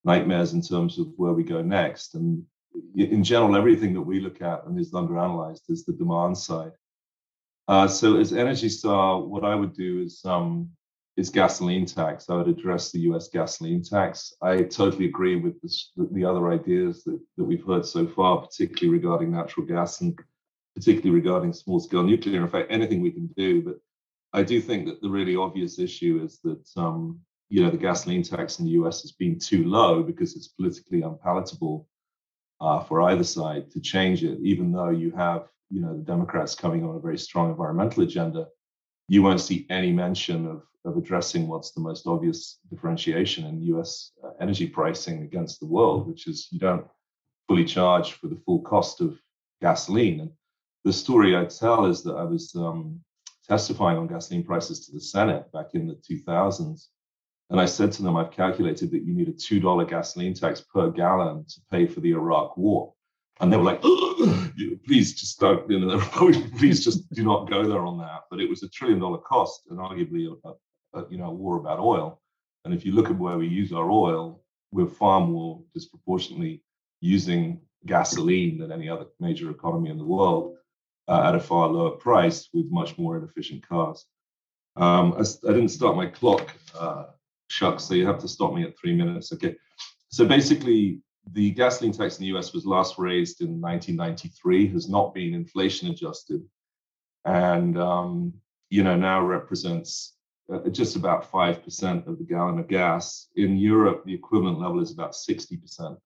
nightmares 0.04 0.52
in 0.52 0.62
terms 0.62 1.00
of 1.00 1.08
where 1.16 1.34
we 1.34 1.44
go 1.44 1.62
next. 1.62 2.16
And 2.16 2.44
in 2.96 3.24
general, 3.24 3.56
everything 3.56 3.94
that 3.94 4.02
we 4.02 4.20
look 4.20 4.42
at 4.42 4.66
and 4.66 4.78
is 4.78 4.92
underanalyzed 4.92 5.70
is 5.70 5.86
the 5.86 5.94
demand 5.94 6.38
side. 6.38 6.74
Uh, 7.68 7.88
so 7.88 8.18
as 8.18 8.34
energy 8.34 8.70
czar, 8.70 9.22
what 9.22 9.44
I 9.44 9.56
would 9.56 9.74
do 9.74 10.02
is 10.02 10.22
um, 10.26 10.70
is 11.18 11.30
gasoline 11.30 11.86
tax. 11.86 12.30
I 12.30 12.36
would 12.36 12.48
address 12.48 12.92
the 12.92 13.00
U.S. 13.02 13.30
gasoline 13.30 13.84
tax. 13.84 14.34
I 14.42 14.64
totally 14.64 15.06
agree 15.06 15.38
with 15.38 15.62
this, 15.62 15.92
the 15.96 16.26
other 16.26 16.52
ideas 16.52 17.04
that, 17.06 17.20
that 17.38 17.44
we've 17.44 17.66
heard 17.66 17.86
so 17.86 18.06
far, 18.06 18.42
particularly 18.42 18.90
regarding 18.90 19.32
natural 19.32 19.66
gas 19.66 20.02
and 20.02 20.18
particularly 20.76 21.16
regarding 21.16 21.54
small-scale 21.54 22.04
nuclear. 22.04 22.42
In 22.42 22.50
fact, 22.50 22.68
anything 22.70 23.02
we 23.02 23.12
can 23.12 23.28
do. 23.38 23.62
But 23.62 23.76
I 24.34 24.44
do 24.44 24.60
think 24.60 24.88
that 24.88 25.02
the 25.02 25.10
really 25.10 25.38
obvious 25.38 25.80
issue 25.80 26.22
is 26.24 26.40
that 26.44 26.68
um, 26.76 27.22
you 27.50 27.64
know 27.64 27.70
the 27.70 27.78
gasoline 27.78 28.24
tax 28.24 28.60
in 28.60 28.66
the 28.66 28.72
U.S. 28.72 29.02
has 29.04 29.14
been 29.14 29.40
too 29.40 29.64
low 29.64 30.04
because 30.04 30.36
it's 30.36 30.50
politically 30.50 31.02
unpalatable 31.02 31.88
uh, 32.60 32.84
for 32.84 33.02
either 33.04 33.24
side 33.24 33.72
to 33.72 33.80
change 33.80 34.24
it, 34.24 34.38
even 34.42 34.72
though 34.72 34.90
you 34.90 35.12
have 35.12 35.48
you 35.70 35.82
know 35.82 35.96
the 35.96 36.04
Democrats 36.04 36.56
coming 36.56 36.84
on 36.84 36.96
a 36.96 37.00
very 37.00 37.18
strong 37.18 37.50
environmental 37.50 38.04
agenda, 38.04 38.48
you 39.08 39.24
won't 39.24 39.42
see 39.42 39.66
any 39.70 39.92
mention 39.92 40.48
of 40.48 40.64
of 40.86 40.98
addressing 40.98 41.48
what's 41.48 41.72
the 41.72 41.82
most 41.82 42.06
obvious 42.06 42.60
differentiation 42.70 43.46
in 43.46 43.62
U.S. 43.74 44.12
Uh, 44.24 44.30
energy 44.40 44.68
pricing 44.68 45.24
against 45.24 45.60
the 45.60 45.66
world, 45.66 46.08
which 46.08 46.28
is 46.28 46.48
you 46.52 46.60
don't 46.60 46.86
fully 47.48 47.66
charge 47.66 48.14
for 48.14 48.28
the 48.28 48.40
full 48.46 48.60
cost 48.62 49.02
of 49.02 49.20
gasoline. 49.62 50.20
And 50.20 50.32
the 50.84 50.94
story 50.94 51.36
I 51.36 51.46
tell 51.46 51.86
is 51.86 52.04
that 52.04 52.14
I 52.14 52.24
was 52.24 52.56
um, 52.56 53.00
testifying 53.48 53.98
on 53.98 54.08
gasoline 54.08 54.44
prices 54.44 54.86
to 54.86 54.92
the 54.92 55.02
Senate 55.02 55.52
back 55.52 55.74
in 55.74 55.88
the 55.88 55.96
2000s. 55.96 56.88
And 57.50 57.60
I 57.60 57.66
said 57.66 57.92
to 57.94 58.04
them, 58.04 58.16
I've 58.16 58.32
calculated 58.32 58.92
that 58.92 59.04
you 59.04 59.14
need 59.14 59.28
a 59.28 59.34
$2 59.34 59.90
gasoline 59.90 60.34
tax 60.34 60.62
per 60.62 60.90
gallon 60.90 61.46
to 61.48 61.62
pay 61.72 61.86
for 61.86 62.00
the 62.00 62.12
Iraq 62.12 62.58
war 62.58 62.95
and 63.42 63.52
they 63.52 63.58
were 63.58 63.64
like, 63.64 63.82
please 64.86 65.14
just 65.14 65.40
don't, 65.40 65.70
you 65.70 65.80
know, 65.80 66.00
please 66.58 66.84
just 66.84 67.12
do 67.14 67.24
not 67.24 67.50
go 67.50 67.68
there 67.68 67.86
on 67.86 67.98
that. 68.00 68.22
But 68.30 68.40
it 68.40 68.50
was 68.50 68.64
a 68.64 68.70
trillion 68.70 69.00
dollar 69.00 69.18
cost 69.18 69.64
and 69.70 69.80
arguably 69.80 70.34
a, 70.46 71.00
a, 71.00 71.06
you 71.10 71.18
know, 71.18 71.26
a 71.26 71.34
war 71.34 71.58
about 71.58 71.80
oil. 71.80 72.22
And 72.64 72.74
if 72.74 72.86
you 72.86 72.94
look 72.94 73.10
at 73.10 73.18
where 73.18 73.38
we 73.38 73.48
use 73.48 73.74
our 73.74 73.92
oil, 73.92 74.42
we're 74.72 74.88
far 74.88 75.22
more 75.22 75.62
disproportionately 75.74 76.64
using 77.02 77.62
gasoline 77.86 78.58
than 78.58 78.72
any 78.72 78.90
other 78.90 79.06
major 79.20 79.52
economy 79.52 79.90
in 79.90 79.98
the 79.98 80.04
world 80.04 80.56
uh, 81.08 81.24
at 81.28 81.36
a 81.36 81.40
far 81.40 81.68
lower 81.68 81.92
price 81.92 82.50
with 82.54 82.72
much 82.72 82.98
more 82.98 83.18
inefficient 83.18 83.68
cars. 83.68 84.06
Um, 84.76 85.14
I, 85.14 85.22
I, 85.48 85.54
didn't 85.54 85.70
start 85.70 85.96
my 85.96 86.08
clock, 86.08 86.54
uh, 86.78 87.06
Chuck, 87.50 87.80
so 87.80 87.94
you 87.94 88.08
have 88.08 88.20
to 88.20 88.28
stop 88.28 88.54
me 88.54 88.64
at 88.64 88.78
three 88.78 88.96
minutes. 88.96 89.32
Okay. 89.32 89.56
So 90.10 90.26
basically, 90.26 91.00
the 91.32 91.52
gasoline 91.52 91.92
tax 91.92 92.18
in 92.18 92.24
the 92.24 92.38
US 92.38 92.54
was 92.54 92.66
last 92.66 92.98
raised 92.98 93.42
in 93.42 93.60
1993, 93.62 94.68
has 94.70 94.90
not 94.90 95.14
been 95.14 95.34
inflation 95.34 95.90
adjusted, 95.90 96.44
and 97.26 97.78
um, 97.78 98.34
you 98.70 98.84
know 98.84 98.96
now 98.96 99.22
represents 99.22 100.16
uh, 100.54 100.70
just 100.70 100.96
about 100.96 101.30
five 101.32 101.64
percent 101.64 102.08
of 102.08 102.18
the 102.18 102.24
gallon 102.24 102.60
of 102.60 102.68
gas. 102.68 103.30
In 103.36 103.58
Europe, 103.58 104.04
the 104.06 104.14
equivalent 104.14 104.60
level 104.60 104.80
is 104.80 104.92
about 104.92 105.16
60 105.16 105.58
percent. 105.58 105.98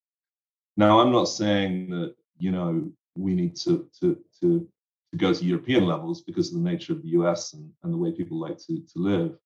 Now, 0.78 1.00
I'm 1.00 1.12
not 1.12 1.26
saying 1.26 1.90
that 1.90 2.16
you 2.38 2.52
know 2.52 2.90
we 3.16 3.34
need 3.34 3.56
to 3.58 3.90
to 4.00 4.18
to 4.42 4.68
to 5.12 5.18
go 5.18 5.34
to 5.34 5.46
European 5.46 5.86
levels 5.86 6.22
because 6.22 6.50
of 6.50 6.56
the 6.56 6.70
nature 6.70 6.94
of 6.94 7.02
the 7.02 7.10
US 7.10 7.54
and, 7.54 7.70
and 7.84 7.92
the 7.92 7.98
way 7.98 8.12
people 8.12 8.40
like 8.40 8.58
to, 8.60 8.80
to 8.80 9.00
live. 9.00 9.38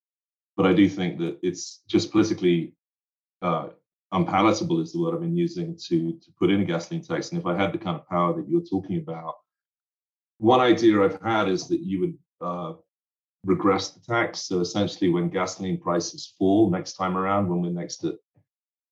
But 0.56 0.66
I 0.66 0.74
do 0.74 0.88
think 0.88 1.18
that 1.18 1.38
it's 1.42 1.80
just 1.88 2.12
politically 2.12 2.74
uh, 3.42 3.68
unpalatable 4.14 4.80
is 4.80 4.92
the 4.92 5.00
word 5.00 5.14
I've 5.14 5.20
been 5.20 5.36
using 5.36 5.76
to 5.88 6.12
to 6.12 6.32
put 6.38 6.50
in 6.50 6.60
a 6.60 6.64
gasoline 6.64 7.02
tax. 7.02 7.30
And 7.30 7.40
if 7.40 7.46
I 7.46 7.56
had 7.56 7.72
the 7.72 7.78
kind 7.78 7.96
of 7.96 8.08
power 8.08 8.32
that 8.34 8.48
you're 8.48 8.62
talking 8.62 8.98
about, 8.98 9.34
one 10.38 10.60
idea 10.60 11.02
I've 11.02 11.20
had 11.20 11.48
is 11.48 11.68
that 11.68 11.80
you 11.80 12.00
would 12.00 12.18
uh, 12.40 12.72
regress 13.44 13.90
the 13.90 14.00
tax. 14.00 14.40
So 14.40 14.60
essentially, 14.60 15.10
when 15.10 15.28
gasoline 15.28 15.78
prices 15.78 16.32
fall 16.38 16.70
next 16.70 16.94
time 16.94 17.16
around, 17.16 17.48
when 17.48 17.60
we're 17.60 17.80
next 17.80 18.04
at 18.04 18.14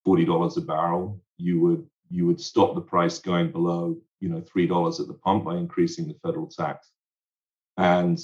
forty 0.05 0.25
dollars 0.25 0.57
a 0.57 0.61
barrel, 0.61 1.23
you 1.39 1.61
would 1.61 1.87
you 2.11 2.27
would 2.27 2.41
stop 2.41 2.75
the 2.75 2.81
price 2.81 3.19
going 3.19 3.53
below 3.53 3.97
you 4.21 4.29
know 4.29 4.41
three 4.41 4.67
dollars 4.67 5.01
at 5.01 5.07
the 5.07 5.15
pump 5.15 5.45
by 5.45 5.57
increasing 5.57 6.09
the 6.09 6.19
federal 6.23 6.49
tax. 6.49 6.91
And 7.77 8.19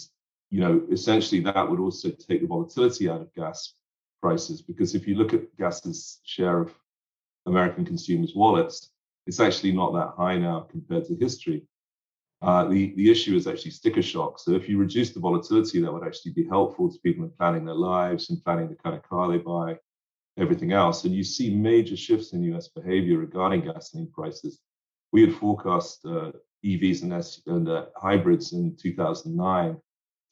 you 0.51 0.61
know 0.61 0.83
essentially 0.91 1.41
that 1.43 1.71
would 1.71 1.81
also 1.81 2.11
take 2.11 2.41
the 2.41 2.47
volatility 2.47 3.09
out 3.09 3.21
of 3.21 3.33
gas 3.35 3.75
prices 4.21 4.63
because 4.63 4.97
if 4.97 5.07
you 5.07 5.15
look 5.15 5.33
at 5.33 5.57
gas's 5.57 6.19
share 6.25 6.61
of 6.63 6.75
American 7.47 7.85
consumers' 7.85 8.35
wallets, 8.35 8.91
it's 9.27 9.41
actually 9.41 9.73
not 9.73 9.93
that 9.93 10.15
high 10.17 10.39
now 10.39 10.61
compared 10.61 11.05
to 11.07 11.17
history. 11.17 11.63
Uh, 12.41 12.67
the, 12.69 12.95
the 12.95 13.11
issue 13.11 13.35
is 13.35 13.47
actually 13.47 13.73
sticker 13.73 14.03
shock. 14.03 14.39
So 14.39 14.53
if 14.53 14.69
you 14.69 14.79
reduce 14.79 15.11
the 15.11 15.21
volatility, 15.21 15.81
that 15.81 15.93
would 15.93 16.07
actually 16.07 16.33
be 16.33 16.47
helpful 16.47 16.91
to 16.91 16.99
people 17.01 17.25
in 17.25 17.31
planning 17.31 17.65
their 17.65 17.75
lives 17.75 18.31
and 18.31 18.43
planning 18.45 18.69
the 18.69 18.77
kind 18.77 18.95
of 18.95 19.03
car 19.03 19.29
they 19.29 19.39
buy, 19.39 19.77
everything 20.39 20.73
else. 20.73 21.05
And 21.05 21.15
you 21.15 21.25
see 21.25 21.55
major 21.55 21.97
shifts 21.97 22.33
in 22.33 22.45
US 22.55 22.69
behavior 22.69 23.19
regarding 23.19 23.63
gasoline 23.63 24.11
prices. 24.13 24.61
We 25.13 25.23
had 25.23 25.35
forecast 25.35 26.05
uh, 26.07 26.31
EVs 26.65 27.03
and, 27.03 27.13
S- 27.13 27.43
and 27.47 27.69
uh, 27.69 27.87
hybrids 27.97 28.53
in 28.53 28.77
2009 28.77 29.77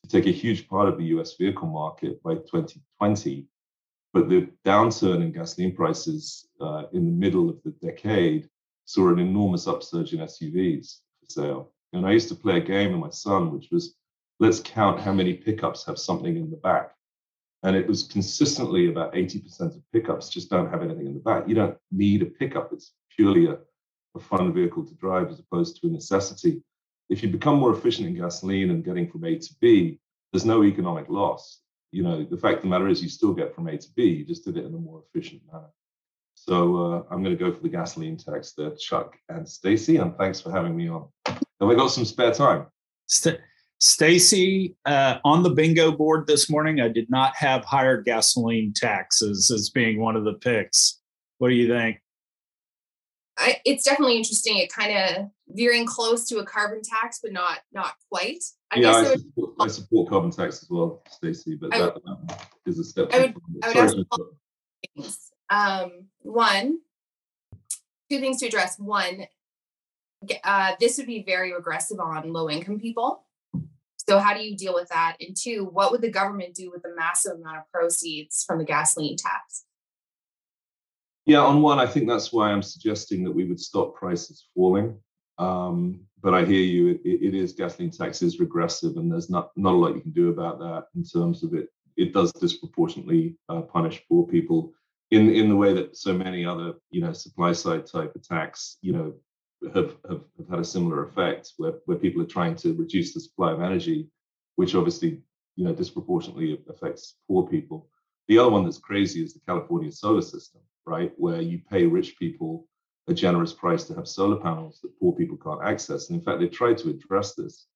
to 0.05 0.09
take 0.09 0.27
a 0.27 0.37
huge 0.37 0.69
part 0.69 0.89
of 0.89 0.99
the 0.99 1.05
US 1.17 1.35
vehicle 1.35 1.69
market 1.69 2.23
by 2.23 2.35
2020. 2.35 3.47
But 4.17 4.31
the 4.31 4.49
downturn 4.65 5.21
in 5.21 5.31
gasoline 5.31 5.75
prices 5.75 6.49
uh, 6.59 6.85
in 6.95 7.05
the 7.05 7.13
middle 7.13 7.51
of 7.51 7.63
the 7.63 7.73
decade 7.87 8.49
saw 8.87 9.11
an 9.11 9.19
enormous 9.19 9.69
upsurge 9.69 10.15
in 10.15 10.21
SUVs 10.21 11.01
for 11.21 11.27
sale. 11.31 11.73
And 11.93 12.07
I 12.07 12.13
used 12.13 12.31
to 12.31 12.35
play 12.35 12.57
a 12.57 12.61
game 12.63 12.93
with 12.93 13.01
my 13.03 13.11
son, 13.11 13.53
which 13.53 13.69
was 13.71 13.95
let's 14.41 14.59
count 14.61 15.01
how 15.01 15.13
many 15.13 15.35
pickups 15.35 15.85
have 15.85 15.99
something 15.99 16.35
in 16.35 16.51
the 16.51 16.57
back. 16.57 16.93
And 17.63 17.77
it 17.77 17.87
was 17.87 18.05
consistently 18.05 18.89
about 18.89 19.13
80% 19.13 19.77
of 19.77 19.93
pickups 19.93 20.31
just 20.31 20.49
don't 20.49 20.71
have 20.71 20.83
anything 20.83 21.09
in 21.09 21.13
the 21.13 21.21
back. 21.21 21.47
You 21.47 21.55
don't 21.55 21.77
need 21.93 22.23
a 22.23 22.25
pickup, 22.41 22.73
it's 22.73 22.95
purely 23.15 23.49
a, 23.49 23.59
a 24.15 24.19
fun 24.19 24.51
vehicle 24.51 24.87
to 24.87 24.95
drive 24.95 25.29
as 25.29 25.41
opposed 25.41 25.79
to 25.83 25.89
a 25.89 25.91
necessity. 25.91 26.63
If 27.11 27.23
you 27.23 27.29
become 27.29 27.57
more 27.57 27.75
efficient 27.77 28.09
in 28.09 28.15
gasoline 28.15 28.71
and 28.71 28.83
getting 28.83 29.11
from 29.11 29.25
A 29.25 29.37
to 29.37 29.55
B, 29.61 30.01
there's 30.33 30.47
no 30.47 30.65
economic 30.65 31.11
loss 31.11 31.61
you 31.93 32.03
know, 32.03 32.25
the 32.25 32.37
fact 32.37 32.59
of 32.59 32.63
the 32.63 32.69
matter 32.69 32.89
is 32.89 33.03
you 33.03 33.09
still 33.09 33.33
get 33.33 33.55
from 33.55 33.69
A 33.69 33.77
to 33.77 33.89
B, 33.95 34.05
you 34.05 34.25
just 34.25 34.45
did 34.45 34.57
it 34.57 34.65
in 34.65 34.75
a 34.75 34.79
more 34.79 35.03
efficient 35.09 35.43
manner. 35.51 35.71
So 36.35 36.77
uh, 36.77 37.03
I'm 37.11 37.23
going 37.23 37.37
to 37.37 37.45
go 37.45 37.53
for 37.53 37.63
the 37.63 37.69
gasoline 37.69 38.17
tax 38.17 38.53
there, 38.53 38.71
Chuck 38.77 39.17
and 39.29 39.49
Stacy, 39.49 39.97
and 39.97 40.17
thanks 40.17 40.41
for 40.41 40.51
having 40.51 40.77
me 40.77 40.89
on. 40.89 41.09
Have 41.27 41.71
I 41.71 41.75
got 41.75 41.89
some 41.89 42.05
spare 42.05 42.33
time? 42.33 42.67
St- 43.07 43.41
Stacy, 43.79 44.75
uh, 44.87 45.19
on 45.25 45.43
the 45.43 45.51
bingo 45.51 45.93
board 45.93 46.27
this 46.27 46.49
morning, 46.49 46.81
I 46.81 46.89
did 46.89 47.11
not 47.11 47.35
have 47.37 47.65
higher 47.65 48.01
gasoline 48.01 48.73
taxes 48.75 49.51
as 49.51 49.71
being 49.71 50.01
one 50.01 50.17
of 50.17 50.25
the 50.25 50.35
picks. 50.35 51.01
What 51.39 51.49
do 51.49 51.55
you 51.55 51.69
think? 51.69 52.01
I, 53.39 53.61
it's 53.67 53.85
definitely 53.85 54.17
interesting. 54.17 54.57
It 54.57 54.73
kind 54.73 54.97
of 54.97 55.31
veering 55.49 55.87
close 55.87 56.27
to 56.29 56.39
a 56.39 56.47
carbon 56.47 56.81
tax, 56.83 57.21
but 57.23 57.33
not 57.33 57.59
not 57.71 57.95
quite. 58.11 58.43
I 58.73 58.79
yeah, 58.81 58.91
I 58.91 59.17
support, 59.17 59.51
I 59.61 59.67
support, 59.69 60.09
carbon 60.09 60.31
tax 60.31 60.63
as 60.63 60.71
well, 60.71 61.03
Stacy, 61.09 61.55
but 61.55 61.71
that 61.71 61.97
um, 62.07 62.27
is 62.67 62.79
a 62.79 62.85
step. 62.85 63.09
I 63.13 63.19
would, 63.21 63.35
I 63.63 63.69
would 63.69 63.77
ask 63.77 63.97
things. 64.97 65.31
Um, 65.49 66.07
one, 66.23 66.81
two 68.11 68.21
things 68.21 68.41
to 68.41 68.47
address. 68.47 68.79
One, 68.79 69.27
uh, 70.43 70.73
this 70.81 70.99
would 70.99 71.07
be 71.07 71.23
very 71.23 71.53
regressive 71.53 72.01
on 72.01 72.33
low 72.33 72.51
income 72.51 72.81
people. 72.81 73.25
So, 74.09 74.19
how 74.19 74.35
do 74.35 74.43
you 74.43 74.57
deal 74.57 74.75
with 74.75 74.89
that? 74.89 75.17
And 75.21 75.37
two, 75.37 75.69
what 75.73 75.93
would 75.93 76.01
the 76.01 76.11
government 76.11 76.55
do 76.55 76.71
with 76.71 76.83
the 76.83 76.95
massive 76.97 77.39
amount 77.41 77.59
of 77.59 77.71
proceeds 77.73 78.45
from 78.45 78.59
the 78.59 78.65
gasoline 78.65 79.17
tax? 79.17 79.65
Yeah, 81.25 81.41
on 81.41 81.61
one, 81.61 81.81
I 81.81 81.87
think 81.87 82.09
that's 82.09 82.33
why 82.33 82.53
I'm 82.53 82.63
suggesting 82.63 83.25
that 83.25 83.33
we 83.33 83.45
would 83.45 83.59
stop 83.59 83.97
prices 83.97 84.47
falling. 84.55 84.97
Um, 85.39 86.01
but 86.23 86.35
I 86.35 86.45
hear 86.45 86.63
you. 86.63 86.89
It, 86.89 87.01
it 87.05 87.35
is 87.35 87.53
gasoline 87.53 87.91
tax 87.91 88.23
is 88.23 88.41
regressive, 88.41 88.97
and 88.97 89.11
there's 89.11 89.31
not 89.31 89.51
not 89.57 89.75
a 89.75 89.77
lot 89.77 89.95
you 89.95 90.01
can 90.01 90.13
do 90.13 90.31
about 90.31 90.59
that 90.59 90.87
in 90.95 91.05
terms 91.05 91.43
of 91.43 91.55
it. 91.55 91.69
It 91.97 92.13
does 92.13 92.33
disproportionately 92.33 93.37
uh, 93.49 93.63
punish 93.63 94.03
poor 94.09 94.27
people 94.27 94.73
in 95.11 95.31
in 95.31 95.49
the 95.49 95.57
way 95.57 95.73
that 95.75 95.97
so 95.97 96.13
many 96.13 96.45
other 96.45 96.75
you 96.91 97.01
know 97.01 97.13
supply 97.13 97.53
side 97.53 97.87
type 97.87 98.13
attacks 98.17 98.79
you 98.81 98.93
know 98.93 99.15
have, 99.75 99.97
have, 100.09 100.23
have 100.39 100.49
had 100.51 100.59
a 100.59 100.65
similar 100.65 101.05
effect 101.05 101.53
where, 101.57 101.75
where 101.87 101.97
people 101.97 102.23
are 102.23 102.27
trying 102.27 102.55
to 102.57 102.75
reduce 102.75 103.15
the 103.15 103.21
supply 103.21 103.53
of 103.53 103.63
energy, 103.63 104.09
which 104.57 104.75
obviously 104.75 105.23
you 105.57 105.65
know 105.65 105.75
disproportionately 105.75 106.61
affects 106.69 107.17
poor 107.29 107.47
people. 107.47 107.89
The 108.29 108.39
other 108.39 108.51
one 108.51 108.65
that's 108.65 108.79
crazy 108.79 109.23
is 109.23 109.35
the 109.35 109.41
California 109.47 109.93
solar 109.93 110.23
system, 110.23 110.61
right? 110.85 111.13
Where 111.17 111.41
you 111.41 111.61
pay 111.71 111.87
rich 111.87 112.19
people 112.19 112.67
a 113.09 113.15
generous 113.15 113.53
price 113.53 113.85
to 113.85 113.95
have 113.95 114.09
solar 114.09 114.37
panels 114.37 114.81
that 114.83 114.99
poor 114.99 115.13
people 115.13 115.37
can't 115.37 115.65
access. 115.65 116.09
And 116.09 116.19
in 116.19 116.25
fact, 116.25 116.41
they've 116.41 116.51
tried 116.51 116.79
to 116.79 116.91
address 116.91 117.35
this. 117.35 117.67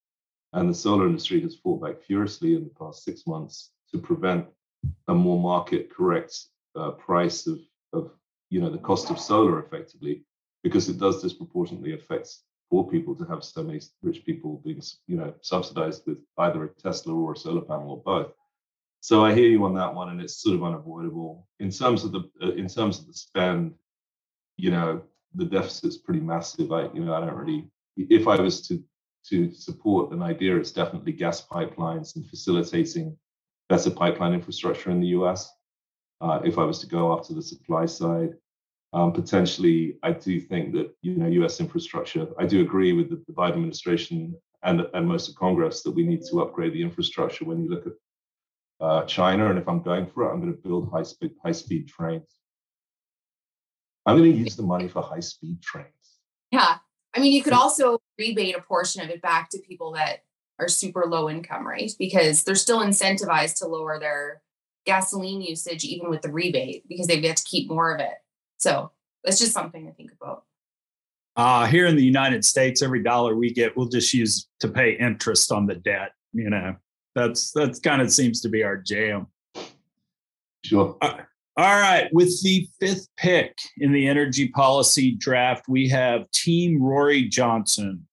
And 0.53 0.69
the 0.69 0.75
solar 0.75 1.07
industry 1.07 1.40
has 1.43 1.55
fought 1.55 1.83
back 1.83 2.03
furiously 2.03 2.55
in 2.55 2.64
the 2.64 2.71
past 2.71 3.05
six 3.05 3.27
months 3.27 3.71
to 3.93 3.99
prevent 3.99 4.47
a 5.09 5.14
more 5.14 5.38
market 5.38 5.95
correct 5.95 6.37
uh, 6.77 6.90
price 6.93 7.47
of, 7.47 7.61
of 7.93 8.11
you 8.49 8.61
know 8.61 8.71
the 8.71 8.79
cost 8.79 9.11
of 9.11 9.19
solar 9.19 9.61
effectively 9.61 10.25
because 10.62 10.88
it 10.88 10.99
does 10.99 11.23
disproportionately 11.23 11.95
affect 11.95 12.29
poor 12.71 12.85
people 12.85 13.14
to 13.14 13.25
have 13.25 13.43
so 13.43 13.62
many 13.62 13.81
rich 14.03 14.25
people 14.25 14.61
being 14.64 14.81
you 15.07 15.16
know 15.16 15.35
subsidized 15.40 16.03
with 16.07 16.19
either 16.38 16.64
a 16.64 16.69
tesla 16.69 17.14
or 17.14 17.33
a 17.33 17.37
solar 17.37 17.61
panel 17.61 17.90
or 17.90 18.03
both 18.03 18.33
so 19.01 19.25
i 19.25 19.35
hear 19.35 19.49
you 19.49 19.64
on 19.64 19.75
that 19.75 19.95
one 19.95 20.11
and 20.11 20.21
it's 20.21 20.40
sort 20.40 20.55
of 20.55 20.64
unavoidable 20.64 21.47
in 21.59 21.71
terms 21.71 22.05
of 22.05 22.12
the 22.12 22.31
uh, 22.43 22.53
in 22.53 22.69
terms 22.69 22.99
of 22.99 23.07
the 23.07 23.14
spend 23.14 23.75
you 24.57 24.71
know 24.71 25.03
the 25.35 25.45
deficit's 25.45 25.99
pretty 25.99 26.21
massive 26.21 26.73
i 26.73 26.83
you 26.93 27.05
know 27.05 27.14
i 27.14 27.21
don't 27.21 27.35
really 27.35 27.69
if 27.97 28.27
i 28.27 28.40
was 28.40 28.66
to 28.66 28.83
to 29.25 29.53
support 29.53 30.12
an 30.12 30.23
idea 30.23 30.57
it's 30.57 30.73
definitely 30.73 31.12
gas 31.12 31.47
pipelines 31.47 32.16
and 32.16 32.27
facilitating 32.27 33.16
better 33.69 33.90
pipeline 33.90 34.33
infrastructure 34.33 34.90
in 34.90 35.01
the 35.01 35.09
us 35.09 35.51
uh, 36.21 36.40
if 36.45 36.59
i 36.59 36.64
was 36.64 36.79
to 36.79 36.87
go 36.87 37.16
after 37.16 37.35
the 37.35 37.43
supply 37.43 37.87
side 37.87 38.35
um, 38.93 39.12
potentially, 39.12 39.99
I 40.03 40.12
do 40.12 40.40
think 40.40 40.73
that 40.75 40.90
you 41.03 41.14
know 41.14 41.29
U.S. 41.29 41.61
infrastructure. 41.61 42.27
I 42.38 42.47
do 42.47 42.61
agree 42.61 42.93
with 42.93 43.11
the, 43.11 43.23
the 43.27 43.33
Biden 43.33 43.53
administration 43.53 44.35
and 44.64 44.87
and 44.95 45.07
most 45.07 45.29
of 45.29 45.37
Congress 45.37 45.83
that 45.83 45.93
we 45.93 46.03
need 46.03 46.23
to 46.31 46.43
upgrade 46.43 46.73
the 46.73 46.83
infrastructure. 46.83 47.45
When 47.45 47.62
you 47.62 47.71
look 47.71 47.87
at 47.87 47.93
uh, 48.81 49.05
China, 49.05 49.49
and 49.49 49.59
if 49.59 49.69
I'm 49.69 49.83
going 49.83 50.07
for 50.07 50.25
it, 50.25 50.33
I'm 50.33 50.40
going 50.40 50.53
to 50.53 50.59
build 50.59 50.90
high 50.90 51.05
speed 51.05 51.33
high 51.45 51.53
speed 51.53 51.87
trains. 51.87 52.39
I'm 54.07 54.19
going 54.19 54.33
to 54.33 54.39
use 54.39 54.57
the 54.57 54.63
money 54.63 54.89
for 54.89 55.03
high 55.03 55.21
speed 55.21 55.61
trains. 55.63 55.89
Yeah, 56.51 56.77
I 57.15 57.21
mean, 57.21 57.33
you 57.33 57.43
could 57.43 57.53
also 57.53 57.99
rebate 58.19 58.57
a 58.57 58.63
portion 58.63 59.03
of 59.03 59.11
it 59.11 59.23
back 59.23 59.51
to 59.51 59.59
people 59.59 59.93
that 59.93 60.25
are 60.59 60.69
super 60.69 61.05
low 61.07 61.29
income, 61.29 61.67
right? 61.67 61.91
Because 61.99 62.45
they're 62.45 62.55
still 62.55 62.81
incentivized 62.81 63.59
to 63.59 63.67
lower 63.67 63.99
their 63.99 64.43
gasoline 64.87 65.41
usage 65.41 65.85
even 65.85 66.09
with 66.09 66.23
the 66.23 66.33
rebate 66.33 66.85
because 66.89 67.07
they 67.07 67.21
get 67.21 67.37
to 67.37 67.45
keep 67.45 67.69
more 67.69 67.95
of 67.95 68.01
it. 68.01 68.15
So 68.59 68.91
that's 69.25 69.39
just 69.39 69.53
something 69.53 69.87
to 69.87 69.93
think 69.93 70.13
about. 70.21 70.45
Uh, 71.37 71.67
here 71.67 71.87
in 71.87 71.97
the 71.97 72.05
United 72.05 72.45
States, 72.45 72.83
every 72.83 73.03
dollar 73.03 73.35
we 73.35 73.53
get, 73.53 73.77
we'll 73.77 73.89
just 73.89 74.13
use 74.13 74.49
to 74.61 74.69
pay 74.69 74.93
interest 74.93 75.53
on 75.53 75.67
the 75.67 75.75
debt. 75.75 76.13
You 76.33 76.51
know, 76.51 76.77
that's 77.15 77.53
that's 77.53 77.79
kind 77.79 78.03
of 78.03 78.13
seems 78.13 78.41
to 78.43 78.49
be 78.49 78.63
our 78.63 78.77
jam. 78.77 79.27
Sure. 80.65 80.97
Uh, 81.01 81.19
all 81.61 81.79
right. 81.79 82.09
With 82.14 82.42
the 82.42 82.66
fifth 82.81 83.07
pick 83.18 83.55
in 83.77 83.92
the 83.92 84.09
energy 84.09 84.49
policy 84.49 85.12
draft, 85.12 85.68
we 85.68 85.90
have 85.90 86.31
Team 86.31 86.83
Rory 86.83 87.25
Johnson. 87.25 88.07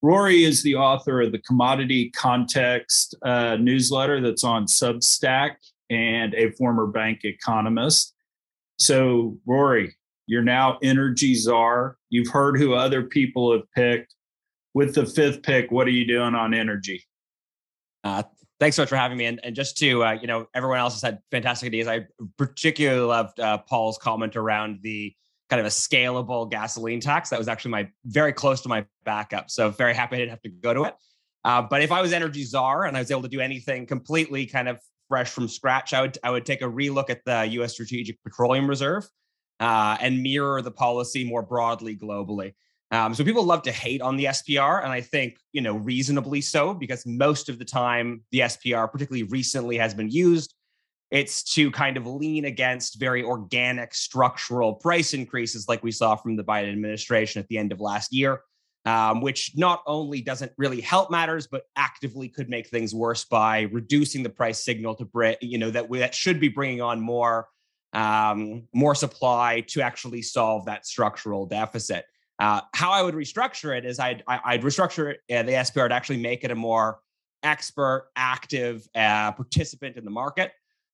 Rory 0.00 0.44
is 0.44 0.62
the 0.62 0.76
author 0.76 1.20
of 1.20 1.32
the 1.32 1.40
Commodity 1.40 2.08
Context 2.12 3.14
uh, 3.22 3.56
newsletter 3.56 4.22
that's 4.22 4.44
on 4.44 4.64
Substack 4.64 5.56
and 5.90 6.32
a 6.34 6.52
former 6.52 6.86
bank 6.86 7.20
economist. 7.24 8.14
So, 8.78 9.36
Rory, 9.44 9.94
you're 10.26 10.42
now 10.42 10.78
energy 10.82 11.34
czar. 11.34 11.98
You've 12.08 12.32
heard 12.32 12.58
who 12.58 12.72
other 12.72 13.02
people 13.02 13.52
have 13.52 13.70
picked. 13.76 14.14
With 14.72 14.94
the 14.94 15.04
fifth 15.04 15.42
pick, 15.42 15.70
what 15.70 15.86
are 15.86 15.90
you 15.90 16.06
doing 16.06 16.34
on 16.34 16.54
energy? 16.54 17.04
Uh, 18.04 18.22
thanks 18.60 18.76
so 18.76 18.82
much 18.82 18.88
for 18.88 18.96
having 18.96 19.18
me. 19.18 19.24
And, 19.24 19.40
and 19.42 19.56
just 19.56 19.76
to, 19.78 20.04
uh, 20.04 20.12
you 20.12 20.26
know, 20.26 20.46
everyone 20.54 20.78
else 20.78 20.94
has 20.94 21.02
had 21.02 21.18
fantastic 21.30 21.66
ideas. 21.66 21.88
I 21.88 22.06
particularly 22.36 23.00
loved 23.00 23.40
uh, 23.40 23.58
Paul's 23.58 23.98
comment 23.98 24.36
around 24.36 24.80
the 24.82 25.14
kind 25.48 25.58
of 25.58 25.66
a 25.66 25.70
scalable 25.70 26.48
gasoline 26.48 27.00
tax. 27.00 27.30
That 27.30 27.38
was 27.38 27.48
actually 27.48 27.72
my 27.72 27.88
very 28.04 28.32
close 28.32 28.60
to 28.60 28.68
my 28.68 28.84
backup. 29.04 29.50
So 29.50 29.70
very 29.70 29.94
happy 29.94 30.16
I 30.16 30.18
didn't 30.20 30.30
have 30.30 30.42
to 30.42 30.50
go 30.50 30.74
to 30.74 30.84
it. 30.84 30.94
Uh, 31.42 31.62
but 31.62 31.82
if 31.82 31.90
I 31.90 32.02
was 32.02 32.12
energy 32.12 32.44
czar 32.44 32.84
and 32.84 32.96
I 32.96 33.00
was 33.00 33.10
able 33.10 33.22
to 33.22 33.28
do 33.28 33.40
anything 33.40 33.86
completely 33.86 34.46
kind 34.46 34.68
of 34.68 34.78
fresh 35.08 35.30
from 35.30 35.48
scratch, 35.48 35.94
I 35.94 36.02
would 36.02 36.18
I 36.22 36.30
would 36.30 36.44
take 36.44 36.60
a 36.60 36.66
relook 36.66 37.08
at 37.08 37.24
the 37.24 37.46
U.S. 37.52 37.72
Strategic 37.72 38.22
Petroleum 38.22 38.68
Reserve 38.68 39.08
uh, 39.58 39.96
and 40.00 40.22
mirror 40.22 40.60
the 40.60 40.70
policy 40.70 41.24
more 41.24 41.42
broadly 41.42 41.96
globally. 41.96 42.52
Um, 42.92 43.14
so 43.14 43.22
people 43.22 43.44
love 43.44 43.62
to 43.62 43.72
hate 43.72 44.02
on 44.02 44.16
the 44.16 44.26
SPR, 44.26 44.82
and 44.82 44.92
I 44.92 45.00
think 45.00 45.38
you 45.52 45.60
know 45.60 45.76
reasonably 45.76 46.40
so 46.40 46.74
because 46.74 47.06
most 47.06 47.48
of 47.48 47.58
the 47.58 47.64
time 47.64 48.22
the 48.32 48.40
SPR, 48.40 48.90
particularly 48.90 49.24
recently, 49.24 49.76
has 49.78 49.94
been 49.94 50.10
used. 50.10 50.54
It's 51.10 51.42
to 51.54 51.72
kind 51.72 51.96
of 51.96 52.06
lean 52.06 52.44
against 52.44 53.00
very 53.00 53.24
organic 53.24 53.94
structural 53.94 54.74
price 54.74 55.12
increases 55.12 55.66
like 55.68 55.82
we 55.82 55.90
saw 55.90 56.14
from 56.14 56.36
the 56.36 56.44
Biden 56.44 56.70
administration 56.70 57.40
at 57.40 57.48
the 57.48 57.58
end 57.58 57.72
of 57.72 57.80
last 57.80 58.12
year 58.12 58.42
um, 58.86 59.20
which 59.20 59.52
not 59.56 59.82
only 59.86 60.20
doesn't 60.20 60.52
really 60.56 60.80
help 60.80 61.10
matters, 61.10 61.46
but 61.46 61.64
actively 61.76 62.28
could 62.28 62.48
make 62.48 62.68
things 62.68 62.94
worse 62.94 63.24
by 63.24 63.62
reducing 63.72 64.22
the 64.22 64.30
price 64.30 64.64
signal 64.64 64.94
to 64.96 65.04
bring, 65.04 65.36
you 65.40 65.58
know, 65.58 65.70
that 65.70 65.88
we, 65.88 65.98
that 65.98 66.14
should 66.14 66.40
be 66.40 66.48
bringing 66.48 66.80
on 66.80 67.00
more 67.00 67.48
um, 67.92 68.68
more 68.72 68.94
supply 68.94 69.64
to 69.66 69.82
actually 69.82 70.22
solve 70.22 70.66
that 70.66 70.86
structural 70.86 71.46
deficit. 71.46 72.04
Uh, 72.40 72.62
how 72.72 72.90
I 72.90 73.02
would 73.02 73.14
restructure 73.14 73.76
it 73.76 73.84
is 73.84 74.00
I'd, 74.00 74.24
I'd 74.26 74.62
restructure 74.62 75.12
it, 75.12 75.36
uh, 75.36 75.42
the 75.42 75.52
SPR 75.52 75.88
to 75.88 75.94
actually 75.94 76.16
make 76.16 76.42
it 76.42 76.50
a 76.50 76.54
more 76.54 77.00
expert, 77.42 78.08
active 78.16 78.88
uh, 78.94 79.32
participant 79.32 79.96
in 79.96 80.04
the 80.04 80.10
market. 80.10 80.52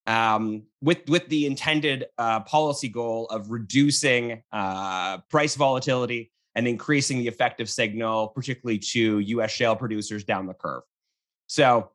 Um, 0.09 0.65
with 0.83 1.09
with 1.09 1.29
the 1.29 1.47
intended 1.47 2.07
uh, 2.17 2.41
policy 2.41 2.89
goal 2.89 3.27
of 3.27 3.51
reducing 3.51 4.43
uh, 4.53 5.19
price 5.31 5.57
volatility 5.57 6.31
and 6.55 6.69
increasing 6.69 7.19
the 7.19 7.27
effective 7.27 7.69
signal, 7.69 8.29
particularly 8.29 8.79
to 8.79 9.19
US 9.19 9.51
shale 9.51 9.75
producers 9.75 10.25
down 10.25 10.47
the 10.47 10.55
curve. 10.55 10.83
So 11.49 11.91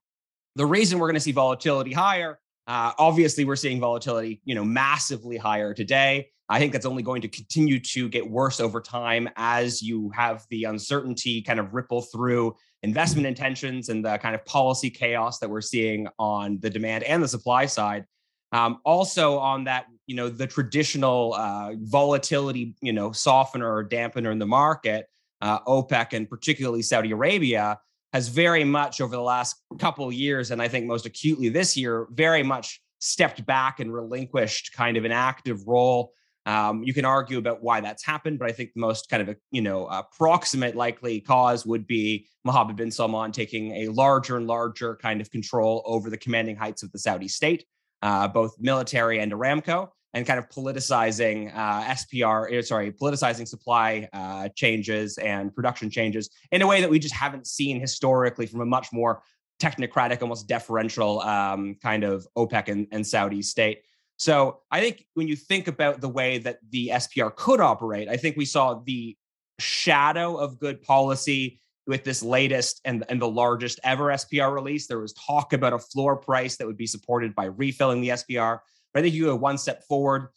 the 0.56 0.66
reason 0.66 1.00
we're 1.00 1.08
going 1.08 1.16
to 1.16 1.22
see 1.22 1.32
volatility 1.32 1.94
higher, 1.94 2.40
obviously 2.68 3.46
we're 3.46 3.56
seeing 3.56 3.80
volatility, 3.80 4.42
you 4.44 4.56
know, 4.56 4.66
massively 4.66 5.38
higher 5.38 5.74
today. 5.74 6.30
I 6.52 6.60
think 6.60 6.74
that's 6.74 6.86
only 6.86 7.02
going 7.02 7.22
to 7.22 7.30
continue 7.30 7.80
to 7.80 8.10
get 8.10 8.30
worse 8.30 8.60
over 8.60 8.82
time 8.82 9.30
as 9.38 9.82
you 9.82 10.12
have 10.14 10.46
the 10.50 10.66
uncertainty 10.66 11.42
kind 11.42 11.62
of 11.62 11.74
ripple 11.74 12.02
through 12.02 12.58
investment 12.84 13.26
intentions 13.26 13.88
and 13.88 14.04
the 14.04 14.18
kind 14.18 14.36
of 14.36 14.44
policy 14.44 14.90
chaos 14.90 15.40
that 15.40 15.50
we're 15.50 15.62
seeing 15.62 16.10
on 16.20 16.60
the 16.60 16.70
demand 16.70 17.06
and 17.06 17.24
the 17.24 17.28
supply 17.28 17.66
side. 17.66 18.06
Um, 18.52 18.80
also 18.84 19.38
on 19.38 19.64
that, 19.64 19.86
you 20.08 20.16
know, 20.18 20.28
the 20.28 20.46
traditional 20.46 21.36
uh, 21.36 21.72
volatility, 21.84 22.76
you 22.82 22.92
know, 22.92 23.14
softener 23.14 23.74
or 23.74 23.88
dampener 23.88 24.30
in 24.30 24.38
the 24.38 24.46
market, 24.46 25.08
uh, 25.40 25.62
OPEC 25.62 26.12
and 26.12 26.30
particularly 26.30 26.82
Saudi 26.82 27.12
Arabia 27.12 27.80
has 28.12 28.28
very 28.28 28.66
much 28.66 29.00
over 29.00 29.16
the 29.16 29.22
last 29.22 29.56
couple 29.80 30.06
of 30.06 30.14
years, 30.14 30.52
and 30.52 30.62
I 30.62 30.68
think 30.68 30.86
most 30.86 31.06
acutely 31.06 31.48
this 31.48 31.78
year, 31.78 32.08
very 32.12 32.44
much 32.44 32.82
stepped 33.00 33.46
back 33.46 33.80
and 33.80 33.94
relinquished 33.94 34.74
kind 34.74 34.98
of 34.98 35.06
an 35.06 35.14
active 35.14 35.66
role. 35.66 36.12
Um, 36.46 36.84
you 36.84 36.94
can 36.94 37.06
argue 37.06 37.38
about 37.38 37.62
why 37.62 37.82
that's 37.82 38.04
happened, 38.04 38.40
but 38.40 38.50
I 38.50 38.52
think 38.52 38.74
the 38.74 38.82
most 38.82 39.10
kind 39.10 39.22
of 39.22 39.30
a 39.30 39.36
you 39.52 39.62
know 39.62 39.88
approximate 39.88 40.76
likely 40.76 41.22
cause 41.22 41.66
would 41.66 41.86
be 41.86 42.28
Mohammed 42.44 42.76
bin 42.76 42.92
Salman 42.92 43.32
taking 43.32 43.72
a 43.84 43.88
larger 43.90 44.38
and 44.38 44.48
larger 44.48 44.96
kind 44.96 45.22
of 45.22 45.30
control 45.30 45.84
over 45.86 46.10
the 46.10 46.18
commanding 46.18 46.56
heights 46.56 46.84
of 46.84 46.92
the 46.92 47.00
Saudi 47.00 47.28
state 47.28 47.66
uh, 48.02 48.28
both 48.28 48.56
military 48.60 49.20
and 49.20 49.32
Aramco, 49.32 49.90
and 50.14 50.26
kind 50.26 50.38
of 50.38 50.50
politicizing 50.50 51.56
uh, 51.56 51.84
SPR, 51.84 52.52
eh, 52.52 52.62
sorry, 52.62 52.92
politicizing 52.92 53.48
supply 53.48 54.10
uh, 54.12 54.50
changes 54.56 55.18
and 55.18 55.56
production 55.56 55.90
changes 55.90 56.30
in 56.52 56.62
a 56.62 56.68
way 56.68 56.82
that 56.82 56.90
we 56.90 57.00
just 57.00 57.16
haven't 57.16 57.48
seen 57.48 57.80
historically 57.80 58.46
from 58.46 58.60
a 58.60 58.66
much 58.66 58.92
more 58.92 59.24
technocratic, 59.62 60.22
almost 60.22 60.48
deferential 60.48 61.22
um, 61.22 61.76
kind 61.82 62.04
of 62.04 62.28
OPEC 62.38 62.68
and, 62.68 62.88
and 62.92 63.08
Saudi 63.08 63.42
state. 63.42 63.84
So 64.22 64.60
I 64.70 64.82
think 64.82 65.08
when 65.16 65.28
you 65.28 65.36
think 65.36 65.68
about 65.68 66.00
the 66.00 66.08
way 66.08 66.38
that 66.38 66.60
the 66.70 66.90
SPR 66.90 67.36
could 67.36 67.60
operate, 67.60 68.08
I 68.08 68.18
think 68.18 68.38
we 68.38 68.46
saw 68.46 68.76
the 68.76 69.18
shadow 69.58 70.38
of 70.38 70.60
good 70.60 70.84
policy 70.84 71.60
with 71.88 72.04
this 72.04 72.22
latest 72.22 72.82
and, 72.86 73.04
and 73.10 73.20
the 73.20 73.28
largest 73.28 73.80
ever 73.84 74.10
SPR 74.10 74.54
release. 74.54 74.86
There 74.86 75.00
was 75.00 75.14
talk 75.14 75.54
about 75.54 75.74
a 75.74 75.80
floor 75.80 76.18
price 76.18 76.56
that 76.58 76.68
would 76.68 76.78
be 76.78 76.86
supported 76.86 77.34
by 77.34 77.46
refilling 77.46 78.00
the 78.00 78.10
SPR. 78.10 78.60
But 78.94 79.00
I 79.00 79.02
think 79.02 79.16
you 79.16 79.26
go 79.26 79.36
one 79.36 79.58
step 79.58 79.84
forward 79.88 80.28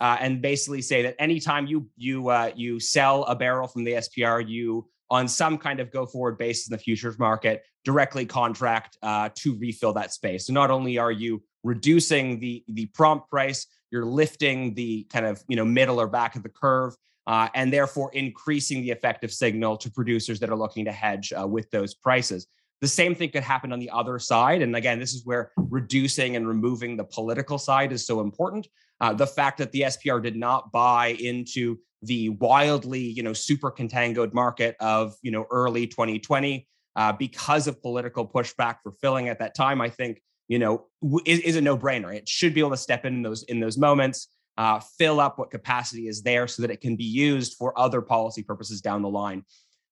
uh, 0.00 0.16
and 0.20 0.40
basically 0.40 0.80
say 0.80 1.02
that 1.02 1.14
anytime 1.18 1.66
you 1.66 1.86
you 1.98 2.30
uh, 2.30 2.50
you 2.56 2.80
sell 2.80 3.24
a 3.24 3.36
barrel 3.36 3.68
from 3.68 3.84
the 3.84 3.92
SPR, 3.92 4.48
you 4.48 4.88
on 5.10 5.28
some 5.28 5.58
kind 5.58 5.80
of 5.80 5.90
go 5.90 6.06
forward 6.06 6.38
basis 6.38 6.68
in 6.68 6.72
the 6.72 6.82
futures 6.82 7.18
market 7.18 7.62
directly 7.84 8.24
contract 8.24 8.96
uh, 9.02 9.28
to 9.34 9.54
refill 9.58 9.92
that 9.92 10.14
space. 10.14 10.46
So 10.46 10.54
not 10.54 10.70
only 10.70 10.96
are 10.96 11.12
you 11.12 11.42
reducing 11.64 12.38
the 12.38 12.62
the 12.68 12.86
prompt 12.86 13.28
price, 13.28 13.66
you're 13.90 14.04
lifting 14.04 14.74
the 14.74 15.04
kind 15.04 15.26
of 15.26 15.42
you 15.48 15.56
know 15.56 15.64
middle 15.64 16.00
or 16.00 16.06
back 16.06 16.36
of 16.36 16.42
the 16.44 16.48
curve 16.48 16.94
uh, 17.26 17.48
and 17.54 17.72
therefore 17.72 18.10
increasing 18.12 18.82
the 18.82 18.90
effective 18.90 19.32
signal 19.32 19.76
to 19.78 19.90
producers 19.90 20.38
that 20.40 20.50
are 20.50 20.56
looking 20.56 20.84
to 20.84 20.92
hedge 20.92 21.32
uh, 21.32 21.46
with 21.46 21.70
those 21.70 21.94
prices. 21.94 22.46
The 22.80 22.88
same 22.88 23.14
thing 23.14 23.30
could 23.30 23.42
happen 23.42 23.72
on 23.72 23.78
the 23.78 23.90
other 23.90 24.18
side. 24.18 24.60
And 24.60 24.76
again, 24.76 24.98
this 24.98 25.14
is 25.14 25.24
where 25.24 25.52
reducing 25.56 26.36
and 26.36 26.46
removing 26.46 26.96
the 26.96 27.04
political 27.04 27.56
side 27.56 27.92
is 27.92 28.06
so 28.06 28.20
important. 28.20 28.68
Uh, 29.00 29.14
the 29.14 29.26
fact 29.26 29.58
that 29.58 29.72
the 29.72 29.82
SPR 29.82 30.22
did 30.22 30.36
not 30.36 30.70
buy 30.70 31.16
into 31.18 31.78
the 32.02 32.28
wildly, 32.28 33.00
you 33.00 33.22
know, 33.22 33.32
super 33.32 33.70
contangoed 33.70 34.34
market 34.34 34.76
of, 34.80 35.14
you 35.22 35.30
know, 35.30 35.46
early 35.50 35.86
2020 35.86 36.68
uh, 36.96 37.12
because 37.12 37.66
of 37.66 37.80
political 37.80 38.28
pushback 38.28 38.76
for 38.82 38.92
filling 38.92 39.28
at 39.28 39.38
that 39.38 39.54
time, 39.54 39.80
I 39.80 39.88
think, 39.88 40.20
you 40.48 40.58
know, 40.58 40.86
is, 41.24 41.40
is 41.40 41.56
a 41.56 41.60
no-brainer. 41.60 42.14
It 42.14 42.28
should 42.28 42.54
be 42.54 42.60
able 42.60 42.70
to 42.70 42.76
step 42.76 43.04
in, 43.04 43.22
those 43.22 43.42
in 43.44 43.60
those 43.60 43.78
moments, 43.78 44.28
uh, 44.56 44.80
fill 44.98 45.20
up 45.20 45.38
what 45.38 45.50
capacity 45.50 46.08
is 46.08 46.22
there, 46.22 46.46
so 46.46 46.62
that 46.62 46.70
it 46.70 46.80
can 46.80 46.96
be 46.96 47.04
used 47.04 47.54
for 47.54 47.78
other 47.78 48.00
policy 48.00 48.42
purposes 48.42 48.80
down 48.80 49.02
the 49.02 49.08
line. 49.08 49.44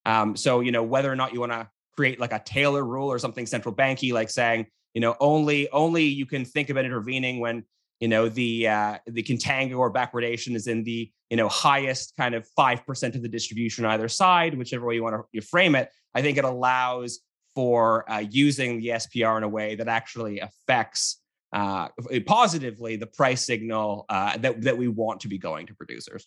Um, 0.05 0.37
so, 0.37 0.61
you 0.61 0.73
know, 0.73 0.83
whether 0.83 1.11
or 1.11 1.17
not 1.17 1.33
you 1.33 1.41
want 1.41 1.53
to 1.53 1.69
create 1.95 2.21
like 2.21 2.33
a 2.33 2.43
Taylor 2.45 2.85
rule 2.85 3.11
or 3.11 3.19
something 3.19 3.47
central 3.47 3.75
banky, 3.75 4.13
like 4.13 4.31
saying, 4.31 4.67
you 4.95 5.01
know, 5.01 5.17
only 5.21 5.69
only 5.71 6.05
you 6.05 6.27
can 6.27 6.45
think 6.45 6.71
about 6.71 6.85
intervening 6.85 7.41
when 7.41 7.65
you 8.01 8.09
know 8.09 8.29
the 8.29 8.69
uh, 8.69 8.99
the 9.07 9.23
contango 9.23 9.79
or 9.79 9.93
backwardation 9.93 10.55
is 10.55 10.67
in 10.67 10.83
the 10.85 11.11
you 11.31 11.37
know 11.37 11.49
highest 11.49 12.15
kind 12.17 12.35
of 12.35 12.47
five 12.57 12.85
percent 12.85 13.15
of 13.15 13.23
the 13.23 13.29
distribution 13.29 13.85
on 13.85 13.93
either 13.93 14.09
side, 14.09 14.59
whichever 14.59 14.87
way 14.87 14.95
you 14.95 15.03
want 15.03 15.25
to 15.35 15.41
frame 15.41 15.75
it. 15.75 15.89
I 16.15 16.21
think 16.21 16.37
it 16.37 16.45
allows 16.45 17.21
for 17.55 18.11
uh, 18.11 18.19
using 18.19 18.79
the 18.79 18.89
SPR 18.89 19.37
in 19.37 19.43
a 19.43 19.49
way 19.49 19.75
that 19.75 19.89
actually 19.89 20.41
affects 20.41 21.21
uh, 21.53 21.89
positively 22.27 22.97
the 22.97 23.07
price 23.07 23.45
signal 23.45 24.07
uh, 24.09 24.37
that 24.39 24.63
that 24.63 24.77
we 24.77 24.89
want 24.89 25.21
to 25.21 25.29
be 25.29 25.39
going 25.39 25.67
to 25.67 25.75
producers. 25.75 26.27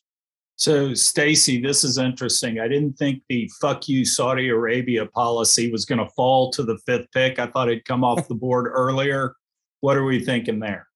So, 0.57 0.93
Stacy, 0.93 1.59
this 1.59 1.83
is 1.83 1.97
interesting. 1.97 2.59
I 2.59 2.69
didn't 2.69 2.93
think 2.93 3.23
the 3.27 3.49
fuck 3.59 3.89
you 3.89 4.05
Saudi 4.05 4.47
Arabia 4.49 5.05
policy 5.05 5.69
was 5.69 5.83
going 5.83 5.99
to 5.99 6.09
fall 6.15 6.49
to 6.51 6.63
the 6.63 6.77
fifth 6.85 7.11
pick. 7.13 7.39
I 7.39 7.47
thought 7.47 7.67
it'd 7.67 7.83
come 7.85 8.05
off 8.05 8.27
the 8.29 8.35
board 8.35 8.67
earlier. 8.71 9.35
What 9.81 9.97
are 9.97 10.05
we 10.05 10.23
thinking 10.23 10.59
there? 10.59 10.87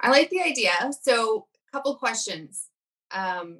I 0.00 0.10
like 0.10 0.30
the 0.30 0.42
idea. 0.42 0.72
So, 1.00 1.46
a 1.68 1.72
couple 1.72 1.94
questions. 1.94 2.66
Um, 3.12 3.58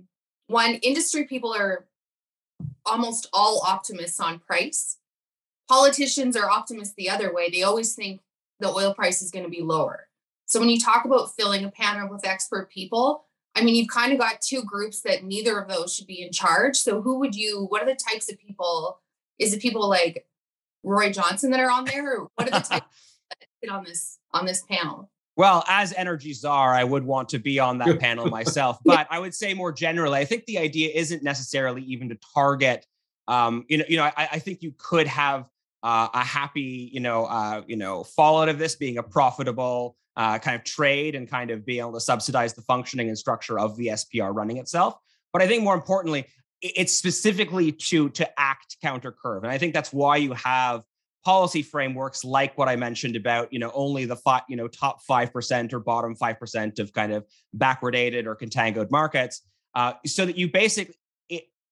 one, 0.48 0.74
industry 0.74 1.24
people 1.24 1.54
are 1.54 1.86
almost 2.84 3.28
all 3.32 3.62
optimists 3.64 4.18
on 4.18 4.40
price. 4.40 4.98
Politicians 5.68 6.36
are 6.36 6.50
optimists 6.50 6.94
the 6.96 7.10
other 7.10 7.32
way. 7.32 7.50
They 7.50 7.62
always 7.62 7.94
think 7.94 8.20
the 8.60 8.68
oil 8.68 8.94
price 8.94 9.22
is 9.22 9.30
going 9.30 9.44
to 9.44 9.50
be 9.50 9.62
lower. 9.62 10.08
So, 10.46 10.60
when 10.60 10.68
you 10.68 10.78
talk 10.78 11.04
about 11.04 11.34
filling 11.34 11.64
a 11.64 11.70
panel 11.70 12.08
with 12.08 12.26
expert 12.26 12.70
people, 12.70 13.24
I 13.54 13.62
mean, 13.62 13.74
you've 13.74 13.88
kind 13.88 14.12
of 14.12 14.18
got 14.18 14.40
two 14.40 14.62
groups 14.62 15.00
that 15.00 15.24
neither 15.24 15.58
of 15.58 15.68
those 15.68 15.94
should 15.94 16.06
be 16.06 16.22
in 16.22 16.30
charge. 16.30 16.76
So, 16.76 17.02
who 17.02 17.18
would 17.18 17.34
you, 17.34 17.66
what 17.68 17.82
are 17.82 17.86
the 17.86 17.98
types 18.10 18.30
of 18.30 18.38
people? 18.38 19.00
Is 19.38 19.52
it 19.52 19.60
people 19.60 19.88
like 19.88 20.26
Rory 20.84 21.10
Johnson 21.10 21.50
that 21.50 21.60
are 21.60 21.70
on 21.70 21.84
there? 21.84 22.18
Or 22.18 22.28
what 22.36 22.48
are 22.48 22.60
the 22.60 22.66
types 22.66 22.70
that 23.30 23.48
sit 23.62 23.70
on 23.70 23.84
this 23.84 24.18
on 24.32 24.46
this 24.46 24.62
panel? 24.62 25.10
Well, 25.36 25.64
as 25.68 25.92
energy 25.92 26.32
czar, 26.32 26.72
I 26.72 26.84
would 26.84 27.04
want 27.04 27.28
to 27.30 27.38
be 27.38 27.58
on 27.58 27.78
that 27.78 28.00
panel 28.00 28.26
myself. 28.30 28.78
But 28.84 29.06
I 29.10 29.18
would 29.18 29.34
say 29.34 29.52
more 29.52 29.72
generally, 29.72 30.18
I 30.18 30.24
think 30.24 30.46
the 30.46 30.58
idea 30.58 30.90
isn't 30.94 31.22
necessarily 31.22 31.82
even 31.82 32.08
to 32.08 32.18
target. 32.34 32.86
Um, 33.28 33.64
you 33.68 33.78
know, 33.78 33.84
you 33.88 33.96
know, 33.96 34.04
I, 34.04 34.28
I 34.32 34.38
think 34.38 34.62
you 34.62 34.72
could 34.78 35.06
have 35.06 35.46
uh, 35.82 36.08
a 36.12 36.24
happy, 36.24 36.90
you 36.92 37.00
know, 37.00 37.26
uh, 37.26 37.62
you 37.66 37.76
know, 37.76 38.04
fallout 38.04 38.48
of 38.48 38.58
this 38.58 38.76
being 38.76 38.98
a 38.98 39.02
profitable 39.02 39.96
uh, 40.16 40.38
kind 40.38 40.56
of 40.56 40.64
trade 40.64 41.14
and 41.14 41.28
kind 41.28 41.50
of 41.50 41.64
being 41.64 41.80
able 41.80 41.92
to 41.92 42.00
subsidize 42.00 42.54
the 42.54 42.62
functioning 42.62 43.08
and 43.08 43.18
structure 43.18 43.58
of 43.58 43.76
the 43.76 43.88
SPR 43.88 44.34
running 44.34 44.56
itself. 44.56 44.94
But 45.32 45.42
I 45.42 45.46
think 45.46 45.62
more 45.62 45.74
importantly, 45.74 46.26
it's 46.62 46.92
specifically 46.92 47.70
to 47.70 48.08
to 48.10 48.40
act 48.40 48.76
counter 48.82 49.12
curve, 49.12 49.44
and 49.44 49.52
I 49.52 49.58
think 49.58 49.74
that's 49.74 49.92
why 49.92 50.16
you 50.16 50.32
have 50.32 50.82
policy 51.26 51.60
frameworks 51.60 52.24
like 52.24 52.56
what 52.56 52.68
I 52.68 52.76
mentioned 52.76 53.16
about, 53.16 53.52
you 53.52 53.58
know, 53.58 53.72
only 53.74 54.04
the 54.04 54.16
you 54.48 54.54
know, 54.54 54.68
top 54.68 55.00
5% 55.10 55.72
or 55.72 55.80
bottom 55.80 56.14
5% 56.14 56.78
of 56.78 56.92
kind 56.92 57.12
of 57.12 57.26
backwardated 57.58 58.26
or 58.26 58.36
contangoed 58.36 58.92
markets. 58.92 59.42
Uh, 59.74 59.94
so 60.06 60.24
that 60.24 60.38
you 60.38 60.48
basically, 60.48 60.94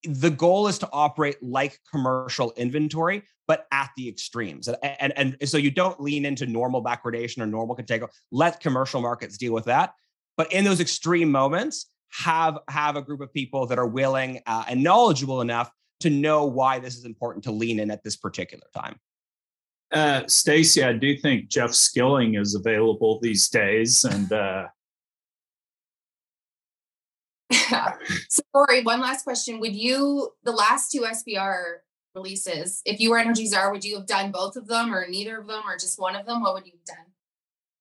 the 0.07 0.29
goal 0.29 0.67
is 0.67 0.79
to 0.79 0.89
operate 0.91 1.41
like 1.41 1.79
commercial 1.91 2.53
inventory, 2.57 3.23
but 3.47 3.67
at 3.71 3.91
the 3.97 4.07
extremes. 4.07 4.67
And, 4.67 4.77
and, 4.99 5.35
and 5.39 5.49
so 5.49 5.57
you 5.57 5.71
don't 5.71 5.99
lean 5.99 6.25
into 6.25 6.45
normal 6.45 6.83
backwardation 6.83 7.41
or 7.41 7.45
normal 7.45 7.75
contango. 7.75 8.09
Let 8.31 8.59
commercial 8.59 9.01
markets 9.01 9.37
deal 9.37 9.53
with 9.53 9.65
that. 9.65 9.93
But 10.37 10.51
in 10.51 10.63
those 10.63 10.79
extreme 10.79 11.31
moments, 11.31 11.87
have 12.11 12.59
have 12.69 12.95
a 12.95 13.01
group 13.01 13.21
of 13.21 13.33
people 13.33 13.67
that 13.67 13.77
are 13.77 13.87
willing 13.87 14.41
uh, 14.45 14.65
and 14.69 14.81
knowledgeable 14.81 15.41
enough 15.41 15.69
to 15.99 16.09
know 16.09 16.45
why 16.45 16.79
this 16.79 16.95
is 16.95 17.05
important 17.05 17.43
to 17.45 17.51
lean 17.51 17.79
in 17.79 17.91
at 17.91 18.03
this 18.03 18.15
particular 18.15 18.65
time. 18.75 18.95
Uh, 19.91 20.23
Stacy, 20.27 20.83
I 20.83 20.93
do 20.93 21.17
think 21.17 21.49
Jeff 21.49 21.73
Skilling 21.73 22.35
is 22.35 22.55
available 22.55 23.19
these 23.21 23.49
days, 23.49 24.03
and 24.05 24.31
uh... 24.31 24.65
so 28.29 28.43
Rory, 28.53 28.83
one 28.83 29.01
last 29.01 29.23
question: 29.23 29.59
Would 29.59 29.75
you 29.75 30.31
the 30.43 30.51
last 30.51 30.91
two 30.91 31.01
SPR 31.01 31.77
releases, 32.15 32.81
if 32.85 32.99
you 32.99 33.11
were 33.11 33.19
Energy 33.19 33.45
Czar, 33.45 33.71
would 33.71 33.83
you 33.83 33.95
have 33.97 34.07
done 34.07 34.31
both 34.31 34.55
of 34.55 34.67
them, 34.67 34.93
or 34.93 35.07
neither 35.07 35.39
of 35.39 35.47
them, 35.47 35.61
or 35.67 35.77
just 35.77 35.99
one 35.99 36.15
of 36.15 36.25
them? 36.25 36.41
What 36.41 36.53
would 36.53 36.65
you 36.65 36.73
have 36.73 36.97
done? 36.97 37.05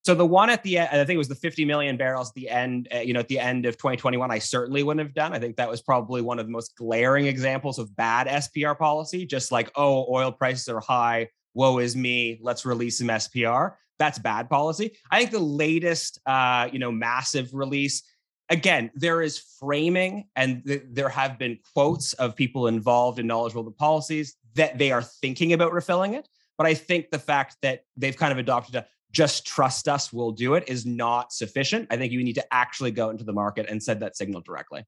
So 0.04 0.14
the 0.14 0.26
one 0.26 0.50
at 0.50 0.62
the 0.62 0.76
end, 0.76 0.88
I 0.92 1.04
think 1.04 1.14
it 1.14 1.18
was 1.18 1.28
the 1.28 1.34
50 1.34 1.64
million 1.64 1.96
barrels 1.96 2.28
at 2.28 2.34
the 2.34 2.50
end, 2.50 2.88
uh, 2.94 2.98
you 2.98 3.14
know, 3.14 3.20
at 3.20 3.28
the 3.28 3.38
end 3.38 3.64
of 3.64 3.78
2021, 3.78 4.30
I 4.30 4.38
certainly 4.38 4.82
wouldn't 4.82 5.06
have 5.06 5.14
done. 5.14 5.32
I 5.32 5.38
think 5.38 5.56
that 5.56 5.70
was 5.70 5.80
probably 5.80 6.20
one 6.20 6.38
of 6.38 6.44
the 6.44 6.52
most 6.52 6.76
glaring 6.76 7.26
examples 7.26 7.78
of 7.78 7.96
bad 7.96 8.26
SPR 8.26 8.76
policy. 8.76 9.24
Just 9.24 9.50
like, 9.50 9.70
oh, 9.76 10.04
oil 10.14 10.30
prices 10.30 10.68
are 10.68 10.80
high 10.80 11.28
woe 11.54 11.78
is 11.78 11.96
me, 11.96 12.38
let's 12.42 12.66
release 12.66 12.98
some 12.98 13.06
SPR. 13.06 13.74
That's 13.98 14.18
bad 14.18 14.50
policy. 14.50 14.96
I 15.10 15.20
think 15.20 15.30
the 15.30 15.38
latest, 15.38 16.20
uh, 16.26 16.68
you 16.72 16.80
know, 16.80 16.90
massive 16.90 17.54
release, 17.54 18.02
again, 18.50 18.90
there 18.94 19.22
is 19.22 19.38
framing 19.58 20.28
and 20.36 20.64
th- 20.64 20.82
there 20.90 21.08
have 21.08 21.38
been 21.38 21.58
quotes 21.72 22.12
of 22.14 22.36
people 22.36 22.66
involved 22.66 23.18
in 23.18 23.26
knowledgeable 23.26 23.70
policies 23.72 24.36
that 24.54 24.78
they 24.78 24.92
are 24.92 25.02
thinking 25.02 25.52
about 25.52 25.72
refilling 25.72 26.14
it. 26.14 26.28
But 26.56 26.66
I 26.66 26.74
think 26.74 27.10
the 27.10 27.18
fact 27.18 27.56
that 27.62 27.84
they've 27.96 28.16
kind 28.16 28.32
of 28.32 28.38
adopted 28.38 28.76
a 28.76 28.86
just 29.10 29.46
trust 29.46 29.88
us, 29.88 30.12
we'll 30.12 30.32
do 30.32 30.54
it 30.54 30.64
is 30.68 30.84
not 30.84 31.32
sufficient. 31.32 31.86
I 31.90 31.96
think 31.96 32.12
you 32.12 32.22
need 32.22 32.34
to 32.34 32.54
actually 32.54 32.90
go 32.90 33.10
into 33.10 33.24
the 33.24 33.32
market 33.32 33.66
and 33.68 33.80
send 33.80 34.02
that 34.02 34.16
signal 34.16 34.40
directly. 34.40 34.84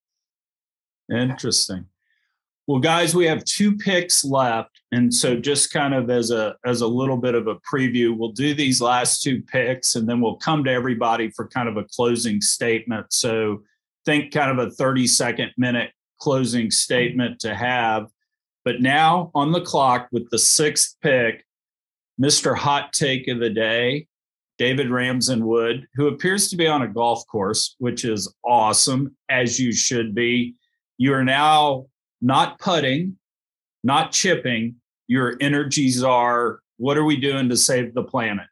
Interesting. 1.11 1.87
Well, 2.67 2.81
guys, 2.81 3.15
we 3.15 3.27
have 3.27 3.45
two 3.45 3.77
picks 3.77 4.25
left, 4.25 4.81
and 4.91 5.15
so 5.15 5.37
just 5.37 5.73
kind 5.73 5.95
of 5.95 6.11
as 6.11 6.33
a 6.33 6.57
as 6.65 6.81
a 6.81 6.87
little 6.87 7.17
bit 7.17 7.37
of 7.37 7.47
a 7.47 7.57
preview, 7.57 8.17
we'll 8.17 8.33
do 8.33 8.55
these 8.55 8.81
last 8.81 9.23
two 9.23 9.41
picks, 9.43 9.95
and 9.95 10.09
then 10.09 10.21
we'll 10.21 10.37
come 10.37 10.65
to 10.65 10.73
everybody 10.73 11.31
for 11.31 11.47
kind 11.47 11.69
of 11.69 11.77
a 11.77 11.85
closing 11.85 12.41
statement. 12.41 13.13
So 13.13 13.63
think 14.05 14.33
kind 14.33 14.51
of 14.51 14.67
a 14.67 14.71
30 14.73 15.07
second 15.07 15.53
minute 15.57 15.93
closing 16.21 16.71
statement 16.71 17.39
to 17.41 17.55
have. 17.55 18.09
But 18.65 18.81
now 18.81 19.31
on 19.35 19.53
the 19.53 19.61
clock 19.61 20.09
with 20.11 20.29
the 20.31 20.39
sixth 20.39 20.97
pick, 21.01 21.45
Mr. 22.21 22.57
Hot 22.57 22.93
Take 22.93 23.29
of 23.29 23.39
the 23.39 23.51
Day, 23.51 24.09
David 24.59 24.91
Ramsden 24.91 25.47
Wood, 25.47 25.87
who 25.95 26.09
appears 26.09 26.49
to 26.49 26.57
be 26.57 26.67
on 26.67 26.83
a 26.83 26.89
golf 26.89 27.25
course, 27.29 27.77
which 27.79 28.05
is 28.05 28.33
awesome, 28.45 29.15
as 29.29 29.61
you 29.61 29.73
should 29.73 30.17
be. 30.17 30.55
You 30.99 31.13
are 31.13 31.25
now 31.25 31.87
not 32.27 32.59
putting, 32.59 33.17
not 33.85 34.11
chipping. 34.11 34.75
Your 35.07 35.37
energies 35.41 36.03
are 36.03 36.59
What 36.77 36.99
are 36.99 37.05
we 37.05 37.17
doing 37.17 37.49
to 37.49 37.57
save 37.57 37.95
the 37.95 38.03
planet? 38.03 38.49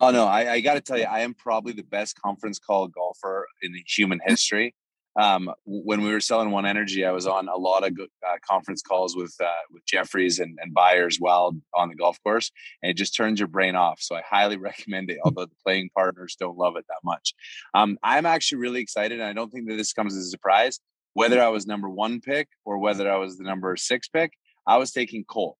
Oh 0.00 0.10
no, 0.10 0.24
I, 0.24 0.54
I 0.54 0.60
got 0.60 0.74
to 0.74 0.80
tell 0.80 0.98
you, 0.98 1.04
I 1.04 1.20
am 1.20 1.34
probably 1.34 1.74
the 1.74 1.84
best 1.84 2.20
conference 2.20 2.58
call 2.58 2.88
golfer 2.88 3.46
in 3.62 3.74
human 3.86 4.20
history. 4.24 4.74
Um, 5.18 5.50
when 5.64 6.02
we 6.02 6.10
were 6.10 6.20
selling 6.20 6.50
One 6.50 6.66
Energy, 6.66 7.04
I 7.04 7.10
was 7.10 7.26
on 7.26 7.48
a 7.48 7.56
lot 7.56 7.86
of 7.86 7.98
uh, 7.98 8.36
conference 8.48 8.82
calls 8.82 9.14
with 9.14 9.34
uh, 9.40 9.62
with 9.70 9.84
Jefferies 9.86 10.38
and, 10.38 10.58
and 10.62 10.72
buyers 10.72 11.18
while 11.18 11.54
on 11.74 11.90
the 11.90 11.94
golf 11.94 12.18
course, 12.22 12.50
and 12.82 12.90
it 12.90 12.94
just 12.94 13.14
turns 13.14 13.38
your 13.40 13.48
brain 13.48 13.76
off. 13.76 14.00
So 14.00 14.16
I 14.16 14.22
highly 14.22 14.56
recommend 14.70 15.10
it. 15.10 15.18
Although 15.22 15.46
the 15.46 15.56
playing 15.62 15.90
partners 15.94 16.34
don't 16.38 16.56
love 16.56 16.76
it 16.76 16.86
that 16.88 17.04
much, 17.04 17.34
um, 17.74 17.98
I'm 18.02 18.24
actually 18.24 18.58
really 18.58 18.80
excited, 18.80 19.20
and 19.20 19.28
I 19.28 19.34
don't 19.34 19.50
think 19.50 19.68
that 19.68 19.76
this 19.76 19.92
comes 19.92 20.16
as 20.16 20.24
a 20.24 20.30
surprise 20.30 20.80
whether 21.16 21.42
I 21.42 21.48
was 21.48 21.66
number 21.66 21.88
one 21.88 22.20
pick 22.20 22.46
or 22.66 22.76
whether 22.76 23.10
I 23.10 23.16
was 23.16 23.38
the 23.38 23.44
number 23.44 23.74
six 23.78 24.06
pick, 24.06 24.34
I 24.66 24.76
was 24.76 24.92
taking 24.92 25.24
coal. 25.24 25.56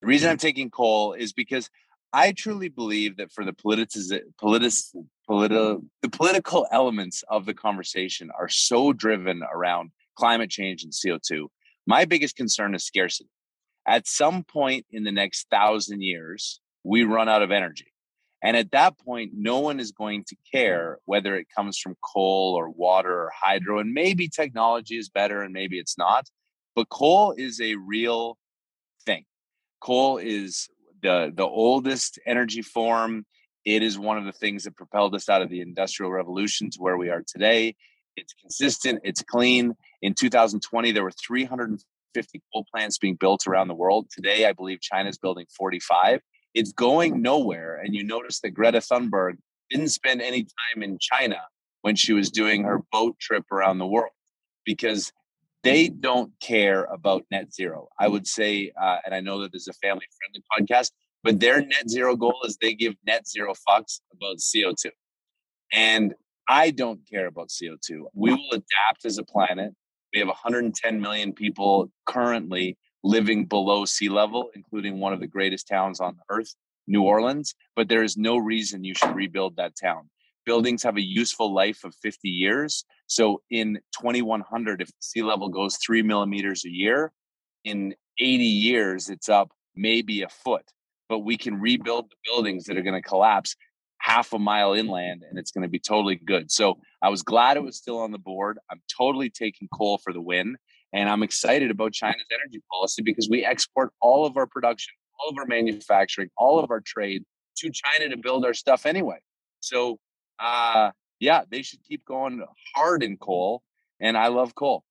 The 0.00 0.06
reason 0.06 0.30
I'm 0.30 0.38
mm-hmm. 0.38 0.46
taking 0.46 0.70
coal 0.70 1.12
is 1.12 1.34
because 1.34 1.68
I 2.14 2.32
truly 2.32 2.70
believe 2.70 3.18
that 3.18 3.30
for 3.30 3.44
the 3.44 3.52
politics, 3.52 4.10
politis, 4.42 4.96
politi- 5.28 5.84
the 6.00 6.08
political 6.08 6.66
elements 6.72 7.24
of 7.28 7.44
the 7.44 7.52
conversation 7.52 8.30
are 8.38 8.48
so 8.48 8.94
driven 8.94 9.42
around 9.52 9.90
climate 10.18 10.48
change 10.48 10.82
and 10.82 10.94
CO2. 10.94 11.48
My 11.86 12.06
biggest 12.06 12.36
concern 12.36 12.74
is 12.74 12.86
scarcity. 12.86 13.28
At 13.86 14.06
some 14.06 14.44
point 14.44 14.86
in 14.90 15.04
the 15.04 15.12
next 15.12 15.46
thousand 15.50 16.00
years, 16.00 16.58
we 16.84 17.04
run 17.04 17.28
out 17.28 17.42
of 17.42 17.50
energy. 17.50 17.92
And 18.42 18.56
at 18.56 18.70
that 18.72 18.98
point, 18.98 19.32
no 19.34 19.60
one 19.60 19.80
is 19.80 19.92
going 19.92 20.24
to 20.24 20.34
mm-hmm. 20.34 20.56
care 20.56 20.98
whether 21.04 21.36
it 21.36 21.46
comes 21.54 21.78
from 21.78 21.96
coal 22.02 22.54
or 22.54 22.70
water 22.70 23.12
or 23.12 23.32
hydro. 23.34 23.78
And 23.78 23.92
maybe 23.92 24.28
technology 24.28 24.98
is 24.98 25.08
better 25.08 25.42
and 25.42 25.52
maybe 25.52 25.78
it's 25.78 25.98
not. 25.98 26.26
But 26.74 26.88
coal 26.90 27.34
is 27.36 27.60
a 27.60 27.76
real 27.76 28.36
thing. 29.06 29.24
Coal 29.80 30.18
is 30.18 30.68
the, 31.02 31.32
the 31.34 31.46
oldest 31.46 32.18
energy 32.26 32.62
form. 32.62 33.24
It 33.64 33.82
is 33.82 33.98
one 33.98 34.18
of 34.18 34.24
the 34.24 34.32
things 34.32 34.64
that 34.64 34.76
propelled 34.76 35.14
us 35.14 35.28
out 35.28 35.42
of 35.42 35.48
the 35.48 35.60
Industrial 35.60 36.12
Revolution 36.12 36.70
to 36.70 36.78
where 36.78 36.96
we 36.96 37.08
are 37.08 37.22
today. 37.26 37.74
It's 38.16 38.32
consistent, 38.40 39.00
it's 39.04 39.22
clean. 39.22 39.74
In 40.02 40.14
2020, 40.14 40.92
there 40.92 41.02
were 41.02 41.10
350 41.10 42.42
coal 42.52 42.66
plants 42.72 42.98
being 42.98 43.16
built 43.16 43.46
around 43.46 43.68
the 43.68 43.74
world. 43.74 44.06
Today, 44.10 44.46
I 44.46 44.52
believe 44.52 44.80
China's 44.80 45.18
building 45.18 45.46
45 45.56 46.20
it's 46.56 46.72
going 46.72 47.20
nowhere. 47.20 47.76
And 47.76 47.94
you 47.94 48.02
notice 48.02 48.40
that 48.40 48.50
Greta 48.50 48.78
Thunberg 48.78 49.36
didn't 49.70 49.90
spend 49.90 50.22
any 50.22 50.42
time 50.42 50.82
in 50.82 50.98
China 50.98 51.38
when 51.82 51.94
she 51.94 52.14
was 52.14 52.30
doing 52.30 52.64
her 52.64 52.80
boat 52.90 53.18
trip 53.20 53.44
around 53.52 53.78
the 53.78 53.86
world 53.86 54.12
because 54.64 55.12
they 55.62 55.88
don't 55.88 56.32
care 56.40 56.84
about 56.84 57.24
net 57.30 57.52
zero. 57.52 57.88
I 58.00 58.08
would 58.08 58.26
say, 58.26 58.72
uh, 58.80 58.96
and 59.04 59.14
I 59.14 59.20
know 59.20 59.40
that 59.40 59.52
there's 59.52 59.68
a 59.68 59.74
family 59.74 60.06
friendly 60.18 60.42
podcast, 60.50 60.92
but 61.22 61.40
their 61.40 61.60
net 61.60 61.90
zero 61.90 62.16
goal 62.16 62.40
is 62.46 62.56
they 62.56 62.72
give 62.72 62.94
net 63.06 63.28
zero 63.28 63.52
fucks 63.68 64.00
about 64.14 64.38
CO2. 64.38 64.90
And 65.72 66.14
I 66.48 66.70
don't 66.70 67.00
care 67.08 67.26
about 67.26 67.48
CO2. 67.48 68.04
We 68.14 68.32
will 68.32 68.50
adapt 68.52 69.04
as 69.04 69.18
a 69.18 69.24
planet. 69.24 69.74
We 70.14 70.20
have 70.20 70.28
110 70.28 71.00
million 71.00 71.34
people 71.34 71.90
currently 72.06 72.78
living 73.06 73.44
below 73.46 73.84
sea 73.84 74.08
level, 74.08 74.50
including 74.54 74.98
one 74.98 75.12
of 75.12 75.20
the 75.20 75.26
greatest 75.26 75.68
towns 75.68 76.00
on 76.00 76.18
earth, 76.28 76.54
New 76.86 77.02
Orleans. 77.02 77.54
But 77.76 77.88
there 77.88 78.02
is 78.02 78.16
no 78.16 78.36
reason 78.36 78.84
you 78.84 78.94
should 78.94 79.14
rebuild 79.14 79.56
that 79.56 79.74
town. 79.80 80.10
Buildings 80.44 80.82
have 80.82 80.96
a 80.96 81.02
useful 81.02 81.54
life 81.54 81.84
of 81.84 81.94
50 82.02 82.28
years. 82.28 82.84
So 83.06 83.42
in 83.50 83.78
2100, 84.00 84.82
if 84.82 84.90
sea 85.00 85.22
level 85.22 85.48
goes 85.48 85.76
three 85.78 86.02
millimeters 86.02 86.64
a 86.64 86.70
year, 86.70 87.12
in 87.64 87.94
80 88.18 88.44
years, 88.44 89.08
it's 89.08 89.28
up 89.28 89.50
maybe 89.74 90.22
a 90.22 90.28
foot. 90.28 90.64
But 91.08 91.20
we 91.20 91.36
can 91.36 91.60
rebuild 91.60 92.10
the 92.10 92.16
buildings 92.24 92.64
that 92.64 92.76
are 92.76 92.82
going 92.82 93.00
to 93.00 93.08
collapse 93.08 93.54
half 93.98 94.32
a 94.32 94.38
mile 94.38 94.72
inland 94.72 95.24
and 95.28 95.38
it's 95.38 95.50
going 95.50 95.62
to 95.62 95.68
be 95.68 95.78
totally 95.78 96.16
good. 96.16 96.50
So 96.50 96.78
I 97.02 97.08
was 97.08 97.22
glad 97.22 97.56
it 97.56 97.62
was 97.62 97.76
still 97.76 97.98
on 97.98 98.12
the 98.12 98.18
board. 98.18 98.58
I'm 98.70 98.80
totally 98.96 99.30
taking 99.30 99.68
coal 99.72 99.98
for 99.98 100.12
the 100.12 100.20
win. 100.20 100.56
And 100.92 101.08
I'm 101.08 101.22
excited 101.22 101.70
about 101.70 101.92
China's 101.92 102.26
energy 102.32 102.62
policy 102.70 103.02
because 103.02 103.28
we 103.28 103.44
export 103.44 103.92
all 104.00 104.24
of 104.24 104.36
our 104.36 104.46
production, 104.46 104.94
all 105.20 105.30
of 105.30 105.36
our 105.38 105.46
manufacturing, 105.46 106.30
all 106.36 106.58
of 106.58 106.70
our 106.70 106.80
trade 106.80 107.24
to 107.58 107.70
China 107.70 108.08
to 108.10 108.16
build 108.16 108.44
our 108.44 108.54
stuff 108.54 108.86
anyway. 108.86 109.18
So, 109.60 109.98
uh, 110.38 110.90
yeah, 111.18 111.42
they 111.50 111.62
should 111.62 111.82
keep 111.82 112.04
going 112.04 112.44
hard 112.74 113.02
in 113.02 113.16
coal. 113.16 113.62
And 114.00 114.16
I 114.16 114.28
love 114.28 114.54
coal. 114.54 114.84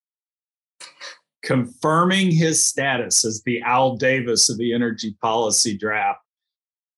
Confirming 1.43 2.31
his 2.31 2.65
status 2.65 3.23
as 3.23 3.43
the 3.43 3.61
Al 3.61 3.95
Davis 3.97 4.49
of 4.49 4.57
the 4.57 4.73
energy 4.73 5.15
policy 5.21 5.77
draft. 5.77 6.19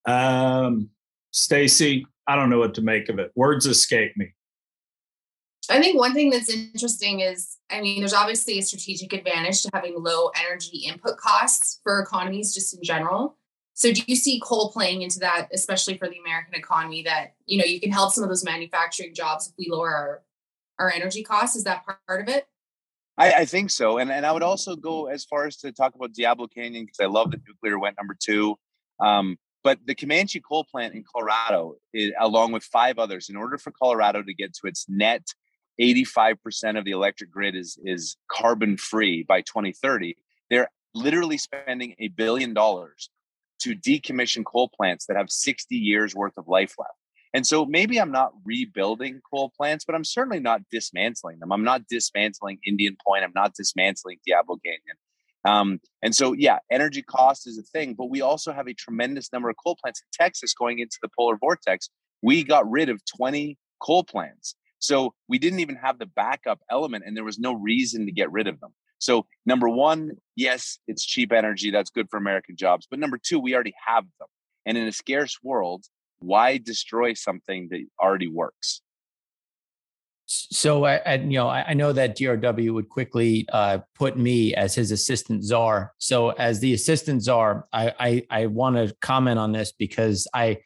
Um, 0.06 0.90
Stacy, 1.32 2.08
I 2.28 2.36
don't 2.36 2.50
know 2.50 2.60
what 2.60 2.74
to 2.76 2.82
make 2.82 3.10
of 3.10 3.20
it. 3.20 3.32
Words 3.36 3.66
escape 3.66 4.16
me. 4.16 4.34
I 5.74 5.82
think 5.82 5.98
one 5.98 6.14
thing 6.14 6.30
that's 6.30 6.50
interesting 6.50 7.20
is, 7.20 7.58
I 7.70 7.82
mean, 7.82 8.00
there's 8.00 8.14
obviously 8.14 8.60
a 8.60 8.62
strategic 8.62 9.12
advantage 9.14 9.62
to 9.64 9.70
having 9.74 9.96
low 10.02 10.32
energy 10.48 10.86
input 10.88 11.18
costs 11.18 11.80
for 11.84 12.00
economies 12.00 12.54
just 12.54 12.74
in 12.74 12.84
general. 12.84 13.38
So 13.74 13.92
do 13.92 14.02
you 14.08 14.16
see 14.16 14.42
coal 14.44 14.72
playing 14.72 15.02
into 15.02 15.20
that, 15.20 15.50
especially 15.54 15.98
for 15.98 16.08
the 16.08 16.18
American 16.20 16.56
economy, 16.56 17.04
that, 17.04 17.34
you 17.46 17.58
know, 17.58 17.66
you 17.66 17.80
can 17.80 17.92
help 17.92 18.12
some 18.12 18.24
of 18.24 18.30
those 18.30 18.44
manufacturing 18.44 19.14
jobs 19.14 19.48
if 19.48 19.54
we 19.58 19.68
lower 19.70 19.92
our, 19.92 20.24
our 20.80 20.92
energy 20.92 21.22
costs? 21.22 21.56
Is 21.56 21.64
that 21.66 21.84
part 21.86 22.22
of 22.22 22.28
it? 22.28 22.48
I, 23.18 23.34
I 23.34 23.46
think 23.46 23.70
so. 23.70 23.98
And, 23.98 24.12
and 24.12 24.26
I 24.26 24.32
would 24.32 24.44
also 24.44 24.76
go 24.76 25.08
as 25.08 25.26
far 25.26 25.46
as 25.46 25.58
to 25.58 25.72
talk 25.72 25.96
about 25.96 26.14
Diablo 26.14 26.48
Canyon 26.48 26.86
because 26.86 27.00
I 27.00 27.08
love 27.08 27.32
that 27.32 27.42
nuclear 27.48 27.78
went 27.78 27.98
number 27.98 28.16
two. 28.20 28.56
Um, 29.00 29.38
but 29.64 29.80
the 29.86 29.96
Comanche 29.96 30.40
coal 30.40 30.64
plant 30.64 30.94
in 30.94 31.04
Colorado, 31.04 31.76
along 32.20 32.54
with 32.54 32.64
five 32.64 32.98
others, 32.98 33.30
in 33.30 33.36
order 33.36 33.58
for 33.58 33.72
Colorado 33.72 34.24
to 34.24 34.34
get 34.34 34.54
to 34.56 34.68
its 34.68 34.86
net 34.88 35.24
85% 35.80 36.78
of 36.78 36.86
the 36.86 36.92
electric 36.92 37.32
grid 37.32 37.56
is 37.56 37.78
is 37.84 38.18
carbon 38.32 38.78
free 38.78 39.24
by 39.24 39.42
2030 39.42 40.16
they're 40.50 40.70
literally 40.94 41.38
spending 41.38 41.96
a 42.00 42.08
billion 42.10 42.54
dollars 42.54 43.10
to 43.60 43.76
decommission 43.76 44.46
coal 44.46 44.70
plants 44.70 45.06
that 45.08 45.18
have 45.18 45.30
60 45.30 45.76
years 45.76 46.16
worth 46.16 46.38
of 46.38 46.48
life 46.48 46.76
left. 46.78 46.92
And 47.34 47.46
so 47.46 47.66
maybe 47.66 48.00
i'm 48.00 48.12
not 48.12 48.32
rebuilding 48.46 49.20
coal 49.30 49.52
plants 49.56 49.86
but 49.86 49.96
i'm 49.96 50.04
certainly 50.04 50.40
not 50.40 50.62
dismantling 50.72 51.40
them. 51.40 51.52
I'm 51.52 51.64
not 51.64 51.88
dismantling 51.88 52.60
indian 52.66 52.98
point. 53.06 53.24
I'm 53.24 53.34
not 53.36 53.54
dismantling 53.54 54.18
diablo 54.26 54.58
canyon. 54.64 54.98
Um, 55.46 55.80
and 56.02 56.16
so 56.16 56.34
yeah 56.34 56.60
energy 56.72 57.02
cost 57.02 57.48
is 57.48 57.58
a 57.58 57.64
thing 57.64 57.94
but 57.94 58.10
we 58.10 58.22
also 58.22 58.54
have 58.54 58.68
a 58.68 58.74
tremendous 58.74 59.32
number 59.32 59.50
of 59.50 59.56
coal 59.64 59.78
plants 59.82 60.02
in 60.02 60.08
texas 60.14 60.54
going 60.54 60.80
into 60.80 60.98
the 61.02 61.10
polar 61.18 61.38
vortex. 61.38 61.90
We 62.22 62.44
got 62.44 62.70
rid 62.70 62.90
of 62.90 63.02
20 63.18 63.58
coal 63.80 64.04
plants 64.04 64.56
so 64.80 65.14
we 65.28 65.40
didn't 65.40 65.60
even 65.60 65.76
have 65.76 66.00
the 66.00 66.06
backup 66.06 66.60
element, 66.70 67.04
and 67.06 67.16
there 67.16 67.24
was 67.24 67.40
no 67.40 67.54
reason 67.54 68.06
to 68.06 68.12
get 68.12 68.32
rid 68.32 68.48
of 68.48 68.60
them. 68.60 68.74
So, 69.00 69.26
number 69.46 69.70
one, 69.70 70.12
yes, 70.36 70.80
it's 70.88 71.06
cheap 71.06 71.32
energy. 71.32 71.72
That's 71.72 71.90
good 71.90 72.10
for 72.10 72.18
American 72.18 72.56
jobs. 72.56 72.88
But 72.90 73.00
number 73.00 73.20
two, 73.22 73.40
we 73.40 73.54
already 73.54 73.76
have 73.86 74.06
them. 74.20 74.28
And 74.66 74.78
in 74.78 74.88
a 74.88 74.92
scarce 74.92 75.38
world, 75.44 75.86
why 76.20 76.58
destroy 76.58 77.14
something 77.14 77.70
that 77.70 77.86
already 78.02 78.28
works? 78.28 78.82
So, 80.26 80.84
I, 80.86 80.96
I 80.98 81.14
you 81.16 81.38
know, 81.38 81.48
I, 81.48 81.70
I, 81.70 81.74
know 81.74 81.94
that 81.94 82.18
DRW 82.18 82.74
would 82.74 82.90
quickly 82.90 83.48
uh, 83.54 83.80
put 83.96 84.18
me 84.18 84.54
as 84.56 84.76
his 84.76 84.92
assistant 84.92 85.46
czar. 85.46 85.94
So, 86.00 86.32
as 86.32 86.60
the 86.60 86.74
assistant 86.74 87.24
czar, 87.24 87.68
I, 87.72 87.94
I, 88.00 88.24
I 88.30 88.46
want 88.48 88.76
to 88.76 88.94
comment 89.00 89.40
on 89.40 89.54
this 89.54 89.72
because 89.72 90.28
I, 90.34 90.58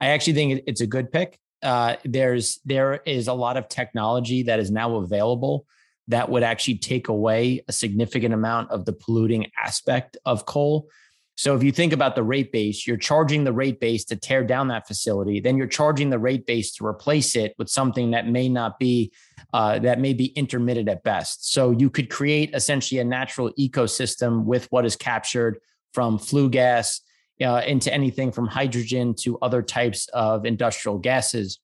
I 0.00 0.08
actually 0.08 0.34
think 0.34 0.62
it's 0.68 0.82
a 0.82 0.86
good 0.86 1.10
pick 1.10 1.40
uh, 1.62 1.96
there's 2.04 2.60
there 2.64 3.00
is 3.04 3.28
a 3.28 3.32
lot 3.32 3.56
of 3.56 3.68
technology 3.68 4.44
that 4.44 4.60
is 4.60 4.70
now 4.70 4.96
available 4.96 5.66
that 6.08 6.28
would 6.30 6.42
actually 6.42 6.78
take 6.78 7.08
away 7.08 7.62
a 7.68 7.72
significant 7.72 8.32
amount 8.32 8.70
of 8.70 8.84
the 8.84 8.92
polluting 8.92 9.46
aspect 9.62 10.16
of 10.24 10.46
coal. 10.46 10.88
So 11.36 11.54
if 11.54 11.62
you 11.62 11.70
think 11.70 11.92
about 11.92 12.16
the 12.16 12.22
rate 12.24 12.50
base, 12.50 12.84
you're 12.84 12.96
charging 12.96 13.44
the 13.44 13.52
rate 13.52 13.78
base 13.78 14.04
to 14.06 14.16
tear 14.16 14.42
down 14.42 14.68
that 14.68 14.88
facility, 14.88 15.38
then 15.38 15.56
you're 15.56 15.68
charging 15.68 16.10
the 16.10 16.18
rate 16.18 16.46
base 16.46 16.72
to 16.72 16.86
replace 16.86 17.36
it 17.36 17.54
with 17.58 17.68
something 17.68 18.10
that 18.10 18.26
may 18.26 18.48
not 18.48 18.78
be 18.80 19.12
uh, 19.52 19.78
that 19.78 20.00
may 20.00 20.12
be 20.12 20.26
intermittent 20.26 20.88
at 20.88 21.04
best. 21.04 21.52
So 21.52 21.70
you 21.70 21.90
could 21.90 22.10
create 22.10 22.50
essentially 22.54 23.00
a 23.00 23.04
natural 23.04 23.52
ecosystem 23.52 24.44
with 24.44 24.66
what 24.72 24.84
is 24.84 24.96
captured 24.96 25.60
from 25.94 26.18
flue 26.18 26.50
gas 26.50 27.00
uh, 27.42 27.62
into 27.66 27.92
anything 27.92 28.32
from 28.32 28.46
hydrogen 28.46 29.14
to 29.14 29.38
other 29.38 29.62
types 29.62 30.08
of 30.08 30.44
industrial 30.44 30.98
gases. 30.98 31.60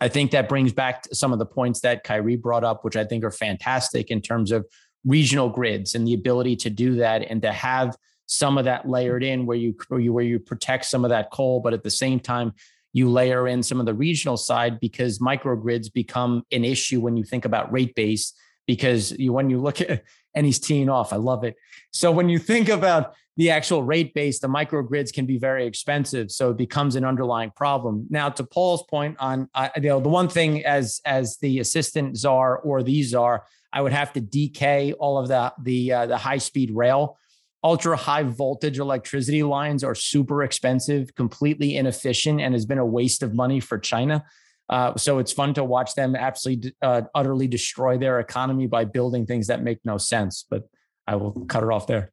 I 0.00 0.08
think 0.08 0.30
that 0.30 0.48
brings 0.48 0.72
back 0.72 1.04
some 1.12 1.32
of 1.32 1.38
the 1.38 1.46
points 1.46 1.80
that 1.80 2.04
Kyri 2.04 2.40
brought 2.40 2.64
up, 2.64 2.84
which 2.84 2.96
I 2.96 3.04
think 3.04 3.24
are 3.24 3.30
fantastic 3.30 4.10
in 4.10 4.20
terms 4.20 4.52
of 4.52 4.66
regional 5.04 5.48
grids 5.48 5.94
and 5.94 6.06
the 6.06 6.14
ability 6.14 6.56
to 6.56 6.70
do 6.70 6.96
that 6.96 7.22
and 7.22 7.42
to 7.42 7.52
have 7.52 7.96
some 8.26 8.56
of 8.56 8.64
that 8.64 8.88
layered 8.88 9.22
in 9.22 9.44
where 9.44 9.56
you 9.56 9.74
where 9.88 10.00
you 10.00 10.12
where 10.12 10.24
you 10.24 10.38
protect 10.38 10.86
some 10.86 11.04
of 11.04 11.10
that 11.10 11.30
coal, 11.30 11.60
but 11.60 11.74
at 11.74 11.82
the 11.82 11.90
same 11.90 12.20
time 12.20 12.52
you 12.94 13.10
layer 13.10 13.48
in 13.48 13.62
some 13.62 13.80
of 13.80 13.86
the 13.86 13.94
regional 13.94 14.36
side 14.36 14.78
because 14.80 15.18
microgrids 15.18 15.92
become 15.92 16.42
an 16.52 16.64
issue 16.64 17.00
when 17.00 17.16
you 17.16 17.24
think 17.24 17.44
about 17.44 17.72
rate 17.72 17.94
base 17.94 18.32
because 18.66 19.12
you 19.12 19.32
when 19.32 19.50
you 19.50 19.60
look 19.60 19.80
at 19.80 20.04
and 20.34 20.46
he's 20.46 20.58
teeing 20.58 20.88
off. 20.88 21.12
I 21.12 21.16
love 21.16 21.44
it. 21.44 21.56
So 21.90 22.10
when 22.10 22.28
you 22.28 22.38
think 22.38 22.68
about 22.68 23.14
the 23.36 23.50
actual 23.50 23.82
rate 23.82 24.12
base, 24.12 24.40
the 24.40 24.48
microgrids 24.48 25.12
can 25.12 25.24
be 25.24 25.38
very 25.38 25.66
expensive, 25.66 26.30
so 26.30 26.50
it 26.50 26.58
becomes 26.58 26.96
an 26.96 27.04
underlying 27.04 27.50
problem. 27.50 28.06
Now, 28.10 28.28
to 28.28 28.44
Paul's 28.44 28.82
point 28.84 29.16
on, 29.18 29.48
uh, 29.54 29.70
you 29.76 29.82
know, 29.82 30.00
the 30.00 30.10
one 30.10 30.28
thing 30.28 30.64
as 30.64 31.00
as 31.06 31.38
the 31.38 31.58
assistant 31.58 32.16
czar 32.16 32.58
or 32.58 32.82
the 32.82 33.02
czar, 33.02 33.44
I 33.72 33.80
would 33.80 33.92
have 33.92 34.12
to 34.14 34.20
decay 34.20 34.92
all 34.92 35.16
of 35.18 35.28
the 35.28 35.52
the 35.62 35.92
uh, 35.92 36.06
the 36.06 36.18
high 36.18 36.38
speed 36.38 36.72
rail. 36.72 37.18
Ultra 37.64 37.96
high 37.96 38.24
voltage 38.24 38.78
electricity 38.78 39.42
lines 39.42 39.84
are 39.84 39.94
super 39.94 40.42
expensive, 40.42 41.14
completely 41.14 41.76
inefficient, 41.76 42.40
and 42.40 42.54
has 42.54 42.66
been 42.66 42.78
a 42.78 42.86
waste 42.86 43.22
of 43.22 43.34
money 43.34 43.60
for 43.60 43.78
China. 43.78 44.24
Uh, 44.68 44.96
so 44.96 45.18
it's 45.18 45.32
fun 45.32 45.54
to 45.54 45.64
watch 45.64 45.94
them 45.94 46.16
absolutely 46.16 46.74
uh, 46.82 47.02
utterly 47.14 47.46
destroy 47.46 47.96
their 47.96 48.20
economy 48.20 48.66
by 48.66 48.84
building 48.84 49.26
things 49.26 49.46
that 49.46 49.62
make 49.62 49.78
no 49.84 49.96
sense. 49.96 50.44
But 50.48 50.64
I 51.06 51.16
will 51.16 51.32
cut 51.46 51.62
it 51.62 51.70
off 51.70 51.86
there. 51.86 52.12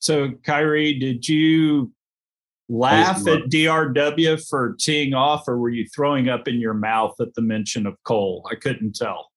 So, 0.00 0.30
Kyri, 0.30 0.98
did 0.98 1.28
you 1.28 1.92
laugh 2.70 3.26
at 3.26 3.50
DRW 3.50 4.48
for 4.48 4.76
teeing 4.80 5.12
off, 5.12 5.46
or 5.46 5.58
were 5.58 5.68
you 5.68 5.86
throwing 5.94 6.28
up 6.28 6.48
in 6.48 6.58
your 6.58 6.74
mouth 6.74 7.14
at 7.20 7.34
the 7.34 7.42
mention 7.42 7.86
of 7.86 7.96
coal? 8.04 8.48
I 8.50 8.54
couldn't 8.54 8.96
tell. 8.96 9.30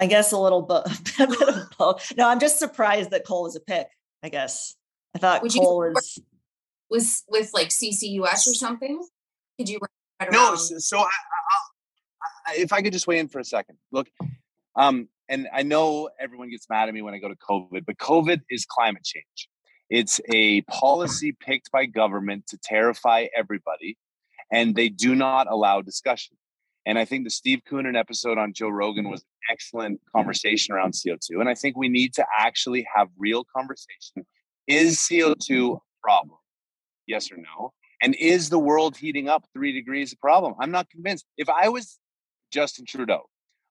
I 0.00 0.06
guess 0.06 0.32
a 0.32 0.38
little 0.38 0.62
bit, 1.18 1.20
of 1.20 1.70
both. 1.78 2.12
No, 2.16 2.28
I'm 2.28 2.40
just 2.40 2.58
surprised 2.58 3.10
that 3.10 3.24
coal 3.24 3.44
was 3.44 3.56
a 3.56 3.60
pick. 3.60 3.88
I 4.22 4.28
guess 4.28 4.74
I 5.14 5.18
thought 5.18 5.42
Would 5.42 5.54
coal 5.54 5.78
was 5.78 6.18
was 6.90 7.22
with 7.28 7.50
like 7.54 7.68
CCUS 7.68 8.48
or 8.48 8.54
something. 8.54 9.00
Could 9.58 9.68
you 9.68 9.78
no? 10.32 10.56
So, 10.56 10.98
I, 10.98 11.02
I, 12.48 12.54
if 12.56 12.72
I 12.72 12.82
could 12.82 12.92
just 12.92 13.06
weigh 13.06 13.20
in 13.20 13.28
for 13.28 13.38
a 13.38 13.44
second, 13.44 13.78
look, 13.92 14.08
um, 14.74 15.08
and 15.28 15.46
I 15.54 15.62
know 15.62 16.10
everyone 16.18 16.50
gets 16.50 16.68
mad 16.68 16.88
at 16.88 16.94
me 16.94 17.02
when 17.02 17.14
I 17.14 17.18
go 17.18 17.28
to 17.28 17.36
COVID, 17.36 17.84
but 17.86 17.98
COVID 17.98 18.40
is 18.50 18.66
climate 18.66 19.04
change. 19.04 19.48
It's 19.90 20.20
a 20.32 20.62
policy 20.62 21.32
picked 21.32 21.70
by 21.70 21.86
government 21.86 22.46
to 22.48 22.58
terrify 22.58 23.26
everybody, 23.36 23.96
and 24.52 24.74
they 24.74 24.88
do 24.88 25.14
not 25.14 25.46
allow 25.50 25.80
discussion. 25.80 26.36
And 26.88 26.98
I 26.98 27.04
think 27.04 27.24
the 27.24 27.30
Steve 27.30 27.60
Koonin 27.70 27.98
episode 27.98 28.38
on 28.38 28.52
Joe 28.54 28.70
Rogan 28.70 29.04
mm-hmm. 29.04 29.12
was 29.12 29.20
an 29.20 29.52
excellent 29.52 30.00
conversation 30.14 30.74
around 30.74 30.94
CO2. 30.94 31.38
And 31.40 31.48
I 31.48 31.54
think 31.54 31.76
we 31.76 31.88
need 31.88 32.14
to 32.14 32.24
actually 32.38 32.86
have 32.94 33.08
real 33.18 33.44
conversation. 33.54 34.26
Is 34.66 34.96
CO2 34.98 35.20
a 35.20 35.34
mm-hmm. 35.34 35.74
problem? 36.02 36.38
Yes 37.06 37.30
or 37.30 37.36
no? 37.36 37.72
And 38.00 38.14
is 38.14 38.48
the 38.48 38.58
world 38.58 38.96
heating 38.96 39.28
up 39.28 39.44
three 39.52 39.72
degrees 39.72 40.12
a 40.12 40.16
problem? 40.16 40.54
I'm 40.60 40.70
not 40.70 40.88
convinced. 40.88 41.26
If 41.36 41.48
I 41.48 41.68
was 41.68 41.98
Justin 42.52 42.86
Trudeau, 42.86 43.24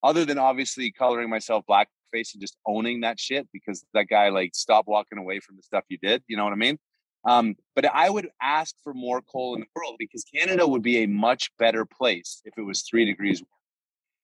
other 0.03 0.25
than 0.25 0.37
obviously 0.37 0.91
coloring 0.91 1.29
myself 1.29 1.65
blackface 2.07 2.33
and 2.33 2.41
just 2.41 2.57
owning 2.65 3.01
that 3.01 3.19
shit 3.19 3.47
because 3.53 3.85
that 3.93 4.05
guy 4.05 4.29
like 4.29 4.51
stop 4.53 4.85
walking 4.87 5.17
away 5.17 5.39
from 5.39 5.55
the 5.55 5.63
stuff 5.63 5.83
you 5.89 5.97
did, 6.01 6.23
you 6.27 6.37
know 6.37 6.43
what 6.43 6.53
I 6.53 6.57
mean? 6.57 6.77
Um, 7.25 7.55
but 7.75 7.85
I 7.85 8.09
would 8.09 8.29
ask 8.41 8.75
for 8.83 8.93
more 8.93 9.21
coal 9.21 9.55
in 9.55 9.61
the 9.61 9.67
world 9.75 9.95
because 9.99 10.23
Canada 10.23 10.67
would 10.67 10.81
be 10.81 11.03
a 11.03 11.07
much 11.07 11.51
better 11.59 11.85
place 11.85 12.41
if 12.45 12.53
it 12.57 12.61
was 12.61 12.83
three 12.83 13.05
degrees. 13.05 13.43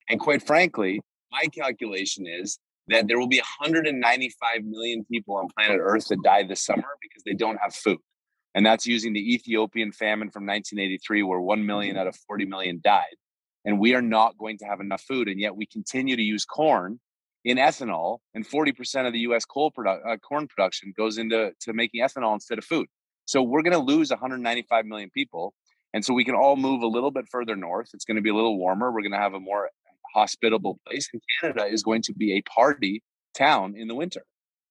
And 0.09 0.19
quite 0.19 0.45
frankly, 0.45 1.01
my 1.31 1.45
calculation 1.47 2.25
is 2.27 2.59
that 2.87 3.07
there 3.07 3.17
will 3.19 3.27
be 3.27 3.39
195 3.59 4.63
million 4.65 5.05
people 5.05 5.35
on 5.35 5.47
planet 5.57 5.79
Earth 5.81 6.07
that 6.09 6.21
die 6.23 6.43
this 6.43 6.63
summer 6.63 6.87
because 7.01 7.23
they 7.23 7.33
don't 7.33 7.57
have 7.57 7.73
food. 7.73 7.99
And 8.55 8.65
that's 8.65 8.85
using 8.85 9.13
the 9.13 9.33
Ethiopian 9.33 9.91
famine 9.91 10.29
from 10.29 10.43
1983, 10.43 11.23
where 11.23 11.39
1 11.39 11.65
million 11.65 11.97
out 11.97 12.07
of 12.07 12.15
40 12.27 12.45
million 12.45 12.79
died. 12.83 13.15
And 13.65 13.79
we 13.79 13.95
are 13.95 14.01
not 14.01 14.37
going 14.37 14.57
to 14.59 14.65
have 14.65 14.79
enough 14.79 15.01
food. 15.01 15.27
And 15.27 15.39
yet 15.39 15.55
we 15.55 15.65
continue 15.65 16.15
to 16.15 16.21
use 16.21 16.45
corn 16.45 16.99
in 17.45 17.57
ethanol, 17.57 18.19
and 18.33 18.47
40% 18.47 19.07
of 19.07 19.13
the 19.13 19.19
US 19.19 19.45
coal 19.45 19.71
produ- 19.71 20.05
uh, 20.05 20.17
corn 20.17 20.47
production 20.47 20.93
goes 20.95 21.17
into 21.17 21.51
to 21.61 21.73
making 21.73 22.01
ethanol 22.01 22.33
instead 22.33 22.57
of 22.57 22.65
food. 22.65 22.87
So 23.25 23.41
we're 23.41 23.61
going 23.61 23.73
to 23.73 23.79
lose 23.79 24.09
195 24.09 24.85
million 24.85 25.09
people. 25.09 25.53
And 25.93 26.03
so 26.03 26.13
we 26.13 26.25
can 26.25 26.35
all 26.35 26.55
move 26.55 26.81
a 26.81 26.87
little 26.87 27.11
bit 27.11 27.25
further 27.29 27.55
north. 27.55 27.89
It's 27.93 28.05
going 28.05 28.15
to 28.15 28.21
be 28.21 28.29
a 28.29 28.35
little 28.35 28.57
warmer. 28.57 28.91
We're 28.91 29.01
going 29.01 29.11
to 29.11 29.17
have 29.17 29.33
a 29.33 29.39
more 29.39 29.69
hospitable 30.13 30.79
place. 30.87 31.09
And 31.13 31.21
Canada 31.41 31.65
is 31.65 31.83
going 31.83 32.01
to 32.03 32.13
be 32.13 32.37
a 32.37 32.41
party 32.41 33.03
town 33.37 33.75
in 33.77 33.87
the 33.87 33.95
winter. 33.95 34.23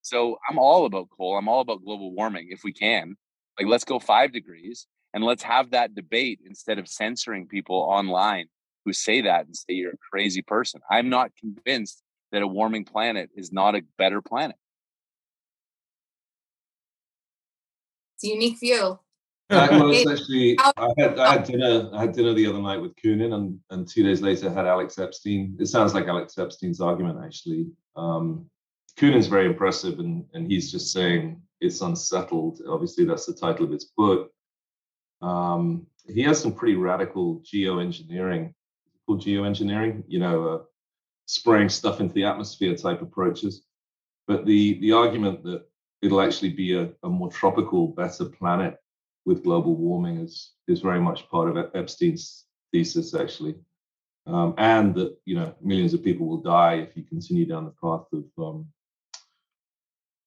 So 0.03 0.39
I'm 0.49 0.59
all 0.59 0.85
about 0.85 1.09
coal. 1.17 1.37
I'm 1.37 1.49
all 1.49 1.61
about 1.61 1.85
global 1.85 2.13
warming 2.13 2.49
if 2.51 2.65
we 2.65 2.73
can. 2.73 3.17
Like, 3.59 3.69
let's 3.69 3.85
go 3.85 3.99
five 3.99 4.33
degrees 4.33 4.87
and 5.15 5.23
let's 5.23 5.43
have 5.43 5.71
that 5.71 5.95
debate 5.95 6.41
instead 6.45 6.79
of 6.79 6.89
censoring 6.89 7.47
people 7.47 7.77
online 7.77 8.47
who 8.85 8.93
say 8.93 9.21
that 9.23 9.47
and 9.47 9.55
say 9.55 9.75
you're 9.75 9.93
a 9.93 10.11
crazy 10.11 10.43
person. 10.43 10.81
I'm 10.91 11.09
not 11.09 11.31
convinced 11.39 12.02
that 12.33 12.43
a 12.43 12.47
warming 12.47 12.85
planet 12.85 13.31
is 13.37 13.53
not 13.53 13.77
a 13.77 13.83
better 13.99 14.21
planet. 14.21 14.57
It's 18.17 18.25
a 18.25 18.29
unique 18.29 18.59
view. 18.59 18.99
I 19.51 19.83
was 19.83 20.07
actually 20.07 20.57
I 20.59 20.93
had 20.97 21.19
I 21.19 21.33
had 21.35 21.45
dinner 21.45 21.91
I 21.93 22.01
had 22.01 22.13
dinner 22.13 22.33
the 22.33 22.47
other 22.47 22.61
night 22.61 22.81
with 22.81 22.97
Koonin 22.97 23.35
and 23.35 23.59
and 23.71 23.87
two 23.87 24.03
days 24.03 24.23
later 24.23 24.51
had 24.51 24.67
Alex 24.67 24.99
Epstein. 24.99 25.57
It 25.61 25.67
sounds 25.67 25.95
like 25.95 26.07
Alex 26.07 26.39
Epstein's 26.39 26.81
argument 26.81 27.19
actually. 27.23 27.67
Um, 27.95 28.47
Koonin's 28.99 29.27
very 29.27 29.47
impressive 29.47 29.99
and 29.99 30.25
and 30.33 30.51
he's 30.51 30.73
just 30.73 30.93
saying 30.93 31.43
it's 31.61 31.83
unsettled. 31.83 32.61
Obviously 32.67 33.05
that's 33.05 33.27
the 33.27 33.35
title 33.35 33.67
of 33.67 33.73
his 33.73 33.93
book. 33.97 34.31
Um, 35.21 35.87
he 36.07 36.23
has 36.23 36.41
some 36.41 36.53
pretty 36.53 36.75
radical 36.75 37.41
geoengineering, 37.41 38.55
called 39.07 39.23
geoengineering. 39.23 40.03
You 40.09 40.19
know, 40.19 40.49
uh, 40.49 40.59
spraying 41.27 41.69
stuff 41.69 42.01
into 42.01 42.15
the 42.15 42.25
atmosphere 42.25 42.77
type 42.77 43.03
approaches. 43.03 43.63
But 44.27 44.47
the 44.47 44.79
the 44.81 44.93
argument 44.93 45.43
that 45.45 45.65
it'll 46.03 46.21
actually 46.21 46.51
be 46.51 46.75
a, 46.75 46.91
a 47.03 47.09
more 47.09 47.31
tropical, 47.31 47.89
better 47.89 48.25
planet 48.25 48.77
with 49.25 49.45
global 49.45 49.77
warming 49.77 50.19
is 50.19 50.53
is 50.69 50.81
very 50.81 51.01
much 51.01 51.29
part 51.29 51.49
of 51.49 51.75
Epstein's 51.75 52.45
thesis, 52.73 53.15
actually, 53.15 53.55
um, 54.27 54.55
and 54.59 54.95
that 54.95 55.17
you 55.25 55.37
know 55.37 55.55
millions 55.63 55.95
of 55.95 56.05
people 56.05 56.27
will 56.27 56.43
die 56.43 56.75
if 56.75 56.97
you 56.97 57.03
continue 57.03 57.47
down 57.47 57.65
the 57.65 57.75
path 57.83 58.07
of 58.13 58.25
um, 58.39 58.67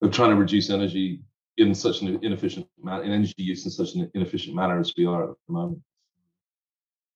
of 0.01 0.11
trying 0.11 0.29
to 0.29 0.35
reduce 0.35 0.69
energy 0.69 1.21
in 1.57 1.73
such 1.73 2.01
an 2.01 2.19
inefficient 2.21 2.67
manner, 2.81 3.03
in 3.03 3.11
energy 3.11 3.33
use 3.37 3.65
in 3.65 3.71
such 3.71 3.95
an 3.95 4.09
inefficient 4.13 4.55
manner 4.55 4.79
as 4.79 4.93
we 4.97 5.05
are 5.05 5.31
at 5.31 5.37
the 5.47 5.53
moment. 5.53 5.79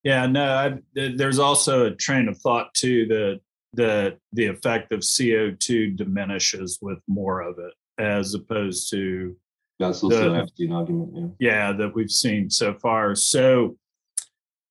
Yeah, 0.03 0.27
no, 0.27 0.45
I, 0.45 0.80
there's 0.93 1.39
also 1.39 1.88
a 1.88 1.95
train 1.95 2.30
of 2.30 2.38
thought 2.38 2.73
too 2.73 3.05
that 3.07 3.41
the 3.74 4.17
the 4.34 4.47
effect 4.47 4.91
of 4.91 5.01
CO2 5.01 5.95
diminishes 5.95 6.80
with 6.82 6.99
more 7.07 7.41
of 7.41 7.57
it, 7.59 7.74
as 8.01 8.34
opposed 8.34 8.89
to 8.91 9.36
that's 9.80 10.03
also 10.03 10.34
the, 10.34 10.65
an 10.65 10.72
argument. 10.72 11.36
Yeah. 11.39 11.51
yeah, 11.51 11.72
that 11.74 11.95
we've 11.95 12.11
seen 12.11 12.49
so 12.49 12.74
far. 12.74 13.15
So 13.15 13.78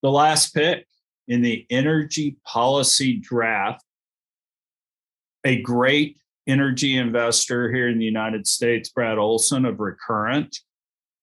the 0.03 0.11
last 0.11 0.55
pick 0.55 0.87
in 1.29 1.43
the 1.43 1.67
energy 1.71 2.37
policy 2.45 3.17
draft, 3.17 3.85
a 5.45 5.61
great 5.63 6.19
energy 6.47 6.97
investor 6.97 7.73
here 7.73 7.89
in 7.89 7.99
the 7.99 8.05
United 8.05 8.47
States, 8.47 8.89
Brad 8.89 9.19
Olsen 9.19 9.65
of 9.65 9.81
Recurrent, 9.81 10.59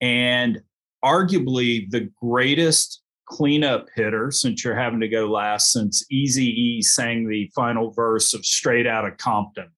and 0.02 0.62
arguably 1.04 1.90
the 1.90 2.10
greatest 2.22 3.02
cleanup 3.26 3.88
hitter 3.96 4.32
since 4.32 4.64
you're 4.64 4.76
having 4.76 5.00
to 5.00 5.08
go 5.08 5.28
last 5.28 5.72
since 5.72 6.06
Easy 6.12 6.46
E 6.46 6.82
sang 6.82 7.28
the 7.28 7.52
final 7.56 7.92
verse 7.92 8.34
of 8.34 8.46
Straight 8.46 8.88
Outta 8.88 9.12
Compton. 9.12 9.72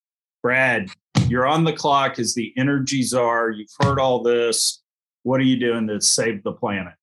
Brad, 0.44 0.90
you're 1.28 1.48
on 1.48 1.64
the 1.64 1.74
clock 1.74 2.20
as 2.20 2.34
the 2.34 2.54
energy 2.58 3.04
czar. 3.04 3.50
You've 3.50 3.70
heard 3.82 4.00
all 4.00 4.22
this. 4.22 4.84
What 5.24 5.40
are 5.40 5.46
you 5.46 5.60
doing 5.60 5.88
to 5.88 6.00
save 6.00 6.44
the 6.44 6.54
planet? 6.54 6.94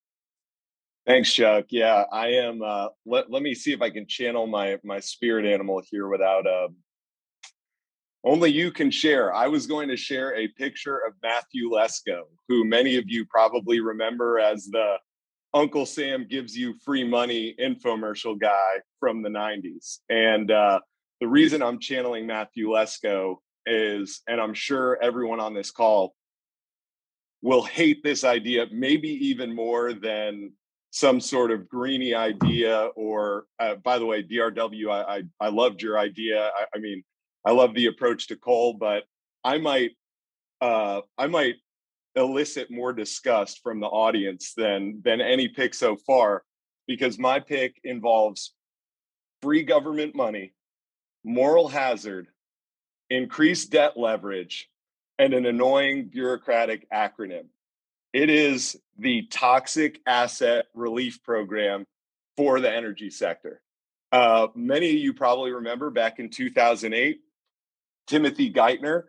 Thanks, 1.07 1.33
Chuck. 1.33 1.67
Yeah, 1.69 2.05
I 2.11 2.29
am. 2.29 2.63
Uh, 2.63 2.89
let 3.05 3.31
Let 3.31 3.43
me 3.43 3.55
see 3.55 3.73
if 3.73 3.83
I 3.83 3.91
can 3.91 4.07
channel 4.07 4.47
my 4.47 4.79
my 4.83 5.01
spirit 5.01 5.45
animal 5.45 5.83
here 5.91 6.09
without. 6.09 6.47
Uh, 6.47 6.69
only 8.25 8.51
you 8.51 8.73
can 8.73 8.91
share. 8.91 9.35
I 9.35 9.49
was 9.49 9.67
going 9.67 9.89
to 9.91 9.99
share 9.99 10.35
a 10.35 10.49
picture 10.49 11.03
of 11.07 11.13
Matthew 11.23 11.69
Lesko, 11.71 12.23
who 12.49 12.65
many 12.65 12.97
of 12.97 13.05
you 13.07 13.27
probably 13.27 13.81
remember 13.81 14.39
as 14.39 14.65
the 14.65 14.97
Uncle 15.55 15.87
Sam 15.87 16.27
gives 16.29 16.57
you 16.57 16.75
free 16.85 17.05
money 17.05 17.55
infomercial 17.61 18.39
guy 18.39 18.81
from 18.99 19.23
the 19.23 19.29
90s. 19.29 20.01
And 20.11 20.51
uh, 20.51 20.81
the 21.21 21.29
reason 21.29 21.63
I'm 21.63 21.79
channeling 21.79 22.27
Matthew 22.27 22.69
Lesko 22.69 23.37
is, 23.65 24.21
and 24.27 24.41
I'm 24.41 24.53
sure 24.53 24.99
everyone 25.01 25.39
on 25.39 25.55
this 25.55 25.71
call 25.71 26.15
will 27.41 27.63
hate 27.63 28.03
this 28.03 28.25
idea, 28.25 28.67
maybe 28.73 29.09
even 29.09 29.55
more 29.55 29.93
than 29.93 30.53
some 30.91 31.21
sort 31.21 31.53
of 31.53 31.69
greeny 31.69 32.15
idea. 32.15 32.89
Or, 32.97 33.45
uh, 33.61 33.77
by 33.77 33.99
the 33.99 34.07
way, 34.07 34.25
DRW, 34.25 34.91
I, 34.91 35.17
I, 35.19 35.23
I 35.41 35.49
loved 35.51 35.83
your 35.83 35.99
idea. 35.99 36.51
I, 36.59 36.65
I, 36.75 36.79
mean, 36.79 37.05
I 37.45 37.53
love 37.53 37.75
the 37.75 37.87
approach 37.87 38.27
to 38.29 38.37
coal, 38.37 38.75
but 38.75 39.05
I 39.45 39.59
might, 39.59 39.93
uh, 40.61 41.03
I 41.17 41.29
might 41.29 41.57
elicit 42.17 42.71
more 42.71 42.93
disgust 42.93 43.61
from 43.63 43.81
the 43.81 43.87
audience 43.87 44.53
than 44.57 45.01
than 45.05 45.21
any 45.21 45.49
pick 45.49 45.75
so 45.75 45.97
far 45.97 46.45
because 46.87 47.19
my 47.19 47.41
pick 47.41 47.81
involves 47.85 48.55
free 49.43 49.63
government 49.63 50.15
money 50.15 50.55
moral 51.25 51.69
hazard 51.69 52.29
increased 53.11 53.71
debt 53.71 53.97
leverage 53.97 54.69
and 55.19 55.35
an 55.35 55.47
annoying 55.47 56.09
bureaucratic 56.09 56.89
acronym. 56.91 57.47
It 58.13 58.31
is 58.31 58.77
the 58.99 59.27
toxic 59.31 60.01
asset 60.07 60.67
relief 60.75 61.23
program 61.23 61.85
for 62.37 62.61
the 62.61 62.71
energy 62.71 63.11
sector. 63.11 63.61
Uh, 64.13 64.49
many 64.55 64.91
of 64.91 64.97
you 64.97 65.13
probably 65.13 65.53
remember 65.53 65.91
back 65.91 66.19
in 66.19 66.31
2008 66.31 67.21
timothy 68.07 68.53
geithner 68.53 69.05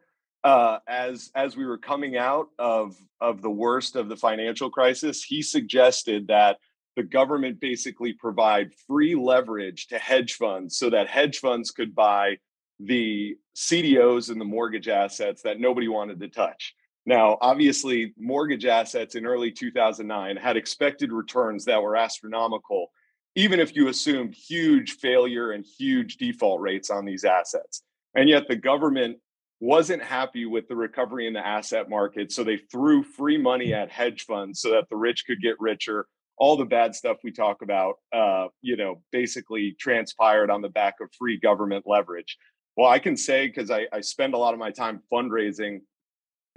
uh, 0.46 0.78
as 0.88 1.32
as 1.34 1.58
we 1.58 1.66
were 1.66 1.78
coming 1.78 2.16
out 2.16 2.50
of 2.60 2.96
of 3.20 3.42
the 3.42 3.50
worst 3.50 3.96
of 3.96 4.08
the 4.08 4.16
financial 4.16 4.70
crisis, 4.70 5.24
he 5.24 5.42
suggested 5.42 6.28
that 6.28 6.58
the 6.96 7.04
government 7.04 7.60
basically 7.60 8.14
provide 8.14 8.72
free 8.88 9.16
leverage 9.16 9.88
to 9.88 9.98
hedge 9.98 10.36
funds 10.36 10.78
so 10.78 10.92
that 10.92 11.08
hedge 11.08 11.40
funds 11.40 11.72
could 11.72 11.96
buy 11.96 12.38
the 12.80 13.36
CDOs 13.56 14.30
and 14.30 14.40
the 14.40 14.46
mortgage 14.46 14.88
assets 14.88 15.42
that 15.42 15.60
nobody 15.60 15.88
wanted 15.88 16.20
to 16.20 16.28
touch. 16.28 16.76
Now, 17.08 17.40
obviously, 17.42 18.14
mortgage 18.16 18.66
assets 18.66 19.16
in 19.16 19.26
early 19.26 19.52
2009 19.52 20.38
had 20.38 20.58
expected 20.58 21.12
returns 21.12 21.66
that 21.66 21.82
were 21.82 21.96
astronomical, 21.96 22.92
even 23.36 23.60
if 23.60 23.76
you 23.76 23.88
assumed 23.88 24.36
huge 24.36 24.98
failure 24.98 25.52
and 25.52 25.66
huge 25.66 26.18
default 26.18 26.62
rates 26.62 26.92
on 26.92 27.04
these 27.04 27.24
assets. 27.24 27.82
And 28.14 28.30
yet, 28.30 28.48
the 28.48 28.56
government 28.56 29.18
wasn't 29.66 30.04
happy 30.04 30.46
with 30.46 30.68
the 30.68 30.76
recovery 30.76 31.26
in 31.26 31.34
the 31.34 31.46
asset 31.46 31.90
market. 31.90 32.32
So 32.32 32.44
they 32.44 32.58
threw 32.58 33.02
free 33.02 33.38
money 33.38 33.74
at 33.74 33.92
hedge 33.92 34.26
funds 34.26 34.62
so 34.62 34.70
that 34.72 34.90
the 34.90 34.96
rich 34.96 35.26
could 35.26 35.42
get 35.42 35.60
richer, 35.60 36.06
all 36.38 36.56
the 36.56 36.66
bad 36.66 36.94
stuff 36.94 37.18
we 37.24 37.32
talk 37.32 37.64
about, 37.64 37.96
uh, 38.14 38.48
you 38.62 38.78
know, 38.78 39.02
basically 39.12 39.76
transpired 39.80 40.52
on 40.52 40.62
the 40.62 40.70
back 40.70 40.96
of 41.02 41.10
free 41.18 41.40
government 41.40 41.86
leverage. 41.88 42.38
Well, 42.78 42.90
I 42.90 43.00
can 43.00 43.18
say 43.18 43.48
because 43.48 43.72
I, 43.72 43.88
I 43.92 44.02
spend 44.02 44.36
a 44.36 44.38
lot 44.38 44.54
of 44.54 44.60
my 44.60 44.70
time 44.70 45.02
fundraising 45.12 45.82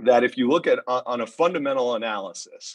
that 0.01 0.23
if 0.23 0.37
you 0.37 0.49
look 0.49 0.67
at 0.67 0.81
on 0.87 1.23
a 1.23 1.27
fundamental 1.27 1.95
analysis, 1.95 2.75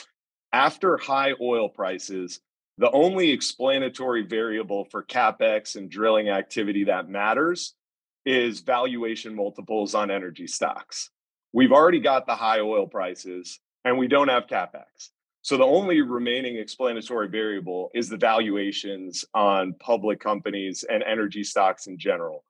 after 0.52 0.98
high 0.98 1.34
oil 1.40 1.70
prices, 1.70 2.40
the 2.80 2.90
only 2.90 3.30
explanatory 3.30 4.24
variable 4.24 4.86
for 4.86 5.04
capex 5.04 5.76
and 5.76 5.92
drilling 5.92 6.30
activity 6.30 6.86
that 6.86 7.08
matters 7.08 7.76
is 8.26 8.62
valuation 8.62 9.36
multiples 9.36 9.96
on 9.96 10.12
energy 10.12 10.48
stocks. 10.48 11.10
We've 11.52 11.72
already 11.72 12.00
got 12.00 12.26
the 12.26 12.36
high 12.36 12.60
oil 12.60 12.88
prices 12.88 13.60
and 13.86 13.98
we 13.98 14.08
don't 14.08 14.30
have 14.30 14.48
capex. 14.48 15.10
So 15.42 15.58
the 15.58 15.66
only 15.66 16.02
remaining 16.02 16.58
explanatory 16.58 17.28
variable 17.28 17.92
is 17.94 18.08
the 18.08 18.18
valuations 18.18 19.26
on 19.34 19.74
public 19.74 20.22
companies 20.22 20.86
and 20.90 21.04
energy 21.04 21.44
stocks 21.44 21.88
in 21.88 21.98
general. 21.98 22.46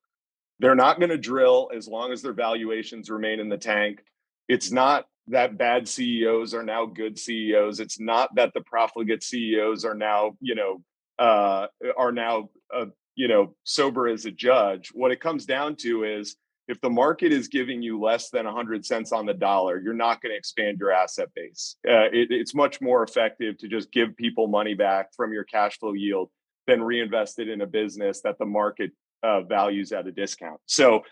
They're 0.59 0.75
not 0.75 0.99
going 0.99 1.09
to 1.09 1.17
drill 1.17 1.71
as 1.75 1.87
long 1.87 2.11
as 2.11 2.21
their 2.21 2.33
valuations 2.33 3.09
remain 3.09 3.39
in 3.39 3.49
the 3.49 3.57
tank. 3.57 4.03
It's 4.47 4.71
not 4.71 5.07
that 5.27 5.57
bad 5.57 5.87
CEOs 5.87 6.53
are 6.53 6.63
now 6.63 6.85
good 6.85 7.17
CEOs. 7.17 7.79
It's 7.79 7.99
not 7.99 8.35
that 8.35 8.53
the 8.53 8.61
profligate 8.61 9.23
CEOs 9.23 9.85
are 9.85 9.95
now, 9.95 10.37
you 10.39 10.53
know, 10.53 10.83
uh, 11.17 11.67
are 11.97 12.11
now, 12.11 12.49
uh, 12.73 12.85
you 13.15 13.27
know, 13.27 13.55
sober 13.63 14.07
as 14.07 14.25
a 14.25 14.31
judge. 14.31 14.89
What 14.93 15.11
it 15.11 15.19
comes 15.19 15.45
down 15.45 15.75
to 15.77 16.03
is 16.03 16.35
if 16.67 16.79
the 16.81 16.89
market 16.89 17.33
is 17.33 17.47
giving 17.47 17.81
you 17.81 17.99
less 17.99 18.29
than 18.29 18.45
100 18.45 18.85
cents 18.85 19.11
on 19.11 19.25
the 19.25 19.33
dollar, 19.33 19.79
you're 19.79 19.93
not 19.93 20.21
going 20.21 20.31
to 20.31 20.37
expand 20.37 20.79
your 20.79 20.91
asset 20.91 21.29
base. 21.35 21.75
Uh, 21.87 22.07
it, 22.11 22.31
it's 22.31 22.55
much 22.55 22.79
more 22.81 23.03
effective 23.03 23.57
to 23.57 23.67
just 23.67 23.91
give 23.91 24.15
people 24.15 24.47
money 24.47 24.73
back 24.73 25.13
from 25.15 25.33
your 25.33 25.43
cash 25.43 25.77
flow 25.77 25.93
yield 25.93 26.29
than 26.65 26.81
reinvest 26.81 27.39
it 27.39 27.49
in 27.49 27.61
a 27.61 27.67
business 27.67 28.21
that 28.21 28.37
the 28.39 28.45
market 28.45 28.91
uh, 29.23 29.41
values 29.41 29.91
at 29.91 30.07
a 30.07 30.11
discount. 30.11 30.59
So 30.65 31.03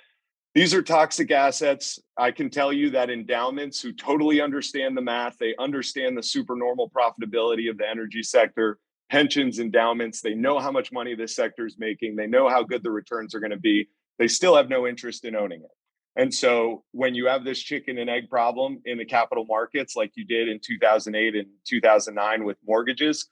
these 0.53 0.73
are 0.73 0.81
toxic 0.81 1.31
assets. 1.31 1.99
I 2.17 2.31
can 2.31 2.49
tell 2.49 2.71
you 2.73 2.89
that 2.91 3.09
endowments 3.09 3.81
who 3.81 3.93
totally 3.93 4.41
understand 4.41 4.97
the 4.97 5.01
math, 5.01 5.37
they 5.37 5.55
understand 5.59 6.17
the 6.17 6.23
supernormal 6.23 6.89
profitability 6.89 7.69
of 7.69 7.77
the 7.77 7.89
energy 7.89 8.23
sector, 8.23 8.77
pensions, 9.11 9.59
endowments, 9.59 10.21
they 10.21 10.33
know 10.33 10.57
how 10.57 10.71
much 10.71 10.91
money 10.91 11.13
this 11.13 11.35
sector 11.35 11.65
is 11.65 11.75
making, 11.77 12.15
they 12.15 12.27
know 12.27 12.47
how 12.47 12.63
good 12.63 12.81
the 12.81 12.89
returns 12.89 13.35
are 13.35 13.41
going 13.41 13.51
to 13.51 13.59
be. 13.59 13.87
They 14.17 14.29
still 14.29 14.55
have 14.55 14.69
no 14.69 14.87
interest 14.87 15.25
in 15.25 15.35
owning 15.35 15.61
it. 15.61 15.71
And 16.15 16.33
so 16.33 16.83
when 16.91 17.13
you 17.13 17.27
have 17.27 17.43
this 17.43 17.59
chicken 17.59 17.97
and 17.97 18.09
egg 18.09 18.29
problem 18.29 18.81
in 18.85 18.97
the 18.97 19.05
capital 19.05 19.45
markets, 19.45 19.95
like 19.95 20.11
you 20.15 20.25
did 20.25 20.47
in 20.47 20.59
2008 20.65 21.35
and 21.35 21.47
2009 21.67 22.45
with 22.45 22.57
mortgages, 22.65 23.27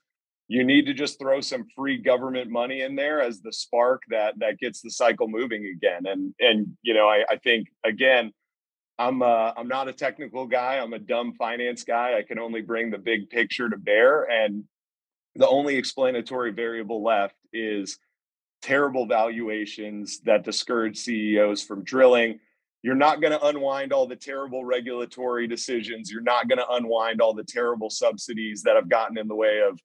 you 0.48 0.64
need 0.64 0.86
to 0.86 0.94
just 0.94 1.18
throw 1.18 1.40
some 1.40 1.64
free 1.76 1.96
government 1.96 2.50
money 2.50 2.82
in 2.82 2.96
there 2.96 3.22
as 3.22 3.40
the 3.40 3.52
spark 3.52 4.02
that 4.10 4.34
that 4.38 4.58
gets 4.58 4.80
the 4.82 4.90
cycle 4.90 5.28
moving 5.28 5.64
again. 5.66 6.06
And 6.06 6.34
and 6.40 6.76
you 6.82 6.92
know 6.92 7.06
i, 7.06 7.22
I 7.30 7.36
think 7.36 7.68
again 7.84 8.32
i'm 8.98 9.22
uh, 9.22 9.52
i'm 9.56 9.68
not 9.68 9.86
a 9.86 9.92
technical 9.92 10.46
guy. 10.46 10.78
I'm 10.78 10.92
a 10.92 10.98
dumb 10.98 11.34
finance 11.34 11.84
guy. 11.84 12.18
I 12.18 12.22
can 12.22 12.40
only 12.40 12.62
bring 12.62 12.90
the 12.90 12.98
big 12.98 13.30
picture 13.30 13.68
to 13.68 13.76
bear. 13.76 14.24
And 14.24 14.64
the 15.40 15.48
only 15.48 15.76
explanatory 15.76 16.52
variable 16.52 17.02
left 17.02 17.34
is 17.54 17.98
terrible 18.60 19.06
valuations 19.06 20.20
that 20.20 20.44
discourage 20.44 20.98
ceos 20.98 21.62
from 21.62 21.82
drilling. 21.82 22.38
You're 22.82 22.94
not 22.94 23.22
going 23.22 23.32
to 23.32 23.46
unwind 23.46 23.90
all 23.94 24.06
the 24.06 24.16
terrible 24.16 24.66
regulatory 24.66 25.46
decisions. 25.46 26.10
You're 26.10 26.20
not 26.20 26.46
going 26.46 26.58
to 26.58 26.70
unwind 26.70 27.22
all 27.22 27.32
the 27.32 27.44
terrible 27.44 27.88
subsidies 27.88 28.62
that 28.64 28.76
have 28.76 28.90
gotten 28.90 29.16
in 29.16 29.28
the 29.28 29.34
way 29.34 29.62
of 29.66 29.80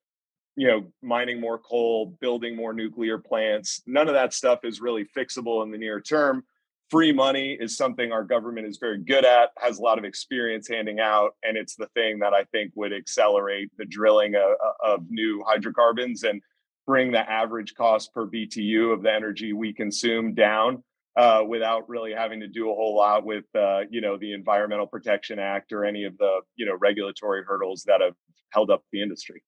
you 0.57 0.67
know 0.67 0.83
mining 1.01 1.39
more 1.39 1.57
coal 1.57 2.17
building 2.19 2.57
more 2.57 2.73
nuclear 2.73 3.17
plants. 3.17 3.81
None 3.87 4.09
of 4.09 4.13
that 4.13 4.33
stuff 4.33 4.65
is 4.65 4.81
really 4.81 5.05
fixable 5.17 5.63
in 5.63 5.71
the 5.71 5.77
near 5.77 6.01
term 6.01 6.43
free 6.89 7.11
money 7.11 7.57
is 7.59 7.77
something 7.77 8.11
our 8.11 8.23
government 8.23 8.67
is 8.67 8.77
very 8.77 8.97
good 9.03 9.25
at 9.25 9.49
has 9.57 9.79
a 9.79 9.81
lot 9.81 9.97
of 9.97 10.05
experience 10.05 10.67
handing 10.67 10.99
out 10.99 11.31
and 11.43 11.57
it's 11.57 11.75
the 11.75 11.87
thing 11.95 12.19
that 12.19 12.33
i 12.33 12.43
think 12.45 12.71
would 12.75 12.93
accelerate 12.93 13.69
the 13.77 13.85
drilling 13.85 14.35
of, 14.35 14.55
of 14.83 14.99
new 15.09 15.43
hydrocarbons 15.47 16.23
and 16.23 16.41
bring 16.85 17.11
the 17.11 17.29
average 17.29 17.73
cost 17.75 18.13
per 18.13 18.27
btu 18.27 18.93
of 18.93 19.01
the 19.01 19.11
energy 19.11 19.53
we 19.53 19.73
consume 19.73 20.33
down 20.33 20.83
uh, 21.17 21.41
without 21.47 21.87
really 21.87 22.11
having 22.11 22.41
to 22.41 22.47
do 22.47 22.69
a 22.69 22.75
whole 22.75 22.93
lot 22.93 23.25
with 23.25 23.45
uh, 23.55 23.81
you 23.89 24.01
know 24.01 24.17
the 24.17 24.33
environmental 24.33 24.85
protection 24.85 25.39
act 25.39 25.71
or 25.71 25.85
any 25.85 26.03
of 26.03 26.17
the 26.17 26.41
you 26.55 26.65
know 26.65 26.75
regulatory 26.79 27.41
hurdles 27.47 27.83
that 27.87 28.01
have 28.01 28.13
held 28.51 28.69
up 28.69 28.83
the 28.91 29.01
industry 29.01 29.41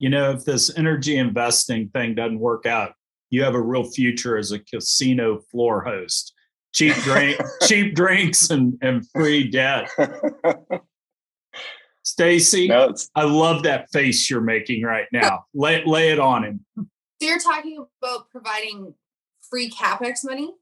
you 0.00 0.08
know, 0.08 0.32
if 0.32 0.44
this 0.44 0.76
energy 0.76 1.18
investing 1.18 1.90
thing 1.90 2.14
doesn't 2.14 2.40
work 2.40 2.64
out, 2.64 2.94
you 3.28 3.44
have 3.44 3.54
a 3.54 3.60
real 3.60 3.84
future 3.84 4.38
as 4.38 4.50
a 4.50 4.58
casino 4.58 5.38
floor 5.50 5.82
host. 5.82 6.32
Cheap 6.72 6.94
drink, 6.96 7.40
cheap 7.66 7.94
drinks, 7.94 8.50
and 8.50 8.78
and 8.82 9.08
free 9.10 9.48
debt. 9.48 9.90
Stacy, 12.02 12.68
no, 12.68 12.94
I 13.14 13.24
love 13.24 13.62
that 13.64 13.90
face 13.92 14.30
you're 14.30 14.40
making 14.40 14.82
right 14.82 15.06
now. 15.12 15.44
lay 15.54 15.84
lay 15.84 16.10
it 16.10 16.18
on 16.18 16.44
him. 16.44 16.64
So 16.76 17.28
you're 17.28 17.38
talking 17.38 17.84
about 18.02 18.30
providing 18.30 18.94
free 19.48 19.70
capex 19.70 20.24
money. 20.24 20.52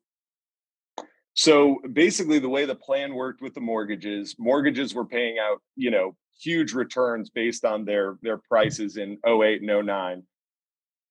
So 1.35 1.79
basically, 1.93 2.41
the 2.41 2.49
way 2.49 2.65
the 2.65 2.75
plan 2.75 3.15
worked 3.15 3.43
with 3.43 3.55
the 3.55 3.61
mortgages, 3.61 4.35
mortgages 4.39 4.95
were 4.95 5.05
paying 5.05 5.39
out, 5.39 5.63
you 5.77 5.91
know, 5.91 6.17
huge 6.41 6.73
returns 6.73 7.31
based 7.31 7.65
on 7.65 7.85
their 7.85 8.19
their 8.23 8.39
prices 8.39 8.97
in 8.97 9.19
08 9.27 9.63
and 9.63 9.87
09 9.87 10.23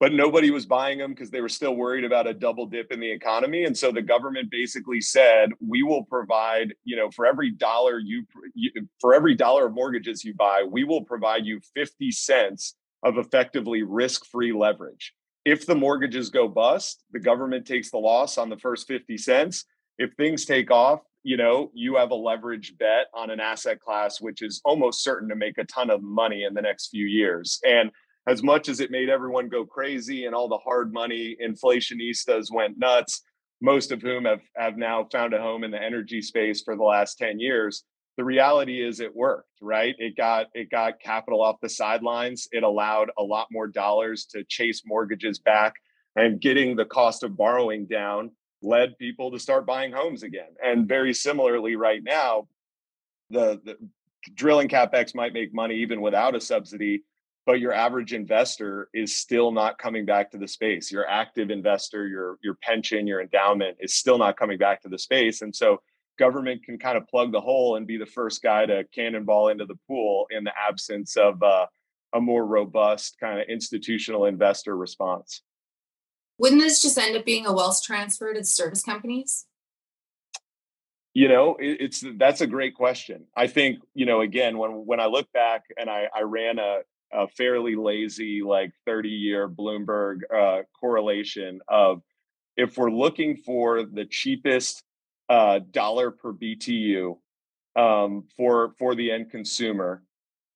but 0.00 0.12
nobody 0.12 0.50
was 0.50 0.66
buying 0.66 0.98
them 0.98 1.10
because 1.10 1.30
they 1.30 1.40
were 1.40 1.48
still 1.48 1.74
worried 1.74 2.04
about 2.04 2.26
a 2.26 2.34
double 2.34 2.66
dip 2.66 2.92
in 2.92 3.00
the 3.00 3.10
economy. 3.10 3.64
And 3.64 3.76
so 3.76 3.90
the 3.90 4.02
government 4.02 4.50
basically 4.50 5.00
said 5.00 5.50
we 5.66 5.82
will 5.82 6.04
provide 6.04 6.74
you 6.84 6.96
know 6.96 7.10
for 7.10 7.26
every 7.26 7.50
dollar 7.50 7.98
you, 7.98 8.24
you 8.54 8.70
for 9.00 9.14
every 9.14 9.34
dollar 9.34 9.66
of 9.66 9.74
mortgages 9.74 10.24
you 10.24 10.34
buy 10.34 10.64
we 10.68 10.84
will 10.84 11.02
provide 11.02 11.44
you 11.44 11.60
50 11.74 12.10
cents 12.12 12.74
of 13.02 13.18
effectively 13.18 13.82
risk-free 13.82 14.52
leverage. 14.52 15.14
If 15.44 15.66
the 15.66 15.74
mortgages 15.74 16.30
go 16.30 16.48
bust 16.48 17.04
the 17.12 17.20
government 17.20 17.66
takes 17.66 17.90
the 17.90 17.98
loss 17.98 18.38
on 18.38 18.48
the 18.48 18.58
first 18.58 18.86
50 18.86 19.18
cents. 19.18 19.64
If 19.98 20.14
things 20.14 20.44
take 20.44 20.70
off 20.70 21.00
you 21.24 21.36
know, 21.36 21.70
you 21.74 21.96
have 21.96 22.12
a 22.12 22.14
leverage 22.14 22.78
bet 22.78 23.06
on 23.12 23.28
an 23.30 23.40
asset 23.40 23.80
class 23.80 24.20
which 24.20 24.40
is 24.40 24.60
almost 24.64 25.02
certain 25.02 25.28
to 25.28 25.34
make 25.34 25.58
a 25.58 25.64
ton 25.64 25.90
of 25.90 26.00
money 26.00 26.44
in 26.44 26.54
the 26.54 26.62
next 26.62 26.88
few 26.88 27.06
years. 27.06 27.60
And 27.66 27.90
as 28.28 28.42
much 28.42 28.68
as 28.68 28.80
it 28.80 28.90
made 28.90 29.08
everyone 29.08 29.48
go 29.48 29.64
crazy 29.64 30.26
and 30.26 30.34
all 30.34 30.48
the 30.48 30.58
hard 30.58 30.92
money 30.92 31.34
inflationistas 31.42 32.52
went 32.52 32.78
nuts, 32.78 33.22
most 33.62 33.90
of 33.90 34.02
whom 34.02 34.26
have, 34.26 34.42
have 34.54 34.76
now 34.76 35.08
found 35.10 35.32
a 35.32 35.40
home 35.40 35.64
in 35.64 35.70
the 35.70 35.82
energy 35.82 36.20
space 36.20 36.62
for 36.62 36.76
the 36.76 36.82
last 36.82 37.16
10 37.18 37.40
years, 37.40 37.84
the 38.18 38.24
reality 38.24 38.84
is 38.84 39.00
it 39.00 39.14
worked, 39.14 39.48
right? 39.62 39.94
It 39.98 40.16
got 40.16 40.48
it 40.52 40.70
got 40.70 41.00
capital 41.00 41.40
off 41.40 41.60
the 41.62 41.68
sidelines. 41.68 42.48
It 42.50 42.64
allowed 42.64 43.10
a 43.16 43.22
lot 43.22 43.46
more 43.50 43.68
dollars 43.68 44.26
to 44.32 44.44
chase 44.44 44.82
mortgages 44.84 45.38
back 45.38 45.74
and 46.16 46.40
getting 46.40 46.74
the 46.74 46.84
cost 46.84 47.22
of 47.22 47.36
borrowing 47.36 47.86
down 47.86 48.32
led 48.60 48.98
people 48.98 49.30
to 49.30 49.38
start 49.38 49.66
buying 49.66 49.92
homes 49.92 50.24
again. 50.24 50.50
And 50.62 50.88
very 50.88 51.14
similarly, 51.14 51.76
right 51.76 52.02
now, 52.02 52.48
the, 53.30 53.60
the 53.64 53.76
drilling 54.34 54.68
capex 54.68 55.14
might 55.14 55.32
make 55.32 55.54
money 55.54 55.76
even 55.76 56.00
without 56.00 56.34
a 56.34 56.40
subsidy, 56.40 57.04
but 57.48 57.60
your 57.60 57.72
average 57.72 58.12
investor 58.12 58.90
is 58.92 59.16
still 59.16 59.50
not 59.50 59.78
coming 59.78 60.04
back 60.04 60.30
to 60.30 60.36
the 60.36 60.46
space. 60.46 60.92
Your 60.92 61.08
active 61.08 61.50
investor, 61.50 62.06
your 62.06 62.36
your 62.42 62.58
pension, 62.62 63.06
your 63.06 63.22
endowment 63.22 63.78
is 63.80 63.94
still 63.94 64.18
not 64.18 64.36
coming 64.36 64.58
back 64.58 64.82
to 64.82 64.90
the 64.90 64.98
space. 64.98 65.40
And 65.40 65.56
so 65.56 65.80
government 66.18 66.62
can 66.62 66.78
kind 66.78 66.98
of 66.98 67.08
plug 67.08 67.32
the 67.32 67.40
hole 67.40 67.76
and 67.76 67.86
be 67.86 67.96
the 67.96 68.04
first 68.04 68.42
guy 68.42 68.66
to 68.66 68.84
cannonball 68.94 69.48
into 69.48 69.64
the 69.64 69.78
pool 69.86 70.26
in 70.30 70.44
the 70.44 70.52
absence 70.54 71.16
of 71.16 71.42
uh, 71.42 71.64
a 72.12 72.20
more 72.20 72.44
robust 72.44 73.18
kind 73.18 73.40
of 73.40 73.48
institutional 73.48 74.26
investor 74.26 74.76
response. 74.76 75.40
Wouldn't 76.36 76.60
this 76.60 76.82
just 76.82 76.98
end 76.98 77.16
up 77.16 77.24
being 77.24 77.46
a 77.46 77.52
wealth 77.54 77.82
transfer 77.82 78.34
to 78.34 78.40
the 78.40 78.44
service 78.44 78.82
companies? 78.82 79.46
You 81.14 81.28
know, 81.28 81.56
it's 81.58 82.04
that's 82.18 82.42
a 82.42 82.46
great 82.46 82.74
question. 82.74 83.24
I 83.34 83.46
think 83.46 83.78
you 83.94 84.04
know 84.04 84.20
again 84.20 84.58
when 84.58 84.84
when 84.84 85.00
I 85.00 85.06
look 85.06 85.32
back 85.32 85.64
and 85.78 85.88
I, 85.88 86.08
I 86.14 86.20
ran 86.24 86.58
a, 86.58 86.80
a 87.12 87.28
fairly 87.28 87.74
lazy 87.74 88.42
like 88.42 88.72
30 88.86 89.08
year 89.08 89.48
Bloomberg 89.48 90.20
uh, 90.34 90.62
correlation 90.78 91.60
of 91.68 92.02
if 92.56 92.76
we're 92.76 92.90
looking 92.90 93.36
for 93.36 93.84
the 93.84 94.04
cheapest 94.04 94.82
uh, 95.28 95.60
dollar 95.70 96.10
per 96.10 96.32
BTU 96.32 97.16
um, 97.76 98.24
for 98.36 98.72
for 98.78 98.94
the 98.94 99.10
end 99.10 99.30
consumer, 99.30 100.02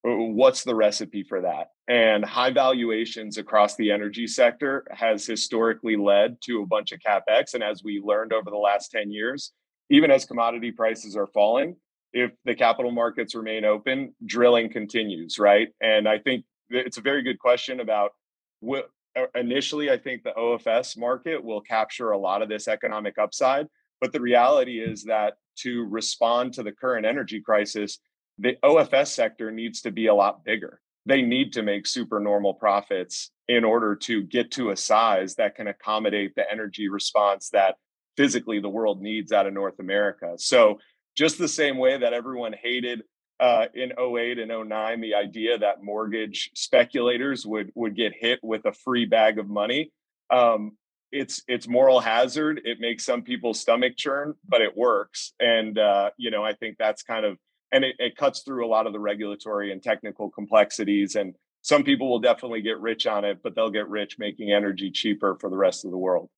what's 0.03 0.65
the 0.65 0.75
recipe 0.75 1.23
for 1.23 1.43
that? 1.43 1.69
And 1.89 2.25
high 2.25 2.51
valuations 2.51 3.39
across 3.39 3.77
the 3.77 3.91
energy 3.91 4.27
sector 4.27 4.85
has 4.91 5.27
historically 5.27 5.97
led 5.97 6.37
to 6.45 6.63
a 6.63 6.67
bunch 6.67 6.93
of 6.93 7.01
capex. 7.01 7.55
And 7.55 7.63
as 7.63 7.83
we 7.85 8.01
learned 8.01 8.33
over 8.33 8.51
the 8.51 8.57
last 8.57 8.91
10 8.91 9.11
years, 9.11 9.53
even 9.91 10.11
as 10.11 10.25
commodity 10.25 10.73
prices 10.73 11.17
are 11.17 11.27
falling, 11.27 11.77
if 12.13 12.33
the 12.45 12.55
capital 12.55 12.91
markets 12.91 13.35
remain 13.35 13.65
open, 13.65 14.15
drilling 14.25 14.71
continues, 14.71 15.39
right? 15.39 15.69
And 15.81 16.09
I 16.09 16.19
think 16.19 16.45
it's 16.71 16.99
a 16.99 17.03
very 17.03 17.23
good 17.23 17.39
question 17.39 17.81
about 17.81 18.13
what 18.61 18.91
uh, 19.17 19.27
initially 19.35 19.91
I 19.91 19.99
think 19.99 20.23
the 20.23 20.33
OFS 20.33 20.97
market 20.97 21.43
will 21.43 21.61
capture 21.61 22.11
a 22.11 22.19
lot 22.19 22.43
of 22.43 22.49
this 22.49 22.69
economic 22.69 23.19
upside. 23.19 23.67
But 24.01 24.13
the 24.13 24.21
reality 24.21 24.81
is 24.81 25.05
that 25.05 25.35
to 25.59 25.87
respond 25.89 26.55
to 26.55 26.63
the 26.63 26.73
current 26.73 27.07
energy 27.07 27.41
crisis, 27.41 27.99
the 28.39 28.57
OFS 28.63 29.09
sector 29.09 29.51
needs 29.51 29.83
to 29.83 29.91
be 29.91 30.07
a 30.07 30.15
lot 30.15 30.45
bigger. 30.45 30.81
They 31.07 31.23
need 31.23 31.53
to 31.55 31.63
make 31.63 31.87
super 31.87 32.21
normal 32.21 32.55
profits 32.55 33.31
in 33.49 33.65
order 33.65 33.95
to 33.97 34.23
get 34.23 34.51
to 34.53 34.71
a 34.71 34.77
size 34.77 35.35
that 35.37 35.57
can 35.57 35.67
accommodate 35.67 36.35
the 36.35 36.51
energy 36.51 36.89
response 36.89 37.51
that 37.51 37.77
physically 38.17 38.61
the 38.61 38.69
world 38.69 39.01
needs 39.01 39.33
out 39.33 39.47
of 39.47 39.53
North 39.53 39.79
America. 39.79 40.35
So, 40.37 40.79
just 41.17 41.39
the 41.39 41.49
same 41.49 41.79
way 41.79 41.99
that 41.99 42.13
everyone 42.13 42.53
hated 42.53 43.03
uh, 43.41 43.67
in 43.75 43.93
08 43.99 44.39
and 44.39 44.69
09 44.69 45.01
the 45.01 45.15
idea 45.15 45.59
that 45.59 45.83
mortgage 45.83 46.51
speculators 46.55 47.45
would 47.45 47.73
would 47.75 47.97
get 47.97 48.13
hit 48.17 48.39
with 48.43 48.65
a 48.67 48.73
free 48.73 49.05
bag 49.05 49.39
of 49.39 49.49
money. 49.49 49.91
Um, 50.31 50.77
it's 51.11 51.43
it's 51.49 51.69
moral 51.69 52.01
hazard. 52.01 52.61
It 52.65 52.79
makes 52.81 53.05
some 53.05 53.23
people's 53.23 53.61
stomach 53.61 53.97
churn 53.97 54.35
but 54.49 54.61
it 54.61 54.77
works. 54.77 55.33
And 55.41 55.79
uh, 55.79 56.11
you 56.17 56.31
know 56.31 56.45
i 56.45 56.55
think 56.55 56.77
that's 56.79 57.03
kind 57.03 57.27
of 57.27 57.37
and 57.73 57.85
it, 57.85 57.97
it 57.99 58.17
cuts 58.17 58.43
through 58.43 58.67
a 58.67 58.69
lot 58.69 58.87
of 58.87 58.93
the 58.93 59.01
regulatory 59.01 59.73
and 59.73 59.83
technical 59.83 60.31
complexities 60.31 61.17
and 61.17 61.35
some 61.63 61.85
people 61.85 62.11
will 62.11 62.19
definitely 62.21 62.61
get 62.61 62.79
rich 62.79 63.07
on 63.07 63.25
it 63.25 63.39
but 63.43 63.55
they'll 63.55 63.71
get 63.71 63.89
rich 63.89 64.19
making 64.19 64.53
energy 64.53 64.91
cheaper 64.91 65.37
for 65.41 65.51
the 65.51 65.57
rest 65.57 65.85
of 65.85 65.91
the 65.91 65.99
world. 65.99 66.29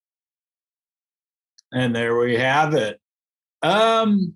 And 1.73 1.95
there 1.95 2.17
we 2.17 2.37
have 2.37 2.75
it. 2.75 3.01
Um 3.63 4.35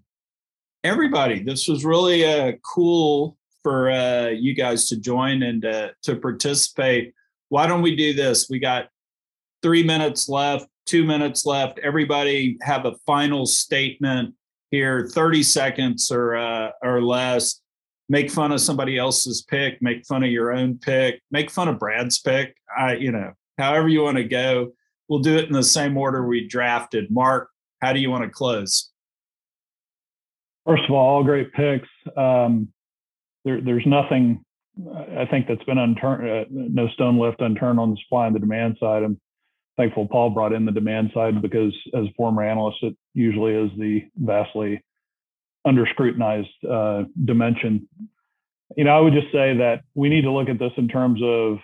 everybody 0.85 1.43
this 1.43 1.69
was 1.69 1.85
really 1.85 2.25
uh, 2.25 2.53
cool 2.65 3.37
for 3.63 3.91
uh, 3.91 4.29
you 4.29 4.55
guys 4.55 4.89
to 4.89 4.97
join 4.97 5.43
and 5.43 5.65
uh, 5.65 5.89
to 6.03 6.17
participate. 6.17 7.13
Why 7.49 7.67
don't 7.67 7.83
we 7.83 7.97
do 7.97 8.13
this? 8.13 8.49
We 8.49 8.59
got 8.59 8.89
three 9.63 9.83
minutes 9.83 10.29
left 10.29 10.69
two 10.89 11.05
minutes 11.05 11.45
left. 11.45 11.79
Everybody 11.81 12.57
have 12.63 12.87
a 12.87 12.95
final 13.07 13.45
statement 13.45 14.35
here 14.71 15.07
30 15.13 15.43
seconds 15.43 16.11
or 16.11 16.35
uh, 16.37 16.71
or 16.83 17.03
less. 17.03 17.61
Make 18.09 18.31
fun 18.31 18.53
of 18.53 18.61
somebody 18.63 18.97
else's 18.97 19.43
pick 19.43 19.83
make 19.83 20.07
fun 20.07 20.25
of 20.25 20.31
your 20.31 20.51
own 20.53 20.79
pick 20.79 21.21
make 21.31 21.51
fun 21.51 21.69
of 21.69 21.79
brad's 21.79 22.19
pick. 22.19 22.57
I 22.77 22.95
you 22.95 23.13
know 23.13 23.33
however 23.59 23.89
you 23.89 24.03
want 24.03 24.17
to 24.17 24.25
go. 24.25 24.73
We'll 25.09 25.21
do 25.21 25.37
it 25.37 25.47
in 25.47 25.53
the 25.53 25.63
same 25.63 25.97
order 25.97 26.27
we 26.27 26.49
drafted. 26.49 27.11
Mark 27.11 27.51
how 27.81 27.93
do 27.93 28.01
you 28.01 28.11
want 28.11 28.25
to 28.25 28.31
close 28.31 28.91
first 30.69 30.85
of 30.85 30.91
all 30.91 31.17
all 31.17 31.25
great 31.25 31.53
picks 31.53 31.89
um, 32.17 32.69
there, 33.45 33.61
there's 33.61 33.87
nothing 33.87 34.45
i 35.17 35.25
think 35.25 35.47
that's 35.49 35.65
been 35.65 35.79
unturned 35.79 36.29
uh, 36.29 36.45
no 36.51 36.89
stone 36.89 37.19
left 37.19 37.41
unturned 37.41 37.81
on 37.81 37.91
the 37.91 37.97
supply 38.05 38.27
and 38.27 38.37
the 38.37 38.41
demand 38.41 38.77
side 38.79 39.03
i'm 39.03 39.19
thankful 39.79 40.07
Paul 40.07 40.31
brought 40.31 40.53
in 40.53 40.67
the 40.67 40.73
demand 40.73 41.13
side 41.15 41.41
because 41.41 41.73
as 41.95 42.05
a 42.05 42.13
former 42.17 42.43
analyst, 42.43 42.79
it 42.83 42.95
usually 43.15 43.55
is 43.55 43.71
the 43.79 44.03
vastly 44.17 44.83
under 45.65 45.87
scrutinized 45.87 46.49
uh, 46.69 47.05
dimension. 47.25 47.89
You 48.77 48.85
know, 48.85 48.91
I 48.91 49.01
would 49.01 49.15
just 49.15 49.33
say 49.33 49.57
that 49.57 49.83
we 49.95 50.11
need 50.11 50.23
to 50.23 50.33
look 50.33 50.49
at 50.49 50.59
this 50.59 50.73
in 50.77 50.89
terms 50.89 51.21
of 51.23 51.59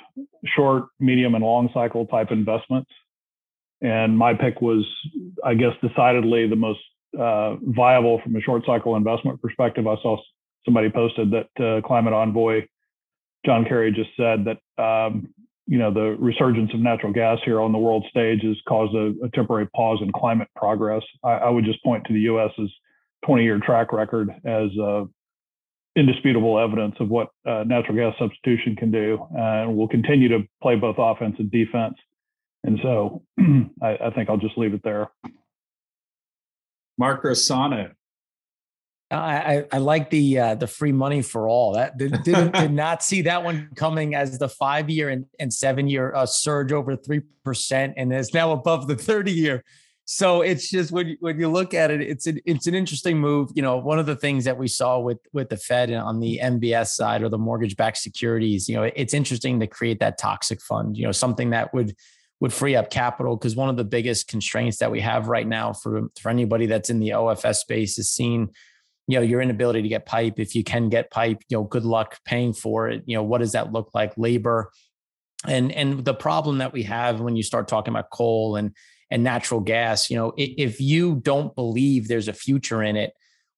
short, 0.57 0.84
medium, 1.00 1.34
and 1.34 1.44
long 1.44 1.68
cycle 1.74 2.07
type 2.07 2.30
investments. 2.30 2.90
And 3.82 4.16
my 4.16 4.32
pick 4.32 4.62
was, 4.62 4.86
I 5.44 5.55
guess, 5.55 5.72
decidedly 5.82 6.48
the 6.48 6.57
most 6.57 6.80
uh, 7.19 7.57
viable 7.62 8.21
from 8.23 8.37
a 8.37 8.41
short 8.41 8.62
cycle 8.67 8.97
investment 8.97 9.41
perspective. 9.41 9.87
I 9.87 9.97
saw 10.03 10.17
somebody 10.65 10.91
posted 10.91 11.33
that 11.33 11.65
uh, 11.65 11.87
Climate 11.87 12.12
Envoy 12.12 12.67
John 13.45 13.65
Kerry 13.65 13.93
just 13.93 14.11
said 14.17 14.47
that 14.47 14.83
um, 14.83 15.29
you 15.67 15.79
know, 15.79 15.93
the 15.93 16.17
resurgence 16.19 16.73
of 16.75 16.81
natural 16.81 17.12
gas 17.12 17.39
here 17.45 17.61
on 17.61 17.73
the 17.73 17.79
world 17.79 18.05
stage 18.11 18.43
has 18.43 18.57
caused 18.69 18.95
a, 18.95 19.15
a 19.25 19.31
temporary 19.33 19.67
pause 19.75 19.99
in 20.03 20.12
climate 20.12 20.49
progress. 20.55 21.03
I, 21.23 21.33
I, 21.33 21.51
would 21.51 21.65
just 21.65 21.83
point 21.83 22.05
to 22.07 22.12
the 22.12 22.21
U.S.'s 22.21 22.71
20-year 23.27 23.61
track 23.65 23.93
record 23.93 24.29
as 24.45 24.69
uh, 24.79 25.05
indisputable 25.97 26.59
evidence 26.59 26.97
of 27.01 27.09
what 27.09 27.29
uh, 27.47 27.65
natural 27.67 27.97
gas 27.97 28.15
substitution 28.19 28.77
can 28.77 28.91
do, 28.91 29.27
and 29.35 29.75
we'll 29.75 29.89
continue 29.89 30.29
to 30.29 30.41
play 30.62 30.77
both 30.77 30.97
offense 30.99 31.37
and 31.39 31.51
defense. 31.51 31.95
And 32.62 32.79
so, 32.83 33.23
I, 33.83 33.97
I 34.05 34.11
think 34.15 34.29
I'll 34.29 34.37
just 34.37 34.59
leave 34.59 34.75
it 34.75 34.83
there. 34.85 35.09
Mark 36.99 37.24
Rossano. 37.24 37.92
I, 39.11 39.64
I 39.70 39.78
like 39.78 40.11
the 40.11 40.38
uh, 40.38 40.55
the 40.55 40.66
free 40.66 40.92
money 40.92 41.22
for 41.22 41.49
all. 41.49 41.74
That 41.74 41.97
did, 41.99 42.22
did, 42.22 42.53
did 42.53 42.72
not 42.72 43.03
see 43.03 43.22
that 43.22 43.45
one 43.45 43.70
coming 43.76 44.14
as 44.14 44.38
the 44.38 44.49
five 44.49 44.90
year 44.90 45.09
and, 45.11 45.26
and 45.38 45.53
seven 45.53 45.88
year 45.88 46.14
uh, 46.14 46.26
surge 46.26 46.72
over 46.72 46.97
three 46.97 47.20
percent, 47.45 47.95
and 47.97 48.12
is 48.12 48.34
now 48.34 48.53
above 48.53 48.88
the 48.88 48.97
thirty 48.97 49.32
year. 49.32 49.62
So 50.07 50.42
it's 50.42 50.68
just 50.68 50.92
when 50.92 51.09
you, 51.09 51.16
when 51.20 51.38
you 51.38 51.49
look 51.49 51.72
at 51.72 51.90
it, 51.90 52.03
it's 52.03 52.26
an, 52.26 52.38
it's 52.45 52.66
an 52.66 52.74
interesting 52.74 53.18
move. 53.18 53.51
You 53.55 53.62
know, 53.62 53.78
one 53.78 53.99
of 53.99 54.05
the 54.05 54.16
things 54.16 54.45
that 54.45 54.59
we 54.59 54.68
saw 54.68 54.99
with 54.99 55.18
with 55.32 55.49
the 55.49 55.57
Fed 55.57 55.92
on 55.92 56.20
the 56.20 56.40
MBS 56.42 56.88
side 56.88 57.22
or 57.22 57.28
the 57.28 57.38
mortgage 57.38 57.76
backed 57.76 57.99
securities, 57.99 58.68
you 58.68 58.76
know, 58.76 58.82
it's 58.82 59.14
interesting 59.14 59.61
to 59.61 59.66
create 59.66 60.01
that 60.01 60.18
toxic 60.18 60.61
fund. 60.61 60.97
You 60.97 61.07
know, 61.07 61.12
something 61.12 61.51
that 61.51 61.72
would 61.72 61.95
would 62.41 62.53
free 62.53 62.76
up 62.76 62.91
capital 62.91 63.37
because 63.37 63.57
one 63.57 63.68
of 63.68 63.76
the 63.76 63.85
biggest 63.85 64.28
constraints 64.28 64.78
that 64.78 64.91
we 64.91 65.01
have 65.01 65.28
right 65.28 65.47
now 65.47 65.72
for 65.72 66.09
for 66.20 66.28
anybody 66.28 66.66
that's 66.66 66.91
in 66.91 67.01
the 67.01 67.11
OFS 67.11 67.57
space 67.57 67.99
is 67.99 68.11
seen 68.11 68.51
you 69.07 69.18
know 69.18 69.22
your 69.22 69.41
inability 69.41 69.82
to 69.82 69.89
get 69.89 70.07
pipe. 70.07 70.39
If 70.39 70.55
you 70.55 70.64
can 70.64 70.89
get 70.89 71.11
pipe 71.11 71.43
you 71.49 71.57
know 71.57 71.64
good 71.64 71.85
luck 71.85 72.18
paying 72.24 72.53
for 72.53 72.89
it. 72.89 73.03
You 73.07 73.16
know 73.16 73.22
what 73.22 73.39
does 73.39 73.53
that 73.53 73.72
look 73.72 73.91
like? 73.95 74.12
Labor. 74.16 74.70
And 75.47 75.72
and 75.72 76.05
the 76.05 76.14
problem 76.14 76.59
that 76.59 76.72
we 76.72 76.85
have 76.85 77.20
when 77.20 77.37
you 77.37 77.43
start 77.43 77.68
talking 77.68 77.93
about 77.93 78.11
coal 78.11 78.57
and 78.57 78.74
and 79.11 79.22
natural 79.22 79.61
gas 79.61 80.11
you 80.11 80.16
know 80.16 80.32
if 80.37 80.80
you 80.80 81.16
don't 81.16 81.55
believe 81.55 82.09
there's 82.09 82.26
a 82.26 82.32
future 82.32 82.82
in 82.82 82.97
it 82.97 83.12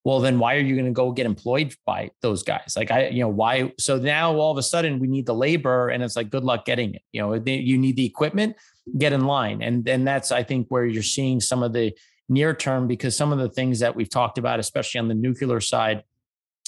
well 0.07 0.21
then 0.21 0.39
why 0.39 0.55
are 0.55 0.61
you 0.61 0.77
going 0.77 0.87
to 0.87 0.93
go 0.93 1.11
get 1.11 1.27
employed 1.27 1.75
by 1.85 2.11
those 2.23 2.45
guys? 2.45 2.75
Like 2.77 2.93
i 2.93 3.09
you 3.09 3.23
know 3.23 3.29
why 3.29 3.73
so 3.77 3.99
now 3.99 4.37
all 4.37 4.53
of 4.53 4.59
a 4.59 4.63
sudden 4.63 5.01
we 5.01 5.09
need 5.09 5.27
the 5.27 5.35
labor 5.35 5.89
and 5.89 6.01
it's 6.01 6.15
like 6.15 6.31
good 6.31 6.45
luck 6.45 6.65
getting 6.65 6.95
it. 6.95 7.03
You 7.11 7.23
know 7.23 7.35
you 7.35 7.77
need 7.77 7.97
the 7.97 8.07
equipment 8.07 8.55
get 8.97 9.13
in 9.13 9.23
line. 9.23 9.63
And 9.63 9.89
and 9.89 10.07
that's 10.07 10.31
i 10.31 10.45
think 10.45 10.69
where 10.69 10.87
you're 10.87 11.03
seeing 11.03 11.41
some 11.41 11.65
of 11.65 11.73
the 11.73 11.93
near 12.29 12.55
term 12.55 12.87
because 12.87 13.17
some 13.17 13.33
of 13.33 13.39
the 13.39 13.49
things 13.49 13.81
that 13.81 13.97
we've 13.97 14.09
talked 14.09 14.39
about, 14.39 14.61
especially 14.61 15.01
on 15.01 15.09
the 15.09 15.15
nuclear 15.15 15.61
side, 15.61 16.05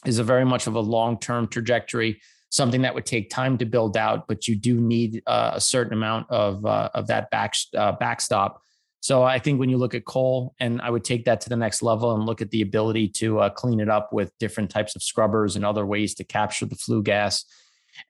is 0.05 0.18
a 0.18 0.24
very 0.24 0.45
much 0.45 0.66
of 0.66 0.74
a 0.74 0.80
long 0.80 1.18
term 1.18 1.47
trajectory, 1.47 2.20
something 2.51 2.82
that 2.82 2.95
would 2.95 3.07
take 3.07 3.30
time 3.30 3.59
to 3.59 3.66
build 3.66 3.97
out, 3.97 4.26
but 4.26 4.49
you 4.49 4.57
do 4.57 4.80
need 4.80 5.22
uh, 5.26 5.53
a 5.55 5.61
certain 5.61 5.93
amount 5.93 6.26
of 6.30 6.66
uh, 6.66 6.91
of 6.95 7.07
that 7.07 7.30
back 7.30 7.55
uh, 7.76 7.93
backstop. 7.93 8.62
So 9.01 9.22
I 9.22 9.38
think 9.38 9.61
when 9.61 9.68
you 9.68 9.76
look 9.76 9.94
at 9.94 10.05
coal, 10.05 10.55
and 10.59 10.80
I 10.82 10.90
would 10.90 11.05
take 11.05 11.24
that 11.26 11.40
to 11.42 11.49
the 11.49 11.57
next 11.57 11.82
level 11.82 12.14
and 12.14 12.26
look 12.26 12.42
at 12.42 12.51
the 12.51 12.62
ability 12.62 13.09
to 13.09 13.40
uh, 13.40 13.51
clean 13.51 13.80
it 13.80 13.88
up 13.88 14.12
with 14.12 14.36
different 14.38 14.70
types 14.70 14.96
of 14.96 15.03
scrubbers 15.03 15.57
and 15.57 15.64
other 15.64 15.86
ways 15.86 16.14
to 16.16 16.24
capture 16.24 16.66
the 16.66 16.74
flue 16.74 17.03
gas, 17.03 17.44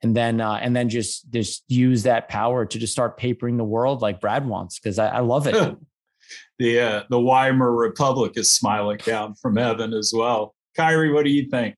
and 0.02 0.16
then 0.16 0.40
uh, 0.40 0.54
and 0.54 0.74
then 0.74 0.88
just 0.88 1.30
just 1.30 1.64
use 1.68 2.04
that 2.04 2.28
power 2.28 2.64
to 2.64 2.78
just 2.78 2.92
start 2.92 3.18
papering 3.18 3.58
the 3.58 3.64
world 3.64 4.00
like 4.00 4.20
Brad 4.20 4.46
wants 4.46 4.78
because 4.78 4.98
I, 4.98 5.08
I 5.08 5.20
love 5.20 5.46
it. 5.46 5.54
the 6.58 6.80
uh, 6.80 7.02
the 7.10 7.20
Weimar 7.20 7.72
Republic 7.72 8.32
is 8.36 8.50
smiling 8.50 8.98
down 8.98 9.34
from 9.34 9.56
heaven 9.56 9.92
as 9.92 10.12
well. 10.14 10.54
Kyri, 10.76 11.12
what 11.12 11.24
do 11.24 11.30
you 11.30 11.48
think? 11.48 11.74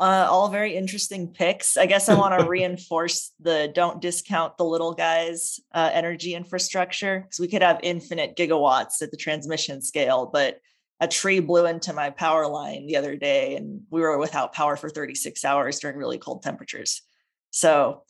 Uh, 0.00 0.26
all 0.30 0.48
very 0.48 0.74
interesting 0.74 1.28
picks. 1.28 1.76
I 1.76 1.84
guess 1.84 2.08
I 2.08 2.14
want 2.14 2.40
to 2.40 2.48
reinforce 2.48 3.32
the 3.38 3.70
don't 3.74 4.00
discount 4.00 4.56
the 4.56 4.64
little 4.64 4.94
guys 4.94 5.60
uh, 5.74 5.90
energy 5.92 6.34
infrastructure 6.34 7.20
because 7.20 7.38
we 7.38 7.48
could 7.48 7.60
have 7.60 7.80
infinite 7.82 8.34
gigawatts 8.34 9.02
at 9.02 9.10
the 9.10 9.18
transmission 9.18 9.82
scale, 9.82 10.30
but 10.32 10.58
a 11.00 11.06
tree 11.06 11.40
blew 11.40 11.66
into 11.66 11.92
my 11.92 12.08
power 12.08 12.46
line 12.46 12.86
the 12.86 12.96
other 12.96 13.14
day 13.14 13.56
and 13.56 13.82
we 13.90 14.00
were 14.00 14.16
without 14.16 14.54
power 14.54 14.74
for 14.74 14.88
36 14.88 15.44
hours 15.44 15.78
during 15.80 15.98
really 15.98 16.18
cold 16.18 16.42
temperatures. 16.42 17.02
So, 17.50 18.04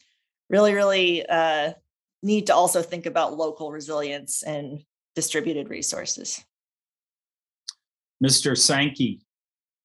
really, 0.49 0.75
really 0.75 1.27
uh, 1.27 1.73
need 2.23 2.47
to 2.47 2.55
also 2.55 2.83
think 2.83 3.07
about 3.07 3.37
local 3.37 3.73
resilience 3.73 4.45
and 4.45 4.85
distributed 5.17 5.69
resources. 5.69 6.45
Mr. 8.23 8.57
Sankey. 8.57 9.23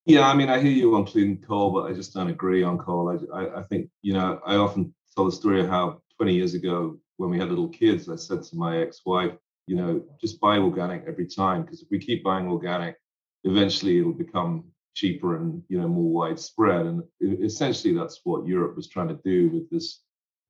Yeah, 0.05 0.29
I 0.29 0.35
mean, 0.35 0.49
I 0.49 0.59
hear 0.59 0.71
you 0.71 0.95
on 0.95 1.05
clean 1.05 1.37
coal, 1.37 1.71
but 1.71 1.89
I 1.89 1.93
just 1.93 2.13
don't 2.13 2.29
agree 2.29 2.63
on 2.63 2.77
coal. 2.77 3.09
I, 3.09 3.37
I, 3.37 3.59
I 3.59 3.63
think, 3.63 3.89
you 4.03 4.13
know, 4.13 4.39
I 4.45 4.55
often 4.55 4.93
tell 5.15 5.25
the 5.25 5.31
story 5.31 5.61
of 5.61 5.67
how 5.67 6.01
20 6.17 6.33
years 6.33 6.53
ago, 6.53 6.97
when 7.17 7.29
we 7.29 7.39
had 7.39 7.49
little 7.49 7.69
kids, 7.69 8.07
I 8.07 8.15
said 8.15 8.43
to 8.43 8.55
my 8.55 8.81
ex-wife, 8.81 9.33
you 9.67 9.75
know, 9.75 10.03
just 10.21 10.39
buy 10.39 10.59
organic 10.59 11.05
every 11.07 11.25
time, 11.25 11.63
because 11.63 11.81
if 11.81 11.87
we 11.89 11.97
keep 11.97 12.23
buying 12.23 12.47
organic, 12.47 12.97
eventually 13.45 13.99
it'll 13.99 14.13
become 14.13 14.65
cheaper 14.95 15.37
and 15.37 15.61
you 15.69 15.79
know 15.79 15.87
more 15.87 16.11
widespread. 16.11 16.85
And 16.85 17.03
essentially, 17.21 17.93
that's 17.93 18.21
what 18.23 18.47
Europe 18.47 18.75
was 18.75 18.89
trying 18.89 19.09
to 19.09 19.19
do 19.23 19.49
with 19.49 19.69
this 19.69 20.01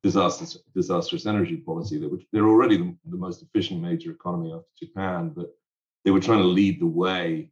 disastrous, 0.04 0.58
disastrous 0.76 1.26
energy 1.26 1.58
policy 1.58 1.98
that 1.98 2.12
which 2.12 2.26
they're 2.32 2.48
already 2.48 2.78
the, 2.78 2.96
the, 3.06 3.18
most 3.18 3.42
efficient 3.42 3.82
major 3.82 4.12
economy 4.12 4.54
after 4.54 4.86
Japan, 4.86 5.30
but 5.36 5.48
they 6.04 6.12
were 6.12 6.20
trying 6.20 6.44
to 6.44 6.48
lead 6.48 6.80
the 6.80 6.86
way 6.86 7.50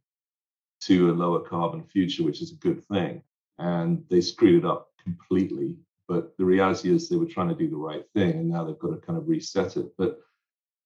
to 0.86 1.10
a 1.10 1.12
lower 1.12 1.40
carbon 1.40 1.84
future, 1.84 2.24
which 2.24 2.42
is 2.42 2.52
a 2.52 2.56
good 2.56 2.82
thing. 2.84 3.22
And 3.58 4.04
they 4.10 4.20
screwed 4.20 4.64
it 4.64 4.68
up 4.68 4.88
completely 5.02 5.76
But 6.08 6.36
the 6.36 6.44
reality 6.44 6.94
is 6.94 7.08
they 7.08 7.16
were 7.16 7.26
trying 7.26 7.48
to 7.48 7.54
do 7.54 7.70
the 7.70 7.76
right 7.76 8.04
thing, 8.14 8.32
and 8.32 8.48
now 8.50 8.64
they've 8.64 8.78
got 8.78 8.90
to 8.90 9.06
kind 9.06 9.18
of 9.18 9.28
reset 9.28 9.76
it. 9.76 9.86
But 9.96 10.18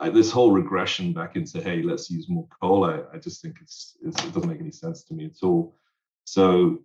I, 0.01 0.11
this 0.11 0.31
whole 0.31 0.53
regression 0.53 1.13
back 1.13 1.35
into 1.35 1.61
hey, 1.61 1.83
let's 1.83 2.11
use 2.11 2.29
more 2.29 2.47
coal, 2.61 2.85
I, 2.85 3.01
I 3.13 3.19
just 3.19 3.43
think 3.43 3.57
it's, 3.61 3.97
it's, 4.03 4.23
it 4.25 4.33
doesn't 4.33 4.49
make 4.49 4.61
any 4.61 4.71
sense 4.71 5.03
to 5.05 5.15
me 5.15 5.25
at 5.27 5.43
all. 5.43 5.75
So 6.25 6.79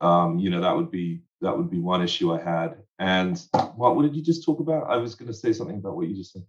um, 0.00 0.38
you 0.38 0.50
know 0.50 0.60
that 0.60 0.76
would 0.76 0.90
be 0.90 1.22
that 1.40 1.56
would 1.56 1.70
be 1.70 1.80
one 1.80 2.02
issue 2.02 2.32
I 2.32 2.42
had. 2.42 2.76
And 2.98 3.40
what 3.76 3.96
what 3.96 4.02
did 4.02 4.14
you 4.16 4.22
just 4.22 4.44
talk 4.44 4.60
about? 4.60 4.90
I 4.90 4.96
was 4.96 5.14
going 5.14 5.28
to 5.28 5.34
say 5.34 5.52
something 5.52 5.78
about 5.78 5.96
what 5.96 6.08
you 6.08 6.16
just 6.16 6.32
said. 6.32 6.44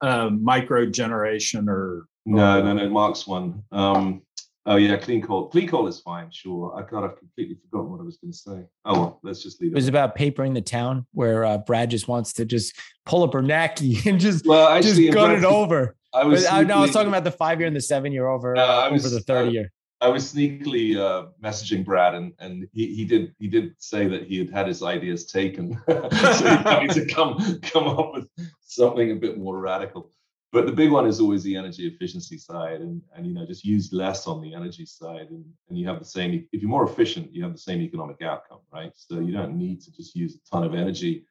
Uh, 0.00 0.30
micro 0.30 0.86
generation 0.86 1.68
or 1.68 2.06
no, 2.24 2.62
no, 2.62 2.74
no. 2.74 2.88
Mark's 2.88 3.26
one. 3.26 3.64
Um, 3.72 4.22
Oh 4.68 4.76
yeah, 4.76 4.98
clean 4.98 5.22
coal. 5.22 5.48
Clean 5.48 5.66
coal 5.66 5.88
is 5.88 5.98
fine, 6.00 6.30
sure. 6.30 6.76
I 6.76 6.82
kind 6.82 7.02
of 7.02 7.18
completely 7.18 7.56
forgotten 7.56 7.90
what 7.90 8.00
I 8.00 8.04
was 8.04 8.18
going 8.18 8.32
to 8.32 8.36
say. 8.36 8.66
Oh 8.84 8.92
well, 8.92 9.20
let's 9.22 9.42
just 9.42 9.62
leave 9.62 9.72
it. 9.72 9.72
It 9.72 9.76
was 9.76 9.88
about 9.88 10.14
papering 10.14 10.52
the 10.52 10.60
town, 10.60 11.06
where 11.12 11.46
uh, 11.46 11.56
Brad 11.56 11.90
just 11.90 12.06
wants 12.06 12.34
to 12.34 12.44
just 12.44 12.76
pull 13.06 13.24
a 13.24 13.28
Bernanke 13.30 14.04
and 14.06 14.20
just 14.20 14.46
well, 14.46 14.68
actually, 14.68 15.06
just 15.06 15.14
gun 15.14 15.30
it 15.30 15.44
over. 15.44 15.96
I 16.12 16.24
was. 16.24 16.44
I, 16.44 16.64
no, 16.64 16.76
I 16.76 16.80
was 16.82 16.90
talking 16.90 17.08
about 17.08 17.24
the 17.24 17.30
five 17.30 17.60
year 17.60 17.66
and 17.66 17.74
the 17.74 17.80
seven 17.80 18.12
year 18.12 18.28
over 18.28 18.58
uh, 18.58 18.90
was, 18.90 19.06
over 19.06 19.14
the 19.14 19.22
thirty 19.22 19.52
year. 19.52 19.72
I 20.02 20.08
was 20.08 20.34
sneakily 20.34 20.98
uh, 20.98 21.28
messaging 21.42 21.82
Brad, 21.82 22.14
and 22.14 22.34
and 22.38 22.68
he, 22.74 22.94
he 22.94 23.04
did 23.06 23.34
he 23.38 23.48
did 23.48 23.74
say 23.78 24.06
that 24.06 24.24
he 24.24 24.36
had 24.36 24.50
had 24.50 24.66
his 24.66 24.82
ideas 24.82 25.24
taken, 25.24 25.80
so 25.88 26.06
he 26.06 26.44
having 26.46 26.90
to 26.90 27.06
come 27.06 27.58
come 27.62 27.88
up 27.88 28.12
with 28.12 28.28
something 28.60 29.12
a 29.12 29.14
bit 29.14 29.38
more 29.38 29.58
radical 29.58 30.10
but 30.52 30.66
the 30.66 30.72
big 30.72 30.90
one 30.90 31.06
is 31.06 31.20
always 31.20 31.42
the 31.42 31.56
energy 31.56 31.86
efficiency 31.86 32.38
side 32.38 32.80
and, 32.80 33.02
and 33.14 33.26
you 33.26 33.34
know 33.34 33.46
just 33.46 33.64
use 33.64 33.92
less 33.92 34.26
on 34.26 34.40
the 34.40 34.54
energy 34.54 34.86
side 34.86 35.28
and, 35.30 35.44
and 35.68 35.78
you 35.78 35.86
have 35.86 35.98
the 35.98 36.04
same 36.04 36.46
if 36.52 36.62
you're 36.62 36.70
more 36.70 36.88
efficient 36.88 37.32
you 37.34 37.42
have 37.42 37.52
the 37.52 37.58
same 37.58 37.80
economic 37.80 38.22
outcome 38.22 38.60
right? 38.72 38.92
So 38.94 39.20
you 39.20 39.32
don't 39.32 39.56
need 39.56 39.80
to 39.82 39.92
just 39.92 40.14
use 40.14 40.36
a 40.36 40.50
ton 40.50 40.64
of 40.64 40.74
energy 40.74 41.24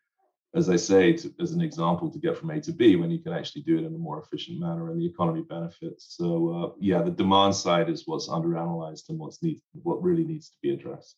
as 0.55 0.70
i 0.70 0.76
say 0.76 1.13
to, 1.13 1.34
as 1.41 1.51
an 1.51 1.61
example 1.61 2.09
to 2.09 2.20
get 2.20 2.38
from 2.38 2.49
a 2.51 2.61
to 2.61 2.72
b 2.72 2.95
when 2.95 3.11
you 3.11 3.20
can 3.20 3.34
actually 3.34 3.61
do 3.63 3.78
it 3.78 3.84
in 3.84 3.93
a 3.93 3.97
more 3.97 4.22
efficient 4.22 4.59
manner 4.59 4.89
and 4.89 4.99
the 4.99 5.05
economy 5.05 5.41
benefits. 5.41 6.15
So 6.18 6.28
uh, 6.55 6.76
yeah 6.80 7.01
the 7.01 7.11
demand 7.11 7.55
side 7.55 7.89
is 7.89 8.03
what's 8.05 8.30
underanalyzed 8.30 9.09
and 9.09 9.20
what's 9.20 9.41
need 9.43 9.61
what 9.84 10.01
really 10.01 10.24
needs 10.24 10.49
to 10.49 10.57
be 10.61 10.72
addressed 10.72 11.18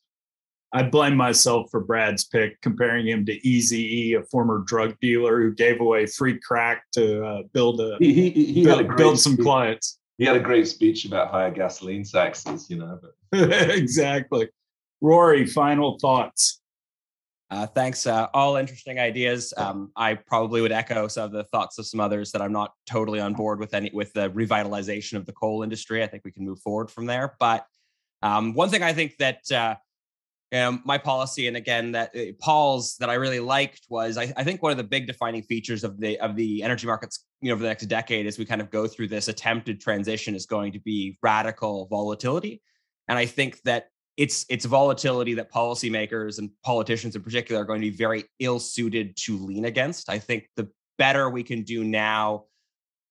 I 0.72 0.84
blame 0.84 1.16
myself 1.16 1.72
for 1.72 1.80
Brad's 1.80 2.26
pick, 2.26 2.62
comparing 2.62 3.08
him 3.08 3.26
to 3.26 3.48
Easy 3.48 4.10
E, 4.10 4.14
a 4.14 4.24
former 4.24 4.60
drug 4.60 4.96
dealer 5.02 5.42
who 5.42 5.54
gave 5.54 5.82
away 5.82 6.06
free 6.06 6.40
crack 6.40 6.84
to 6.94 7.26
uh, 7.26 7.42
build 7.54 7.82
a 7.82 7.98
he, 8.00 8.14
he, 8.14 8.46
he 8.46 8.64
build, 8.64 8.96
build 8.96 9.20
some 9.20 9.36
clients. 9.36 10.00
He 10.20 10.26
had 10.26 10.36
a 10.36 10.40
great 10.40 10.68
speech 10.68 11.06
about 11.06 11.32
higher 11.32 11.50
gasoline 11.50 12.04
taxes, 12.04 12.70
you 12.70 12.78
know. 12.78 13.00
exactly. 13.32 14.50
Rory, 15.02 15.46
final 15.46 15.98
thoughts. 15.98 16.62
Uh, 17.50 17.66
thanks. 17.66 18.06
Uh, 18.06 18.28
all 18.34 18.58
interesting 18.58 19.00
ideas. 19.00 19.54
Um, 19.58 19.92
I 19.96 20.14
probably 20.14 20.62
would 20.62 20.72
echo 20.72 21.08
some 21.08 21.24
of 21.24 21.32
the 21.32 21.46
thoughts 21.46 21.80
of 21.80 21.88
some 21.88 22.00
others 22.00 22.32
that 22.32 22.44
I'm 22.44 22.52
not 22.52 22.74
totally 22.88 23.20
on 23.20 23.34
board 23.34 23.60
with 23.60 23.74
any 23.74 23.90
with 23.92 24.14
the 24.14 24.30
revitalization 24.30 25.14
of 25.14 25.26
the 25.26 25.34
coal 25.34 25.64
industry. 25.64 26.04
I 26.04 26.08
think 26.08 26.24
we 26.24 26.32
can 26.32 26.46
move 26.46 26.60
forward 26.60 26.92
from 26.92 27.08
there. 27.08 27.36
But 27.40 27.66
um, 28.22 28.54
one 28.54 28.70
thing 28.70 28.84
I 28.84 28.94
think 28.94 29.18
that 29.18 29.50
uh, 30.54 30.58
um, 30.58 30.82
my 30.86 30.98
policy, 30.98 31.48
and 31.48 31.58
again, 31.58 31.92
that 31.92 32.16
uh, 32.16 32.34
Paul's 32.40 32.98
that 32.98 33.10
I 33.10 33.16
really 33.16 33.40
liked 33.40 33.82
was 33.90 34.18
I, 34.18 34.34
I, 34.36 34.44
think 34.44 34.62
one 34.62 34.72
of 34.72 34.78
the 34.78 34.84
big 34.84 35.08
defining 35.08 35.44
features 35.44 35.84
of 35.84 36.00
the 36.00 36.20
of 36.20 36.36
the 36.36 36.64
energy 36.64 36.88
markets, 36.88 37.26
you 37.42 37.50
know, 37.50 37.54
over 37.54 37.64
the 37.64 37.70
next 37.70 37.86
decade, 37.86 38.26
as 38.26 38.38
we 38.38 38.46
kind 38.46 38.62
of 38.62 38.70
go 38.70 38.88
through 38.88 39.10
this 39.10 39.28
attempted 39.28 39.80
transition, 39.80 40.36
is 40.36 40.46
going 40.46 40.72
to 40.74 40.80
be 40.80 41.18
radical 41.22 41.88
volatility, 41.88 42.62
and 43.08 43.18
I 43.18 43.26
think 43.26 43.62
that 43.64 43.90
it's 44.18 44.46
it's 44.50 44.66
volatility 44.66 45.34
that 45.36 45.52
policymakers 45.52 46.40
and 46.40 46.50
politicians 46.64 47.16
in 47.16 47.22
particular 47.22 47.62
are 47.62 47.66
going 47.66 47.82
to 47.82 47.90
be 47.90 47.96
very 47.96 48.26
ill 48.40 48.60
suited 48.60 49.16
to 49.18 49.38
lean 49.38 49.66
against. 49.66 50.10
I 50.10 50.20
think 50.20 50.50
the 50.56 50.70
better 50.98 51.30
we 51.30 51.44
can 51.44 51.64
do 51.64 51.84
now 51.84 52.46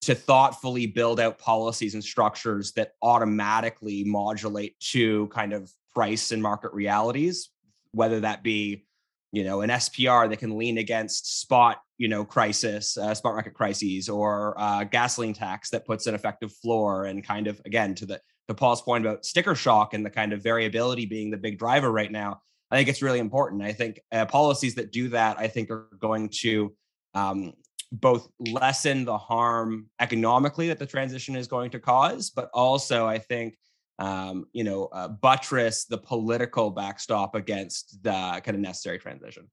to 0.02 0.14
thoughtfully 0.14 0.86
build 0.86 1.18
out 1.18 1.38
policies 1.38 1.94
and 1.94 2.04
structures 2.04 2.72
that 2.72 2.92
automatically 3.02 4.04
modulate 4.04 4.78
to 4.78 5.26
kind 5.28 5.52
of 5.52 5.72
price 5.98 6.30
and 6.30 6.40
market 6.40 6.72
realities, 6.72 7.50
whether 7.90 8.20
that 8.20 8.44
be 8.44 8.86
you 9.32 9.42
know 9.42 9.62
an 9.62 9.70
SPR 9.70 10.30
that 10.30 10.38
can 10.38 10.56
lean 10.56 10.78
against 10.78 11.40
spot 11.40 11.80
you 11.96 12.06
know 12.06 12.24
crisis, 12.24 12.96
uh, 12.96 13.12
spot 13.12 13.34
market 13.34 13.52
crises, 13.52 14.08
or 14.08 14.54
uh, 14.60 14.84
gasoline 14.84 15.34
tax 15.34 15.70
that 15.70 15.84
puts 15.84 16.06
an 16.06 16.14
effective 16.14 16.52
floor 16.52 17.06
and 17.06 17.26
kind 17.26 17.48
of 17.48 17.60
again 17.64 17.96
to 17.96 18.06
the 18.06 18.20
to 18.46 18.54
Paul's 18.54 18.80
point 18.80 19.04
about 19.04 19.24
sticker 19.24 19.56
shock 19.56 19.92
and 19.92 20.06
the 20.06 20.10
kind 20.10 20.32
of 20.32 20.40
variability 20.40 21.04
being 21.04 21.32
the 21.32 21.36
big 21.36 21.58
driver 21.58 21.90
right 21.90 22.12
now. 22.12 22.42
I 22.70 22.76
think 22.76 22.88
it's 22.88 23.02
really 23.02 23.18
important. 23.18 23.62
I 23.62 23.72
think 23.72 23.98
uh, 24.12 24.26
policies 24.26 24.76
that 24.76 24.92
do 24.92 25.08
that, 25.08 25.36
I 25.36 25.48
think, 25.48 25.68
are 25.68 25.88
going 25.98 26.30
to 26.42 26.72
um, 27.14 27.54
both 27.90 28.28
lessen 28.38 29.04
the 29.04 29.18
harm 29.18 29.86
economically 29.98 30.68
that 30.68 30.78
the 30.78 30.86
transition 30.86 31.34
is 31.34 31.48
going 31.48 31.72
to 31.72 31.80
cause, 31.80 32.30
but 32.30 32.50
also 32.54 33.04
I 33.04 33.18
think 33.18 33.56
um, 33.98 34.46
you 34.52 34.64
know 34.64 34.86
uh, 34.86 35.08
buttress 35.08 35.84
the 35.84 35.98
political 35.98 36.70
backstop 36.70 37.34
against 37.34 38.02
the 38.02 38.10
kind 38.10 38.50
of 38.54 38.58
necessary 38.58 38.98
transition. 38.98 39.48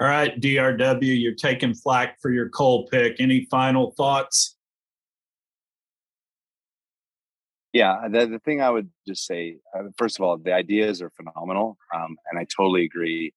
All 0.00 0.08
right, 0.08 0.38
DRW, 0.40 1.20
you're 1.20 1.34
taking 1.34 1.72
flack 1.72 2.20
for 2.20 2.32
your 2.32 2.48
coal 2.48 2.88
pick. 2.88 3.20
Any 3.20 3.46
final 3.48 3.92
thoughts? 3.92 4.56
Yeah, 7.72 8.08
the, 8.08 8.26
the 8.26 8.38
thing 8.40 8.60
I 8.60 8.70
would 8.70 8.90
just 9.06 9.24
say, 9.24 9.58
uh, 9.76 9.84
first 9.96 10.18
of 10.18 10.24
all, 10.24 10.36
the 10.36 10.52
ideas 10.52 11.00
are 11.00 11.10
phenomenal. 11.10 11.78
Um, 11.94 12.16
and 12.30 12.40
I 12.40 12.44
totally 12.44 12.84
agree 12.84 13.32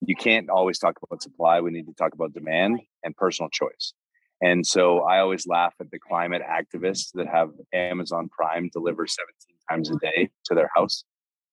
you 0.00 0.14
can't 0.14 0.48
always 0.48 0.78
talk 0.78 0.96
about 1.02 1.22
supply. 1.22 1.60
We 1.60 1.70
need 1.70 1.86
to 1.86 1.94
talk 1.94 2.14
about 2.14 2.32
demand 2.32 2.80
and 3.02 3.16
personal 3.16 3.50
choice. 3.50 3.94
And 4.40 4.66
so 4.66 5.00
I 5.00 5.18
always 5.18 5.46
laugh 5.46 5.74
at 5.80 5.90
the 5.90 5.98
climate 5.98 6.42
activists 6.42 7.10
that 7.14 7.26
have 7.26 7.50
Amazon 7.72 8.28
Prime 8.28 8.70
deliver 8.72 9.06
17 9.06 9.34
times 9.68 9.90
a 9.90 9.96
day 9.96 10.30
to 10.46 10.54
their 10.54 10.70
house. 10.74 11.04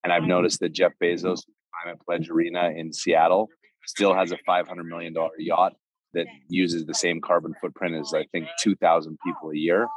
And 0.03 0.13
I've 0.13 0.21
mm-hmm. 0.21 0.29
noticed 0.29 0.59
that 0.59 0.73
Jeff 0.73 0.93
Bezos, 1.01 1.41
Climate 1.83 2.01
Pledge 2.05 2.29
Arena 2.29 2.69
in 2.75 2.93
Seattle, 2.93 3.49
still 3.85 4.13
has 4.13 4.31
a 4.31 4.37
$500 4.47 4.85
million 4.85 5.13
yacht 5.39 5.73
that 6.13 6.27
uses 6.47 6.85
the 6.85 6.93
same 6.93 7.21
carbon 7.21 7.53
footprint 7.59 7.95
as 7.95 8.13
I 8.13 8.25
think 8.31 8.47
2,000 8.61 9.17
people 9.25 9.49
a 9.49 9.57
year. 9.57 9.87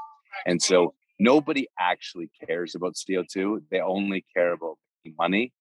And 0.47 0.61
so 0.61 0.95
nobody 1.19 1.69
actually 1.79 2.31
cares 2.47 2.75
about 2.75 2.95
CO2. 2.95 3.61
They 3.71 3.81
only 3.81 4.25
care 4.35 4.53
about 4.53 4.77
money. 5.19 5.53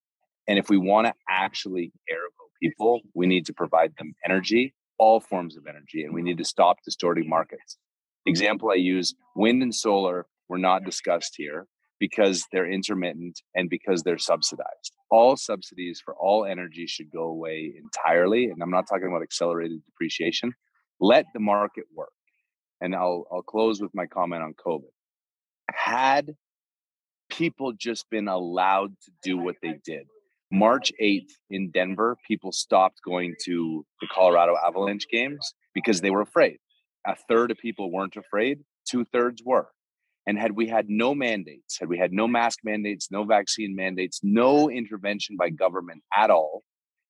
And 0.47 0.57
if 0.57 0.69
we 0.69 0.77
want 0.77 1.07
to 1.07 1.13
actually 1.29 1.91
care 2.07 2.19
about 2.19 2.37
people. 2.61 3.01
We 3.13 3.27
need 3.27 3.45
to 3.47 3.53
provide 3.53 3.93
them 3.97 4.13
energy, 4.25 4.73
all 4.99 5.19
forms 5.19 5.57
of 5.57 5.67
energy, 5.67 6.03
and 6.03 6.13
we 6.13 6.21
need 6.21 6.37
to 6.37 6.45
stop 6.45 6.77
distorting 6.83 7.29
markets. 7.29 7.77
Example 8.25 8.69
I 8.71 8.75
use 8.75 9.15
wind 9.35 9.63
and 9.63 9.73
solar 9.73 10.25
were 10.49 10.57
not 10.57 10.83
discussed 10.83 11.35
here 11.37 11.67
because 11.99 12.45
they're 12.51 12.69
intermittent 12.69 13.41
and 13.55 13.69
because 13.69 14.03
they're 14.03 14.17
subsidized. 14.17 14.95
All 15.09 15.35
subsidies 15.35 16.01
for 16.03 16.13
all 16.15 16.45
energy 16.45 16.85
should 16.87 17.11
go 17.11 17.23
away 17.23 17.73
entirely. 17.77 18.45
And 18.45 18.61
I'm 18.61 18.69
not 18.69 18.87
talking 18.87 19.07
about 19.07 19.23
accelerated 19.23 19.83
depreciation. 19.85 20.53
Let 20.99 21.25
the 21.33 21.39
market 21.39 21.85
work. 21.93 22.09
And 22.81 22.93
I'll, 22.95 23.25
I'll 23.31 23.41
close 23.41 23.81
with 23.81 23.91
my 23.95 24.05
comment 24.05 24.43
on 24.43 24.53
COVID. 24.53 24.91
Had 25.71 26.35
people 27.29 27.73
just 27.73 28.09
been 28.09 28.27
allowed 28.27 28.91
to 29.05 29.11
do 29.23 29.37
what 29.37 29.55
they 29.61 29.79
did, 29.83 30.05
March 30.51 30.91
8th 31.01 31.31
in 31.49 31.71
Denver, 31.71 32.17
people 32.27 32.51
stopped 32.51 32.99
going 33.03 33.35
to 33.43 33.85
the 34.01 34.07
Colorado 34.07 34.55
Avalanche 34.65 35.07
games 35.11 35.53
because 35.73 36.01
they 36.01 36.09
were 36.09 36.21
afraid. 36.21 36.57
A 37.05 37.15
third 37.27 37.51
of 37.51 37.57
people 37.57 37.91
weren't 37.91 38.15
afraid, 38.15 38.59
two 38.89 39.05
thirds 39.05 39.41
were. 39.45 39.67
And 40.25 40.37
had 40.37 40.53
we 40.53 40.67
had 40.67 40.89
no 40.89 41.15
mandates, 41.15 41.77
had 41.79 41.89
we 41.89 41.97
had 41.97 42.11
no 42.11 42.27
mask 42.27 42.59
mandates, 42.63 43.09
no 43.11 43.23
vaccine 43.23 43.75
mandates, 43.75 44.19
no 44.23 44.69
intervention 44.69 45.37
by 45.37 45.49
government 45.49 46.03
at 46.15 46.29
all, 46.29 46.63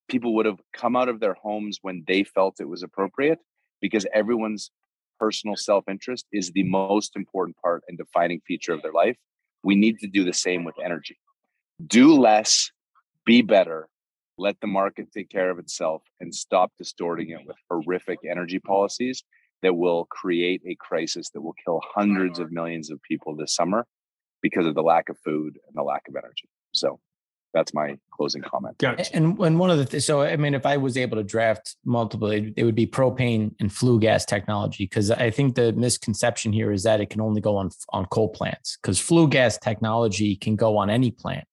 people 0.08 0.36
would 0.36 0.46
have 0.46 0.60
come 0.74 0.96
out 0.96 1.10
of 1.10 1.20
their 1.20 1.34
homes 1.34 1.80
when 1.82 2.04
they 2.08 2.24
felt 2.24 2.60
it 2.60 2.70
was 2.70 2.84
appropriate 2.84 3.40
because 3.82 4.06
everyone's 4.14 4.72
personal 5.20 5.56
self 5.56 5.84
interest 5.90 6.26
is 6.32 6.52
the 6.52 6.64
most 6.64 7.16
important 7.16 7.58
part 7.58 7.84
and 7.88 7.98
defining 7.98 8.42
feature 8.48 8.74
of 8.74 8.82
their 8.82 8.94
life. 8.94 9.18
We 9.64 9.76
need 9.76 10.00
to 10.00 10.08
do 10.08 10.24
the 10.24 10.34
same 10.34 10.64
with 10.64 10.76
energy. 10.84 11.18
Do 11.86 12.16
less, 12.16 12.72
be 13.28 13.44
better, 13.44 13.88
let 14.40 14.60
the 14.62 14.68
market 14.68 15.12
take 15.12 15.30
care 15.30 15.52
of 15.52 15.60
itself, 15.60 16.02
and 16.20 16.34
stop 16.34 16.72
distorting 16.78 17.30
it 17.30 17.46
with 17.46 17.58
horrific 17.70 18.20
energy 18.28 18.58
policies 18.58 19.24
that 19.62 19.76
will 19.76 20.06
create 20.06 20.62
a 20.66 20.76
crisis 20.80 21.30
that 21.32 21.42
will 21.42 21.56
kill 21.64 21.82
hundreds 21.94 22.40
of 22.40 22.52
millions 22.52 22.90
of 22.90 23.02
people 23.04 23.36
this 23.36 23.54
summer 23.54 23.86
because 24.42 24.66
of 24.66 24.76
the 24.76 24.82
lack 24.82 25.10
of 25.10 25.18
food 25.20 25.60
and 25.68 25.76
the 25.76 25.84
lack 25.84 26.04
of 26.08 26.16
energy. 26.16 26.48
So 26.74 27.00
that's 27.54 27.74
my 27.74 27.98
closing 28.12 28.44
comment. 28.44 28.78
Gotcha. 28.78 29.16
And 29.16 29.38
when 29.38 29.58
one 29.58 29.72
of 29.72 29.78
the 29.80 29.86
th- 29.86 30.04
so 30.04 30.22
I 30.22 30.38
mean, 30.38 30.54
if 30.54 30.66
I 30.66 30.78
was 30.78 30.96
able 30.96 31.18
to 31.18 31.24
draft 31.24 31.76
multiple, 31.84 32.30
it, 32.30 32.54
it 32.56 32.64
would 32.64 32.76
be 32.76 32.86
propane 32.86 33.56
and 33.60 33.74
flue 33.74 34.00
gas 34.00 34.26
technology 34.26 34.86
because 34.86 35.10
I 35.12 35.32
think 35.32 35.56
the 35.56 35.74
misconception 35.74 36.54
here 36.54 36.72
is 36.72 36.84
that 36.84 37.02
it 37.02 37.10
can 37.10 37.20
only 37.20 37.42
go 37.42 37.58
on 37.58 37.72
on 37.90 38.06
coal 38.06 38.30
plants 38.30 38.78
because 38.82 39.00
flue 39.00 39.28
gas 39.28 39.58
technology 39.58 40.36
can 40.36 40.56
go 40.56 40.78
on 40.78 40.90
any 40.90 41.10
plant. 41.10 41.46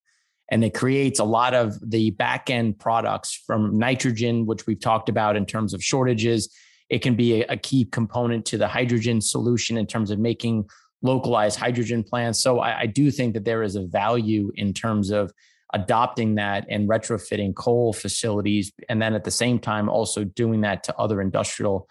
And 0.49 0.63
it 0.63 0.73
creates 0.73 1.19
a 1.19 1.23
lot 1.23 1.53
of 1.53 1.77
the 1.89 2.11
back 2.11 2.49
end 2.49 2.77
products 2.77 3.33
from 3.47 3.77
nitrogen, 3.77 4.45
which 4.45 4.67
we've 4.67 4.79
talked 4.79 5.09
about 5.09 5.35
in 5.35 5.45
terms 5.45 5.73
of 5.73 5.83
shortages. 5.83 6.53
It 6.89 6.99
can 6.99 7.15
be 7.15 7.41
a, 7.41 7.57
key 7.57 7.85
component 7.85 8.45
to 8.47 8.57
the 8.57 8.67
hydrogen 8.67 9.21
solution 9.21 9.77
in 9.77 9.87
terms 9.87 10.11
of 10.11 10.19
making 10.19 10.69
localized 11.01 11.57
hydrogen 11.57 12.03
plants. 12.03 12.39
So 12.39 12.59
I, 12.59 12.81
I 12.81 12.85
do 12.85 13.09
think 13.09 13.33
that 13.33 13.43
there 13.43 13.63
is 13.63 13.75
a 13.75 13.85
value 13.87 14.51
in 14.55 14.73
terms 14.73 15.09
of 15.09 15.31
adopting 15.73 16.35
that 16.35 16.65
and 16.69 16.87
retrofitting 16.87 17.55
coal 17.55 17.91
facilities, 17.91 18.71
and 18.87 19.01
then 19.01 19.15
at 19.15 19.23
the 19.23 19.31
same 19.31 19.57
time 19.57 19.89
also 19.89 20.23
doing 20.23 20.61
that 20.61 20.83
to 20.83 20.95
other 20.95 21.21
industrial 21.21 21.89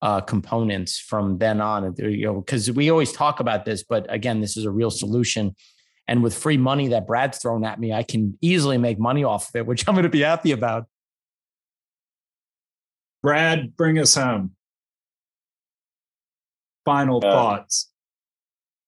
uh, 0.00 0.20
components 0.20 0.98
from 0.98 1.38
then 1.38 1.60
on. 1.60 1.92
You 1.98 2.26
know, 2.26 2.40
because 2.40 2.70
we 2.70 2.88
always 2.88 3.12
talk 3.12 3.40
about 3.40 3.64
this, 3.64 3.82
but 3.82 4.06
again, 4.08 4.40
this 4.40 4.56
is 4.56 4.64
a 4.64 4.70
real 4.70 4.90
solution 4.90 5.56
and 6.08 6.22
with 6.22 6.36
free 6.36 6.56
money 6.56 6.88
that 6.88 7.06
Brad's 7.06 7.38
thrown 7.38 7.64
at 7.64 7.80
me, 7.80 7.92
I 7.92 8.02
can 8.02 8.38
easily 8.40 8.78
make 8.78 8.98
money 8.98 9.24
off 9.24 9.48
of 9.48 9.56
it, 9.56 9.66
which 9.66 9.86
I'm 9.88 9.94
going 9.94 10.04
to 10.04 10.08
be 10.08 10.20
happy 10.20 10.52
about. 10.52 10.86
Brad, 13.22 13.76
bring 13.76 13.98
us 13.98 14.14
home. 14.14 14.52
Final 16.84 17.18
uh, 17.18 17.20
thoughts. 17.22 17.90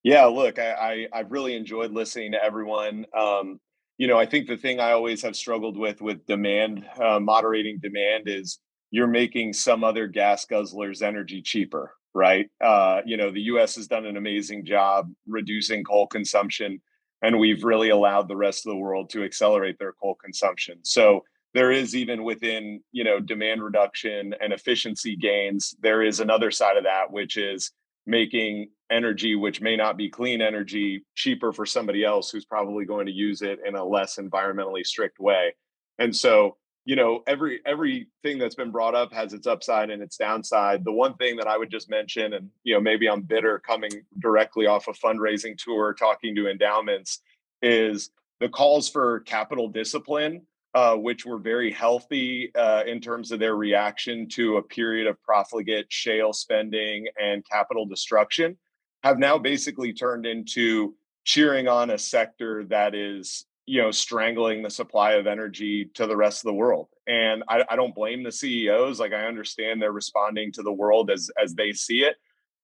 Yeah, 0.04 0.26
look, 0.26 0.60
I, 0.60 1.08
I 1.12 1.18
have 1.18 1.32
really 1.32 1.56
enjoyed 1.56 1.90
listening 1.90 2.32
to 2.32 2.42
everyone. 2.42 3.04
Um, 3.16 3.58
you 3.96 4.06
know, 4.06 4.16
I 4.16 4.26
think 4.26 4.46
the 4.46 4.56
thing 4.56 4.78
I 4.78 4.92
always 4.92 5.22
have 5.22 5.34
struggled 5.34 5.76
with 5.76 6.00
with 6.00 6.24
demand, 6.26 6.86
uh, 7.02 7.18
moderating 7.18 7.80
demand, 7.82 8.28
is 8.28 8.60
you're 8.92 9.08
making 9.08 9.54
some 9.54 9.82
other 9.82 10.06
gas 10.06 10.46
guzzlers 10.46 11.02
energy 11.02 11.42
cheaper, 11.42 11.92
right? 12.14 12.48
Uh, 12.60 13.00
you 13.04 13.16
know, 13.16 13.32
the 13.32 13.42
U.S. 13.42 13.74
has 13.74 13.88
done 13.88 14.06
an 14.06 14.16
amazing 14.16 14.64
job 14.64 15.10
reducing 15.26 15.82
coal 15.82 16.06
consumption 16.06 16.80
and 17.22 17.38
we've 17.38 17.64
really 17.64 17.90
allowed 17.90 18.28
the 18.28 18.36
rest 18.36 18.66
of 18.66 18.70
the 18.70 18.78
world 18.78 19.10
to 19.10 19.24
accelerate 19.24 19.78
their 19.78 19.92
coal 19.92 20.14
consumption. 20.14 20.78
So 20.82 21.24
there 21.54 21.72
is 21.72 21.96
even 21.96 22.24
within 22.24 22.80
you 22.92 23.04
know 23.04 23.20
demand 23.20 23.62
reduction 23.62 24.34
and 24.40 24.52
efficiency 24.52 25.16
gains 25.16 25.74
there 25.80 26.02
is 26.02 26.20
another 26.20 26.50
side 26.50 26.76
of 26.76 26.84
that 26.84 27.10
which 27.10 27.36
is 27.36 27.72
making 28.06 28.68
energy 28.90 29.34
which 29.34 29.60
may 29.60 29.76
not 29.76 29.96
be 29.96 30.08
clean 30.08 30.40
energy 30.40 31.04
cheaper 31.14 31.52
for 31.52 31.66
somebody 31.66 32.04
else 32.04 32.30
who's 32.30 32.44
probably 32.44 32.84
going 32.84 33.06
to 33.06 33.12
use 33.12 33.42
it 33.42 33.58
in 33.66 33.74
a 33.76 33.84
less 33.84 34.16
environmentally 34.16 34.84
strict 34.84 35.18
way. 35.18 35.54
And 35.98 36.14
so 36.14 36.56
you 36.88 36.96
know 36.96 37.22
every 37.26 37.60
everything 37.66 38.38
that's 38.38 38.54
been 38.54 38.70
brought 38.70 38.94
up 38.94 39.12
has 39.12 39.34
its 39.34 39.46
upside 39.46 39.90
and 39.90 40.02
its 40.02 40.16
downside. 40.16 40.86
The 40.86 40.92
one 40.92 41.14
thing 41.16 41.36
that 41.36 41.46
i 41.46 41.58
would 41.58 41.70
just 41.70 41.90
mention 41.90 42.32
and 42.32 42.48
you 42.64 42.72
know 42.72 42.80
maybe 42.80 43.06
i'm 43.10 43.20
bitter 43.20 43.58
coming 43.58 43.90
directly 44.20 44.66
off 44.66 44.88
a 44.88 44.92
fundraising 44.92 45.54
tour 45.58 45.92
talking 45.92 46.34
to 46.34 46.48
endowments 46.48 47.20
is 47.60 48.08
the 48.40 48.48
calls 48.48 48.88
for 48.88 49.20
capital 49.20 49.68
discipline 49.68 50.40
uh, 50.74 50.94
which 50.94 51.26
were 51.26 51.38
very 51.38 51.70
healthy 51.70 52.50
uh, 52.54 52.84
in 52.86 53.00
terms 53.00 53.32
of 53.32 53.38
their 53.38 53.56
reaction 53.56 54.26
to 54.26 54.56
a 54.56 54.62
period 54.62 55.06
of 55.06 55.22
profligate 55.22 55.86
shale 55.90 56.32
spending 56.32 57.06
and 57.20 57.44
capital 57.50 57.84
destruction 57.84 58.56
have 59.02 59.18
now 59.18 59.36
basically 59.36 59.92
turned 59.92 60.24
into 60.24 60.94
cheering 61.24 61.68
on 61.68 61.90
a 61.90 61.98
sector 61.98 62.64
that 62.64 62.94
is 62.94 63.44
you 63.68 63.82
know 63.82 63.90
strangling 63.90 64.62
the 64.62 64.70
supply 64.70 65.12
of 65.12 65.26
energy 65.26 65.86
to 65.94 66.06
the 66.06 66.16
rest 66.16 66.44
of 66.44 66.48
the 66.48 66.54
world. 66.54 66.88
And 67.06 67.42
I, 67.48 67.64
I, 67.68 67.76
don't 67.76 67.94
blame 67.94 68.22
the 68.22 68.32
ceos 68.32 69.00
like 69.00 69.12
i 69.12 69.26
understand 69.26 69.80
they're 69.80 69.92
responding 69.92 70.52
to 70.52 70.62
the 70.62 70.72
world 70.72 71.10
as 71.10 71.30
as 71.42 71.54
they 71.54 71.72
see 71.72 72.00
it. 72.00 72.16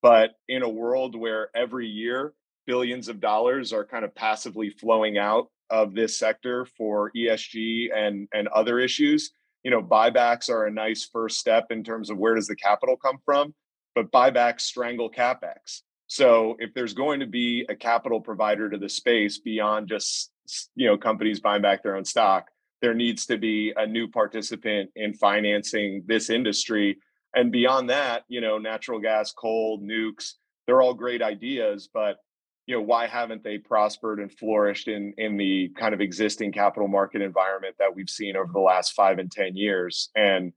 But 0.03 0.33
in 0.49 0.63
a 0.63 0.69
world 0.69 1.19
where 1.19 1.49
every 1.55 1.87
year 1.87 2.35
billions 2.67 3.09
of 3.09 3.21
dollars 3.21 3.73
are 3.73 3.85
kind 3.85 4.05
of 4.05 4.15
passively 4.15 4.71
flowing 4.71 5.19
out 5.19 5.49
of 5.71 5.95
this 5.95 6.19
sector 6.19 6.67
for 6.77 7.11
esg 7.17 7.89
and 7.95 8.29
and 8.35 8.49
other 8.49 8.79
issues 8.79 9.31
you 9.63 9.71
know 9.71 9.83
buybacks 9.83 10.51
are 10.51 10.67
a 10.67 10.71
nice 10.71 11.09
first 11.11 11.39
step 11.39 11.67
in 11.71 11.83
terms 11.83 12.11
of 12.11 12.19
where 12.19 12.35
does 12.35 12.47
the 12.47 12.57
capital 12.57 12.97
come 12.97 13.19
from 13.25 13.55
but 13.95 14.11
buybacks 14.11 14.63
strangle 14.63 15.11
capex. 15.11 15.83
So 16.07 16.57
if 16.59 16.75
there's 16.75 16.95
going 16.95 17.21
to 17.21 17.27
be 17.27 17.65
a 17.69 17.77
capital 17.77 18.21
provider 18.21 18.69
to 18.69 18.79
the 18.79 18.89
space 18.89 19.39
beyond 19.39 19.89
just 19.89 20.31
you 20.75 20.87
know 20.87 20.97
companies 20.97 21.41
buying 21.41 21.63
back 21.63 21.83
their 21.83 21.97
own 21.97 22.05
stock 22.05 22.49
there 22.85 22.93
needs 22.93 23.25
to 23.25 23.39
be 23.39 23.73
a 23.79 23.87
new 23.87 24.07
participant 24.07 24.91
in 24.95 25.15
financing 25.15 26.03
this 26.07 26.29
industry. 26.29 26.99
And 27.35 27.51
beyond 27.51 27.89
that 27.89 28.25
you 28.29 28.43
know 28.43 28.59
natural 28.59 29.01
gas 29.01 29.33
coal 29.33 29.81
nukes 29.81 30.35
they're 30.67 30.83
all 30.83 30.95
great 30.95 31.21
ideas 31.21 31.89
but 31.93 32.19
you 32.67 32.77
know 32.77 32.83
why 32.83 33.07
haven't 33.07 33.43
they 33.43 33.59
prospered 33.59 34.21
and 34.21 34.31
flourished 34.31 34.89
in 34.89 35.15
in 35.19 35.37
the 35.37 35.71
kind 35.77 35.95
of 35.95 36.01
existing 36.01 36.53
capital 36.53 36.87
market 36.87 37.23
environment 37.23 37.75
that 37.79 37.95
we've 37.95 38.11
seen 38.11 38.37
over 38.37 38.53
the 38.53 38.61
last 38.61 38.93
5 38.93 39.19
and 39.19 39.33
10 39.33 39.57
years? 39.57 40.11
And 40.15 40.53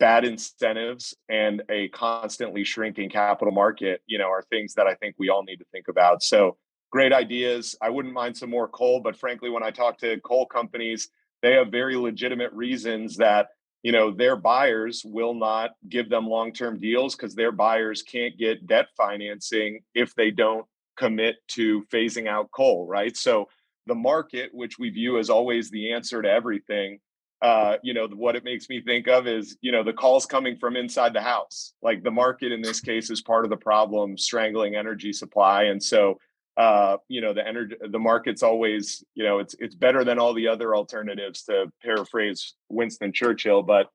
bad 0.00 0.24
incentives 0.24 1.16
and 1.28 1.62
a 1.70 1.88
constantly 1.88 2.62
shrinking 2.64 3.10
capital 3.10 3.52
market 3.52 4.00
you 4.06 4.18
know 4.18 4.28
are 4.28 4.42
things 4.42 4.74
that 4.74 4.86
i 4.86 4.94
think 4.94 5.16
we 5.18 5.28
all 5.28 5.44
need 5.44 5.56
to 5.56 5.66
think 5.72 5.88
about. 5.88 6.22
So 6.22 6.56
great 6.90 7.12
ideas. 7.12 7.76
I 7.80 7.90
wouldn't 7.90 8.14
mind 8.14 8.36
some 8.36 8.50
more 8.50 8.68
coal, 8.68 9.00
but 9.00 9.16
frankly, 9.16 9.50
when 9.50 9.62
I 9.62 9.70
talk 9.70 9.98
to 9.98 10.20
coal 10.20 10.46
companies, 10.46 11.08
they 11.42 11.52
have 11.52 11.68
very 11.68 11.96
legitimate 11.96 12.52
reasons 12.52 13.16
that 13.16 13.48
you 13.82 13.92
know 13.92 14.10
their 14.10 14.36
buyers 14.36 15.02
will 15.04 15.34
not 15.34 15.70
give 15.88 16.08
them 16.08 16.26
long-term 16.26 16.78
deals 16.78 17.14
because 17.14 17.34
their 17.34 17.52
buyers 17.52 18.02
can't 18.02 18.36
get 18.36 18.66
debt 18.66 18.86
financing 18.96 19.80
if 19.94 20.14
they 20.14 20.30
don't 20.30 20.66
commit 20.96 21.36
to 21.48 21.84
phasing 21.92 22.26
out 22.26 22.50
coal, 22.50 22.86
right? 22.86 23.16
So 23.16 23.48
the 23.86 23.94
market, 23.94 24.50
which 24.52 24.78
we 24.78 24.90
view 24.90 25.18
as 25.18 25.30
always 25.30 25.70
the 25.70 25.92
answer 25.92 26.20
to 26.20 26.28
everything, 26.28 26.98
uh, 27.40 27.76
you 27.82 27.94
know, 27.94 28.08
what 28.08 28.34
it 28.34 28.44
makes 28.44 28.68
me 28.68 28.82
think 28.82 29.06
of 29.06 29.28
is, 29.28 29.56
you 29.60 29.70
know, 29.70 29.84
the 29.84 29.92
calls 29.92 30.26
coming 30.26 30.56
from 30.56 30.76
inside 30.76 31.12
the 31.12 31.22
house. 31.22 31.72
Like 31.82 32.02
the 32.02 32.10
market 32.10 32.50
in 32.50 32.60
this 32.60 32.80
case 32.80 33.10
is 33.10 33.22
part 33.22 33.44
of 33.44 33.50
the 33.50 33.56
problem, 33.56 34.18
strangling 34.18 34.74
energy 34.74 35.12
supply. 35.12 35.64
And 35.64 35.82
so 35.82 36.18
uh, 36.58 36.96
you 37.06 37.20
know 37.20 37.32
the 37.32 37.46
energy 37.46 37.76
the 37.88 37.98
market's 37.98 38.42
always 38.42 39.04
you 39.14 39.22
know 39.22 39.38
it's 39.38 39.54
it's 39.60 39.76
better 39.76 40.04
than 40.04 40.18
all 40.18 40.34
the 40.34 40.48
other 40.48 40.74
alternatives 40.74 41.44
to 41.44 41.70
paraphrase 41.80 42.54
winston 42.68 43.12
churchill 43.12 43.62
but 43.62 43.88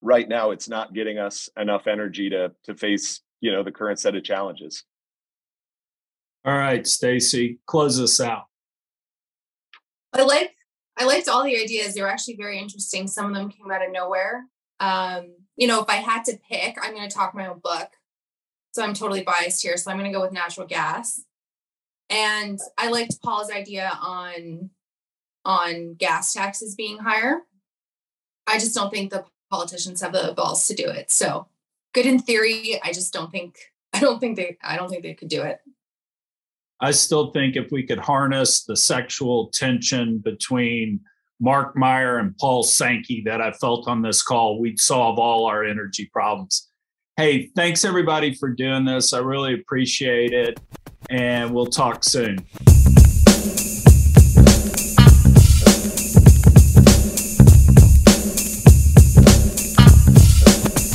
right 0.00 0.26
now 0.26 0.50
it's 0.50 0.66
not 0.66 0.94
getting 0.94 1.18
us 1.18 1.50
enough 1.58 1.86
energy 1.86 2.30
to 2.30 2.52
to 2.64 2.74
face 2.74 3.20
you 3.42 3.52
know 3.52 3.62
the 3.62 3.70
current 3.70 3.98
set 3.98 4.16
of 4.16 4.24
challenges. 4.24 4.84
All 6.44 6.56
right 6.56 6.86
stacy 6.86 7.58
close 7.66 8.00
us 8.00 8.18
out. 8.18 8.44
I 10.14 10.22
like 10.22 10.54
i 10.96 11.04
liked 11.04 11.28
all 11.28 11.44
the 11.44 11.60
ideas. 11.60 11.94
They 11.94 12.00
were 12.00 12.08
actually 12.08 12.36
very 12.36 12.58
interesting. 12.58 13.08
Some 13.08 13.26
of 13.26 13.34
them 13.34 13.50
came 13.50 13.70
out 13.70 13.84
of 13.84 13.92
nowhere. 13.92 14.46
Um 14.80 15.34
you 15.56 15.66
know 15.66 15.82
if 15.82 15.90
i 15.90 15.96
had 15.96 16.24
to 16.24 16.38
pick 16.50 16.78
i'm 16.80 16.94
going 16.94 17.06
to 17.06 17.14
talk 17.14 17.34
my 17.34 17.46
own 17.46 17.60
book. 17.62 17.90
So 18.72 18.82
i'm 18.82 18.94
totally 18.94 19.22
biased 19.22 19.62
here 19.62 19.76
so 19.76 19.90
i'm 19.90 19.98
going 19.98 20.10
to 20.10 20.16
go 20.16 20.22
with 20.22 20.32
natural 20.32 20.66
gas 20.66 21.22
and 22.10 22.58
I 22.76 22.90
liked 22.90 23.22
Paul's 23.22 23.50
idea 23.50 23.90
on 24.02 24.70
on 25.44 25.94
gas 25.94 26.34
taxes 26.34 26.74
being 26.74 26.98
higher. 26.98 27.40
I 28.46 28.58
just 28.58 28.74
don't 28.74 28.90
think 28.90 29.10
the 29.10 29.24
politicians 29.50 30.02
have 30.02 30.12
the 30.12 30.34
balls 30.36 30.66
to 30.66 30.74
do 30.74 30.86
it. 30.86 31.10
So 31.10 31.46
good 31.94 32.04
in 32.04 32.18
theory. 32.18 32.78
I 32.84 32.92
just 32.92 33.12
don't 33.12 33.30
think 33.30 33.58
I 33.92 34.00
don't 34.00 34.18
think 34.18 34.36
they 34.36 34.58
I 34.62 34.76
don't 34.76 34.90
think 34.90 35.02
they 35.02 35.14
could 35.14 35.28
do 35.28 35.42
it. 35.42 35.60
I 36.82 36.92
still 36.92 37.30
think 37.30 37.56
if 37.56 37.70
we 37.70 37.82
could 37.86 37.98
harness 37.98 38.64
the 38.64 38.76
sexual 38.76 39.48
tension 39.48 40.18
between 40.18 41.00
Mark 41.38 41.76
Meyer 41.76 42.18
and 42.18 42.36
Paul 42.38 42.62
Sankey 42.62 43.22
that 43.26 43.40
I 43.40 43.52
felt 43.52 43.86
on 43.86 44.00
this 44.00 44.22
call, 44.22 44.58
we'd 44.58 44.80
solve 44.80 45.18
all 45.18 45.46
our 45.46 45.62
energy 45.62 46.08
problems. 46.10 46.68
Hey, 47.18 47.50
thanks 47.54 47.84
everybody 47.84 48.34
for 48.34 48.48
doing 48.48 48.86
this. 48.86 49.12
I 49.12 49.18
really 49.18 49.52
appreciate 49.52 50.32
it 50.32 50.58
and 51.08 51.54
we'll 51.54 51.66
talk 51.66 52.04
soon. 52.04 52.44